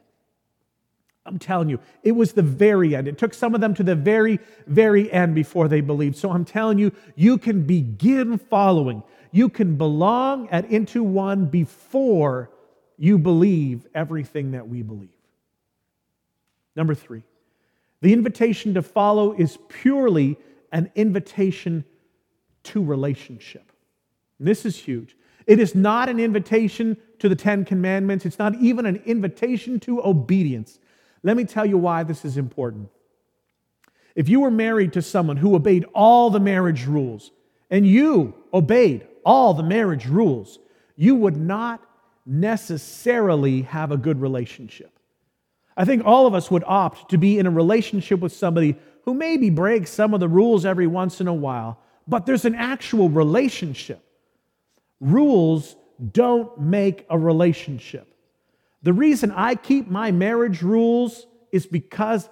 I'm 1.25 1.39
telling 1.39 1.69
you, 1.69 1.79
it 2.03 2.11
was 2.11 2.33
the 2.33 2.43
very 2.43 2.95
end. 2.95 3.07
It 3.07 3.17
took 3.17 3.33
some 3.33 3.55
of 3.55 3.61
them 3.61 3.73
to 3.73 3.83
the 3.83 3.95
very, 3.95 4.39
very 4.67 5.11
end 5.11 5.33
before 5.33 5.67
they 5.67 5.81
believed. 5.81 6.17
So 6.17 6.29
I'm 6.29 6.45
telling 6.45 6.77
you, 6.77 6.91
you 7.15 7.39
can 7.39 7.63
begin 7.63 8.37
following. 8.37 9.01
You 9.35 9.49
can 9.49 9.75
belong 9.75 10.47
at 10.47 10.71
Into 10.71 11.03
One 11.03 11.47
before 11.47 12.49
you 12.97 13.17
believe 13.17 13.85
everything 13.93 14.51
that 14.51 14.69
we 14.69 14.81
believe. 14.81 15.09
Number 16.73 16.95
three, 16.95 17.23
the 17.99 18.13
invitation 18.13 18.75
to 18.75 18.81
follow 18.81 19.33
is 19.33 19.57
purely 19.67 20.37
an 20.71 20.89
invitation 20.95 21.83
to 22.63 22.81
relationship. 22.81 23.73
And 24.39 24.47
this 24.47 24.65
is 24.65 24.77
huge. 24.77 25.17
It 25.45 25.59
is 25.59 25.75
not 25.75 26.07
an 26.07 26.21
invitation 26.21 26.95
to 27.19 27.27
the 27.27 27.35
Ten 27.35 27.65
Commandments, 27.65 28.25
it's 28.25 28.39
not 28.39 28.55
even 28.55 28.85
an 28.85 29.01
invitation 29.05 29.81
to 29.81 30.01
obedience. 30.01 30.79
Let 31.23 31.35
me 31.35 31.43
tell 31.43 31.65
you 31.65 31.77
why 31.77 32.03
this 32.03 32.23
is 32.23 32.37
important. 32.37 32.87
If 34.15 34.29
you 34.29 34.39
were 34.39 34.51
married 34.51 34.93
to 34.93 35.01
someone 35.01 35.35
who 35.35 35.55
obeyed 35.55 35.83
all 35.93 36.29
the 36.29 36.39
marriage 36.39 36.85
rules, 36.85 37.31
and 37.69 37.85
you 37.85 38.33
obeyed 38.53 39.05
all 39.25 39.53
the 39.53 39.63
marriage 39.63 40.05
rules, 40.05 40.59
you 40.95 41.15
would 41.15 41.35
not 41.35 41.81
necessarily 42.25 43.63
have 43.63 43.91
a 43.91 43.97
good 43.97 44.21
relationship. 44.21 44.91
I 45.77 45.83
think 45.83 46.05
all 46.05 46.25
of 46.25 46.33
us 46.33 46.49
would 46.49 46.63
opt 46.65 47.09
to 47.09 47.17
be 47.17 47.37
in 47.37 47.45
a 47.45 47.51
relationship 47.51 48.19
with 48.19 48.31
somebody 48.31 48.77
who 49.03 49.13
maybe 49.13 49.49
breaks 49.49 49.91
some 49.91 50.13
of 50.13 50.19
the 50.19 50.27
rules 50.27 50.65
every 50.65 50.87
once 50.87 51.19
in 51.19 51.27
a 51.27 51.33
while, 51.33 51.79
but 52.07 52.25
there's 52.25 52.45
an 52.45 52.55
actual 52.55 53.09
relationship. 53.09 54.01
Rules 55.01 55.75
don't 56.11 56.59
make 56.59 57.05
a 57.09 57.17
relationship. 57.17 58.07
The 58.83 58.93
reason 58.93 59.31
I 59.31 59.55
keep 59.55 59.87
my 59.87 60.11
marriage 60.11 60.61
rules 60.61 61.27
is 61.51 61.65
because 61.65 62.29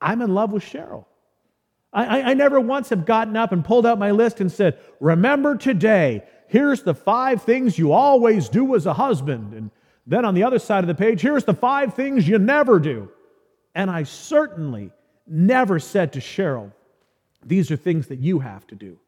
I'm 0.00 0.22
in 0.22 0.34
love 0.34 0.52
with 0.52 0.62
Cheryl. 0.62 1.06
I, 1.92 2.30
I, 2.30 2.34
never 2.34 2.60
once 2.60 2.90
have 2.90 3.06
gotten 3.06 3.36
up 3.36 3.52
and 3.52 3.64
pulled 3.64 3.86
out 3.86 3.98
my 3.98 4.10
list 4.10 4.40
and 4.40 4.52
said, 4.52 4.78
Remember 5.00 5.56
today, 5.56 6.24
here's 6.48 6.82
the 6.82 6.94
five 6.94 7.42
things 7.42 7.78
you 7.78 7.92
always 7.92 8.48
do 8.48 8.74
as 8.74 8.86
a 8.86 8.92
husband. 8.92 9.54
And 9.54 9.70
then 10.06 10.24
on 10.24 10.34
the 10.34 10.44
other 10.44 10.58
side 10.58 10.84
of 10.84 10.88
the 10.88 10.94
page, 10.94 11.20
here's 11.20 11.44
the 11.44 11.54
five 11.54 11.94
things 11.94 12.28
you 12.28 12.38
never 12.38 12.78
do. 12.78 13.10
And 13.74 13.90
I 13.90 14.02
certainly 14.02 14.90
never 15.26 15.78
said 15.78 16.12
to 16.14 16.20
Cheryl, 16.20 16.72
These 17.44 17.70
are 17.70 17.76
things 17.76 18.08
that 18.08 18.18
you 18.18 18.40
have 18.40 18.66
to 18.68 18.74
do. 18.74 18.98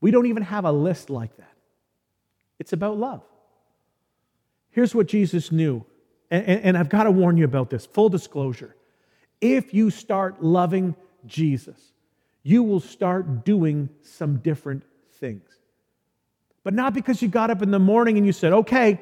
We 0.00 0.10
don't 0.10 0.26
even 0.26 0.44
have 0.44 0.64
a 0.64 0.72
list 0.72 1.10
like 1.10 1.36
that. 1.36 1.52
It's 2.58 2.72
about 2.72 2.96
love. 2.96 3.22
Here's 4.70 4.94
what 4.94 5.08
Jesus 5.08 5.50
knew, 5.50 5.84
and, 6.30 6.46
and 6.46 6.78
I've 6.78 6.88
got 6.88 7.04
to 7.04 7.10
warn 7.10 7.36
you 7.36 7.44
about 7.44 7.70
this 7.70 7.86
full 7.86 8.08
disclosure. 8.08 8.76
If 9.40 9.72
you 9.72 9.90
start 9.90 10.42
loving 10.42 10.94
Jesus, 11.26 11.92
you 12.42 12.62
will 12.62 12.80
start 12.80 13.44
doing 13.44 13.88
some 14.02 14.38
different 14.38 14.82
things. 15.18 15.48
But 16.62 16.74
not 16.74 16.94
because 16.94 17.22
you 17.22 17.28
got 17.28 17.50
up 17.50 17.62
in 17.62 17.70
the 17.70 17.78
morning 17.78 18.16
and 18.16 18.26
you 18.26 18.32
said, 18.32 18.52
okay, 18.52 19.00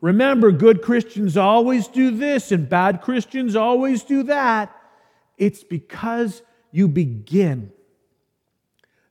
remember, 0.00 0.50
good 0.50 0.82
Christians 0.82 1.36
always 1.36 1.88
do 1.88 2.10
this 2.10 2.52
and 2.52 2.68
bad 2.68 3.02
Christians 3.02 3.56
always 3.56 4.02
do 4.02 4.22
that. 4.24 4.74
It's 5.36 5.62
because 5.62 6.42
you 6.72 6.88
begin. 6.88 7.72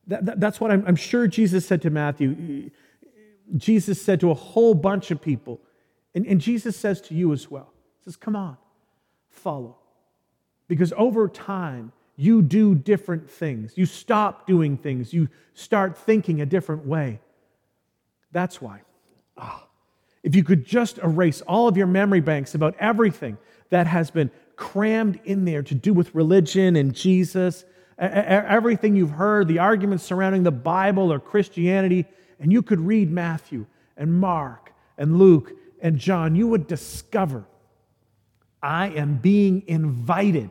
That, 0.08 0.26
that, 0.26 0.40
that's 0.40 0.60
what 0.60 0.72
I'm, 0.72 0.84
I'm 0.88 0.96
sure 0.96 1.28
Jesus 1.28 1.66
said 1.66 1.82
to 1.84 1.90
Matthew. 1.90 2.70
Jesus 3.58 4.02
said 4.02 4.20
to 4.22 4.32
a 4.32 4.36
whole 4.36 4.74
bunch 4.74 5.12
of 5.12 5.22
people, 5.22 5.62
and, 6.14 6.26
and 6.26 6.40
Jesus 6.40 6.78
says 6.78 7.02
to 7.02 7.16
you 7.16 7.34
as 7.34 7.50
well, 7.50 7.74
says, 8.04 8.16
Come 8.16 8.36
on, 8.36 8.58
follow. 9.30 9.78
Because 10.68 10.94
over 10.98 11.28
time, 11.28 11.92
you 12.18 12.42
do 12.42 12.76
different 12.76 13.30
things. 13.30 13.74
You 13.76 13.86
stop 13.86 14.48
doing 14.48 14.78
things. 14.78 15.14
You 15.14 15.30
start 15.54 15.98
thinking 15.98 16.42
a 16.42 16.46
different 16.46 16.86
way. 16.86 17.20
That's 18.32 18.62
why. 18.62 18.82
Oh, 19.38 19.64
if 20.24 20.34
you 20.36 20.44
could 20.44 20.66
just 20.66 20.98
erase 21.00 21.42
all 21.42 21.68
of 21.68 21.78
your 21.78 21.88
memory 21.88 22.22
banks 22.22 22.56
about 22.56 22.76
everything 22.80 23.38
that 23.70 23.88
has 23.88 24.12
been 24.12 24.32
crammed 24.56 25.20
in 25.26 25.46
there 25.46 25.62
to 25.64 25.76
do 25.76 25.94
with 25.94 26.16
religion 26.16 26.76
and 26.76 26.94
Jesus, 26.94 27.66
everything 27.98 28.96
you've 28.96 29.12
heard, 29.12 29.48
the 29.48 29.60
arguments 29.60 30.04
surrounding 30.04 30.44
the 30.44 30.52
Bible 30.52 31.12
or 31.12 31.20
Christianity, 31.20 32.06
and 32.40 32.52
you 32.52 32.62
could 32.62 32.80
read 32.80 33.12
Matthew 33.12 33.66
and 33.98 34.14
Mark 34.14 34.74
and 34.98 35.18
Luke 35.18 35.52
and 35.82 35.98
John, 35.98 36.36
you 36.36 36.48
would 36.48 36.68
discover 36.68 37.46
I 38.66 38.88
am 38.88 39.18
being 39.18 39.62
invited 39.68 40.50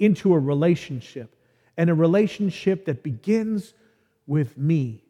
into 0.00 0.34
a 0.34 0.38
relationship, 0.38 1.32
and 1.76 1.88
a 1.88 1.94
relationship 1.94 2.86
that 2.86 3.04
begins 3.04 3.72
with 4.26 4.58
me, 4.58 5.04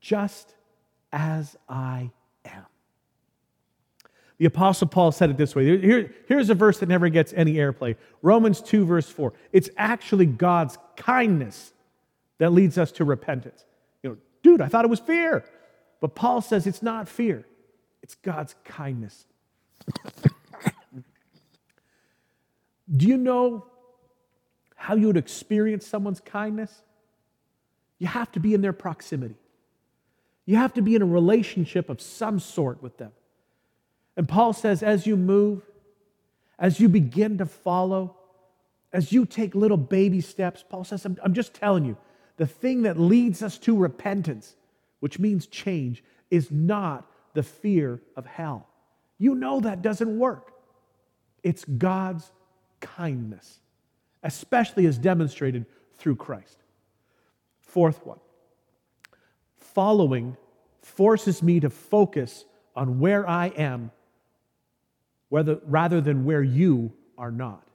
just 0.00 0.54
as 1.12 1.54
I 1.68 2.10
am. 2.46 2.64
The 4.38 4.46
Apostle 4.46 4.88
Paul 4.88 5.12
said 5.12 5.28
it 5.28 5.36
this 5.36 5.54
way. 5.54 5.78
Here, 5.78 6.14
here's 6.26 6.48
a 6.48 6.54
verse 6.54 6.78
that 6.78 6.88
never 6.88 7.10
gets 7.10 7.34
any 7.34 7.54
airplay 7.54 7.96
Romans 8.22 8.62
2, 8.62 8.86
verse 8.86 9.10
4. 9.10 9.34
It's 9.52 9.68
actually 9.76 10.24
God's 10.24 10.78
kindness 10.96 11.74
that 12.38 12.54
leads 12.54 12.78
us 12.78 12.90
to 12.92 13.04
repentance. 13.04 13.66
You 14.02 14.10
know, 14.10 14.16
Dude, 14.42 14.62
I 14.62 14.68
thought 14.68 14.86
it 14.86 14.90
was 14.90 15.00
fear. 15.00 15.44
But 16.00 16.14
Paul 16.14 16.40
says 16.40 16.66
it's 16.66 16.82
not 16.82 17.06
fear, 17.06 17.44
it's 18.02 18.14
God's 18.14 18.54
kindness. 18.64 19.26
Do 22.94 23.06
you 23.06 23.16
know 23.16 23.66
how 24.74 24.94
you 24.94 25.08
would 25.08 25.16
experience 25.16 25.86
someone's 25.86 26.20
kindness? 26.20 26.72
You 27.98 28.06
have 28.06 28.30
to 28.32 28.40
be 28.40 28.54
in 28.54 28.60
their 28.60 28.72
proximity. 28.72 29.36
You 30.44 30.56
have 30.56 30.74
to 30.74 30.82
be 30.82 30.94
in 30.94 31.02
a 31.02 31.06
relationship 31.06 31.88
of 31.88 32.00
some 32.00 32.38
sort 32.38 32.82
with 32.82 32.98
them. 32.98 33.12
And 34.16 34.28
Paul 34.28 34.52
says, 34.52 34.82
as 34.82 35.06
you 35.06 35.16
move, 35.16 35.62
as 36.58 36.78
you 36.78 36.88
begin 36.88 37.38
to 37.38 37.46
follow, 37.46 38.16
as 38.92 39.12
you 39.12 39.26
take 39.26 39.54
little 39.54 39.76
baby 39.76 40.20
steps, 40.20 40.64
Paul 40.68 40.84
says, 40.84 41.04
I'm, 41.04 41.18
I'm 41.22 41.34
just 41.34 41.52
telling 41.52 41.84
you, 41.84 41.96
the 42.36 42.46
thing 42.46 42.82
that 42.82 42.98
leads 42.98 43.42
us 43.42 43.58
to 43.58 43.76
repentance, 43.76 44.56
which 45.00 45.18
means 45.18 45.46
change, 45.46 46.04
is 46.30 46.50
not 46.50 47.10
the 47.34 47.42
fear 47.42 48.00
of 48.14 48.26
hell. 48.26 48.68
You 49.18 49.34
know 49.34 49.60
that 49.60 49.82
doesn't 49.82 50.18
work. 50.18 50.52
It's 51.42 51.64
God's 51.64 52.30
kindness, 52.80 53.60
especially 54.22 54.86
as 54.86 54.98
demonstrated 54.98 55.66
through 55.94 56.16
Christ. 56.16 56.62
Fourth 57.60 58.04
one 58.06 58.18
following 59.58 60.36
forces 60.80 61.42
me 61.42 61.60
to 61.60 61.68
focus 61.68 62.46
on 62.74 62.98
where 62.98 63.28
I 63.28 63.48
am 63.48 63.90
whether, 65.28 65.58
rather 65.66 66.00
than 66.00 66.24
where 66.24 66.42
you 66.42 66.92
are 67.18 67.30
not. 67.30 67.66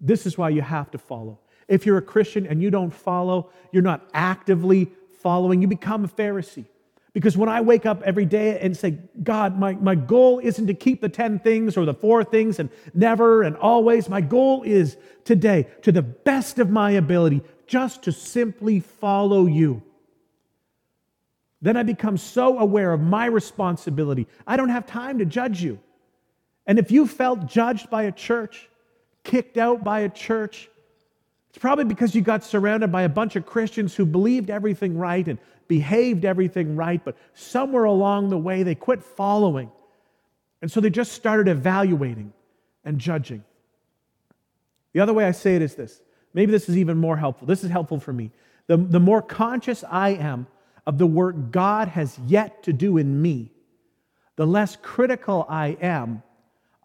This 0.00 0.26
is 0.26 0.38
why 0.38 0.50
you 0.50 0.62
have 0.62 0.90
to 0.92 0.98
follow. 0.98 1.38
If 1.68 1.86
you're 1.86 1.98
a 1.98 2.02
Christian 2.02 2.46
and 2.46 2.62
you 2.62 2.70
don't 2.70 2.90
follow, 2.90 3.50
you're 3.72 3.82
not 3.82 4.08
actively 4.14 4.90
following, 5.20 5.62
you 5.62 5.68
become 5.68 6.04
a 6.04 6.08
Pharisee. 6.08 6.66
Because 7.12 7.36
when 7.36 7.48
I 7.48 7.60
wake 7.60 7.84
up 7.84 8.02
every 8.02 8.24
day 8.24 8.58
and 8.58 8.74
say, 8.74 8.98
God, 9.22 9.58
my, 9.58 9.74
my 9.74 9.94
goal 9.94 10.38
isn't 10.38 10.66
to 10.66 10.74
keep 10.74 11.02
the 11.02 11.10
10 11.10 11.40
things 11.40 11.76
or 11.76 11.84
the 11.84 11.92
four 11.92 12.24
things 12.24 12.58
and 12.58 12.70
never 12.94 13.42
and 13.42 13.54
always. 13.56 14.08
My 14.08 14.22
goal 14.22 14.62
is 14.62 14.96
today, 15.24 15.66
to 15.82 15.92
the 15.92 16.02
best 16.02 16.58
of 16.58 16.70
my 16.70 16.92
ability, 16.92 17.42
just 17.66 18.02
to 18.04 18.12
simply 18.12 18.80
follow 18.80 19.46
you. 19.46 19.82
Then 21.60 21.76
I 21.76 21.82
become 21.82 22.16
so 22.16 22.58
aware 22.58 22.92
of 22.92 23.00
my 23.00 23.26
responsibility. 23.26 24.26
I 24.46 24.56
don't 24.56 24.70
have 24.70 24.86
time 24.86 25.18
to 25.18 25.26
judge 25.26 25.62
you. 25.62 25.78
And 26.66 26.78
if 26.78 26.90
you 26.90 27.06
felt 27.06 27.46
judged 27.46 27.90
by 27.90 28.04
a 28.04 28.12
church, 28.12 28.68
kicked 29.22 29.58
out 29.58 29.84
by 29.84 30.00
a 30.00 30.08
church, 30.08 30.68
it's 31.50 31.58
probably 31.58 31.84
because 31.84 32.14
you 32.14 32.22
got 32.22 32.42
surrounded 32.42 32.90
by 32.90 33.02
a 33.02 33.08
bunch 33.08 33.36
of 33.36 33.44
Christians 33.44 33.94
who 33.94 34.06
believed 34.06 34.48
everything 34.48 34.96
right 34.96 35.26
and 35.28 35.38
behaved 35.72 36.26
everything 36.26 36.76
right, 36.76 37.02
but 37.02 37.16
somewhere 37.32 37.84
along 37.84 38.28
the 38.28 38.36
way 38.36 38.62
they 38.62 38.74
quit 38.74 39.02
following. 39.02 39.72
And 40.60 40.70
so 40.70 40.82
they 40.82 40.90
just 40.90 41.12
started 41.12 41.48
evaluating 41.48 42.34
and 42.84 42.98
judging. 42.98 43.42
The 44.92 45.00
other 45.00 45.14
way 45.14 45.24
I 45.24 45.30
say 45.30 45.56
it 45.56 45.62
is 45.62 45.74
this 45.74 46.02
maybe 46.34 46.52
this 46.52 46.68
is 46.68 46.76
even 46.76 46.98
more 46.98 47.16
helpful. 47.16 47.46
This 47.46 47.64
is 47.64 47.70
helpful 47.70 47.98
for 47.98 48.12
me. 48.12 48.32
The, 48.66 48.76
the 48.76 49.00
more 49.00 49.22
conscious 49.22 49.82
I 49.90 50.10
am 50.10 50.46
of 50.86 50.98
the 50.98 51.06
work 51.06 51.50
God 51.50 51.88
has 51.88 52.18
yet 52.26 52.62
to 52.64 52.74
do 52.74 52.98
in 52.98 53.22
me, 53.22 53.50
the 54.36 54.46
less 54.46 54.76
critical 54.76 55.46
I 55.48 55.78
am 55.80 56.22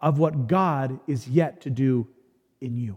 of 0.00 0.18
what 0.18 0.46
God 0.46 0.98
is 1.06 1.28
yet 1.28 1.60
to 1.60 1.68
do 1.68 2.08
in 2.62 2.78
you. 2.78 2.96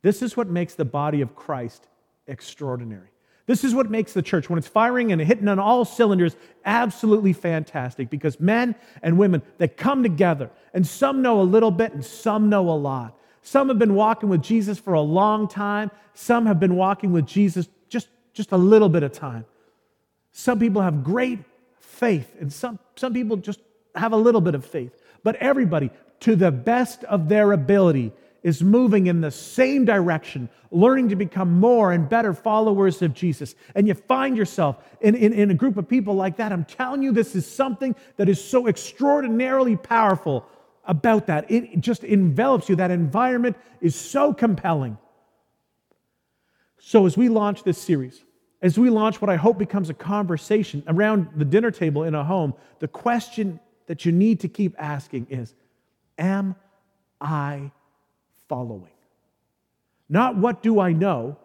This 0.00 0.22
is 0.22 0.38
what 0.38 0.48
makes 0.48 0.74
the 0.74 0.86
body 0.86 1.20
of 1.20 1.36
Christ 1.36 1.86
extraordinary. 2.26 3.11
This 3.46 3.64
is 3.64 3.74
what 3.74 3.90
makes 3.90 4.12
the 4.12 4.22
church, 4.22 4.48
when 4.48 4.58
it's 4.58 4.68
firing 4.68 5.10
and 5.10 5.20
hitting 5.20 5.48
on 5.48 5.58
all 5.58 5.84
cylinders, 5.84 6.36
absolutely 6.64 7.32
fantastic 7.32 8.08
because 8.08 8.38
men 8.38 8.74
and 9.02 9.18
women, 9.18 9.42
that 9.58 9.76
come 9.76 10.02
together 10.02 10.50
and 10.72 10.86
some 10.86 11.22
know 11.22 11.40
a 11.40 11.42
little 11.42 11.72
bit 11.72 11.92
and 11.92 12.04
some 12.04 12.48
know 12.48 12.68
a 12.70 12.72
lot. 12.72 13.18
Some 13.42 13.68
have 13.68 13.78
been 13.78 13.94
walking 13.94 14.28
with 14.28 14.42
Jesus 14.42 14.78
for 14.78 14.94
a 14.94 15.00
long 15.00 15.48
time, 15.48 15.90
some 16.14 16.46
have 16.46 16.60
been 16.60 16.76
walking 16.76 17.10
with 17.10 17.26
Jesus 17.26 17.68
just, 17.88 18.08
just 18.32 18.52
a 18.52 18.56
little 18.56 18.88
bit 18.88 19.02
of 19.02 19.12
time. 19.12 19.44
Some 20.30 20.60
people 20.60 20.80
have 20.80 21.02
great 21.02 21.40
faith, 21.80 22.34
and 22.40 22.52
some, 22.52 22.78
some 22.96 23.12
people 23.12 23.36
just 23.36 23.60
have 23.94 24.12
a 24.12 24.16
little 24.16 24.40
bit 24.40 24.54
of 24.54 24.64
faith. 24.64 24.96
But 25.24 25.36
everybody, 25.36 25.90
to 26.20 26.36
the 26.36 26.52
best 26.52 27.02
of 27.04 27.28
their 27.28 27.52
ability, 27.52 28.12
is 28.42 28.62
moving 28.62 29.06
in 29.06 29.20
the 29.20 29.30
same 29.30 29.84
direction, 29.84 30.48
learning 30.70 31.08
to 31.10 31.16
become 31.16 31.60
more 31.60 31.92
and 31.92 32.08
better 32.08 32.32
followers 32.32 33.00
of 33.02 33.14
Jesus, 33.14 33.54
and 33.74 33.86
you 33.86 33.94
find 33.94 34.36
yourself 34.36 34.76
in, 35.00 35.14
in, 35.14 35.32
in, 35.32 35.50
a 35.50 35.54
group 35.54 35.76
of 35.76 35.88
people 35.88 36.14
like 36.14 36.36
that, 36.38 36.52
I'm 36.52 36.64
telling 36.64 37.02
you, 37.02 37.12
this 37.12 37.36
is 37.36 37.46
something 37.46 37.94
that 38.16 38.28
is 38.28 38.42
so 38.42 38.66
extraordinarily 38.66 39.76
powerful 39.76 40.46
about 40.84 41.26
that. 41.28 41.48
It 41.50 41.80
just 41.80 42.02
envelops 42.02 42.68
you. 42.68 42.76
That 42.76 42.90
environment 42.90 43.56
is 43.80 43.94
so 43.94 44.34
compelling. 44.34 44.98
So, 46.78 47.06
as 47.06 47.16
we 47.16 47.28
launch 47.28 47.62
this 47.62 47.78
series, 47.78 48.24
as 48.60 48.78
we 48.78 48.90
launch 48.90 49.20
what 49.20 49.30
I 49.30 49.36
hope 49.36 49.58
becomes 49.58 49.90
a 49.90 49.94
conversation 49.94 50.82
around 50.88 51.28
the 51.36 51.44
dinner 51.44 51.70
table 51.70 52.02
in 52.02 52.14
a 52.14 52.24
home, 52.24 52.54
the 52.80 52.88
question 52.88 53.60
that 53.86 54.04
you 54.04 54.12
need 54.12 54.40
to 54.40 54.48
keep 54.48 54.74
asking 54.78 55.28
is 55.30 55.54
Am 56.18 56.56
I 57.20 57.70
following. 58.52 58.92
Not 60.10 60.36
what 60.36 60.62
do 60.62 60.78
I 60.78 60.92
know, 60.92 61.38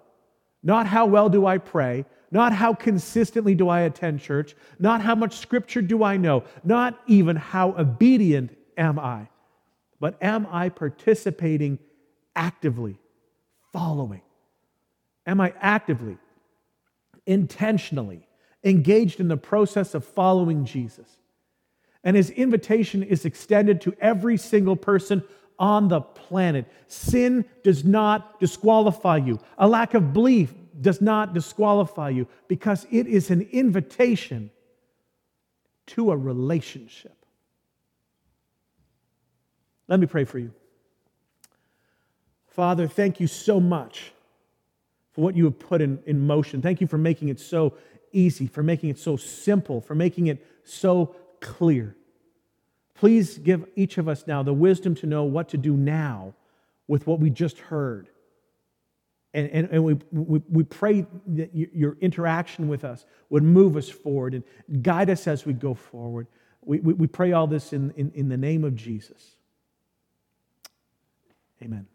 not 0.61 0.87
how 0.87 1.05
well 1.05 1.29
do 1.29 1.45
I 1.45 1.57
pray, 1.57 2.03
not 2.31 2.51
how 2.51 2.73
consistently 2.73 3.55
do 3.55 3.69
I 3.69 3.81
attend 3.83 4.19
church, 4.19 4.57
not 4.77 4.99
how 4.99 5.15
much 5.15 5.37
scripture 5.37 5.81
do 5.81 6.03
I 6.03 6.17
know, 6.17 6.43
not 6.65 6.99
even 7.07 7.37
how 7.37 7.73
obedient 7.77 8.57
am 8.77 8.99
I, 8.99 9.29
but 10.01 10.21
am 10.21 10.49
I 10.51 10.67
participating 10.67 11.79
actively, 12.35 12.99
following? 13.71 14.23
Am 15.25 15.39
I 15.39 15.53
actively, 15.61 16.17
intentionally 17.25 18.27
engaged 18.65 19.21
in 19.21 19.29
the 19.29 19.37
process 19.37 19.93
of 19.93 20.03
following 20.03 20.65
Jesus? 20.65 21.07
And 22.03 22.17
his 22.17 22.31
invitation 22.31 23.01
is 23.01 23.23
extended 23.23 23.79
to 23.81 23.95
every 24.01 24.35
single 24.35 24.75
person 24.75 25.23
on 25.59 25.87
the 25.87 26.01
planet. 26.01 26.65
Sin 26.87 27.45
does 27.63 27.83
not 27.83 28.39
disqualify 28.39 29.17
you. 29.17 29.39
A 29.57 29.67
lack 29.67 29.93
of 29.93 30.13
belief 30.13 30.53
does 30.81 31.01
not 31.01 31.33
disqualify 31.33 32.09
you 32.09 32.27
because 32.47 32.85
it 32.91 33.07
is 33.07 33.29
an 33.31 33.41
invitation 33.51 34.51
to 35.87 36.11
a 36.11 36.17
relationship. 36.17 37.15
Let 39.87 39.99
me 39.99 40.05
pray 40.05 40.25
for 40.25 40.37
you. 40.37 40.53
Father, 42.47 42.87
thank 42.87 43.19
you 43.19 43.27
so 43.27 43.59
much 43.59 44.11
for 45.11 45.21
what 45.21 45.35
you 45.35 45.45
have 45.45 45.57
put 45.57 45.81
in, 45.81 45.99
in 46.05 46.25
motion. 46.25 46.61
Thank 46.61 46.81
you 46.81 46.87
for 46.87 46.97
making 46.97 47.29
it 47.29 47.39
so 47.39 47.73
easy, 48.11 48.47
for 48.47 48.63
making 48.63 48.89
it 48.89 48.99
so 48.99 49.17
simple, 49.17 49.81
for 49.81 49.95
making 49.95 50.27
it 50.27 50.45
so 50.63 51.15
clear. 51.39 51.96
Please 52.97 53.37
give 53.37 53.65
each 53.75 53.97
of 53.97 54.07
us 54.07 54.25
now 54.27 54.43
the 54.43 54.53
wisdom 54.53 54.95
to 54.95 55.05
know 55.05 55.23
what 55.23 55.49
to 55.49 55.57
do 55.57 55.73
now 55.73 56.33
with 56.87 57.05
what 57.05 57.19
we 57.19 57.29
just 57.29 57.59
heard. 57.59 58.09
And, 59.33 59.49
and, 59.51 59.69
and 59.71 59.83
we, 59.83 59.93
we, 60.11 60.41
we 60.49 60.63
pray 60.63 61.05
that 61.27 61.53
your 61.53 61.95
interaction 62.01 62.67
with 62.67 62.83
us 62.83 63.05
would 63.29 63.43
move 63.43 63.77
us 63.77 63.87
forward 63.87 64.33
and 64.33 64.83
guide 64.83 65.09
us 65.11 65.27
as 65.27 65.45
we 65.45 65.53
go 65.53 65.75
forward. 65.75 66.27
We, 66.65 66.79
we, 66.79 66.93
we 66.93 67.07
pray 67.07 67.33
all 67.33 67.45
this 67.45 67.71
in, 67.71 67.91
in, 67.91 68.11
in 68.15 68.29
the 68.29 68.37
name 68.37 68.63
of 68.63 68.75
Jesus. 68.75 69.35
Amen. 71.61 71.87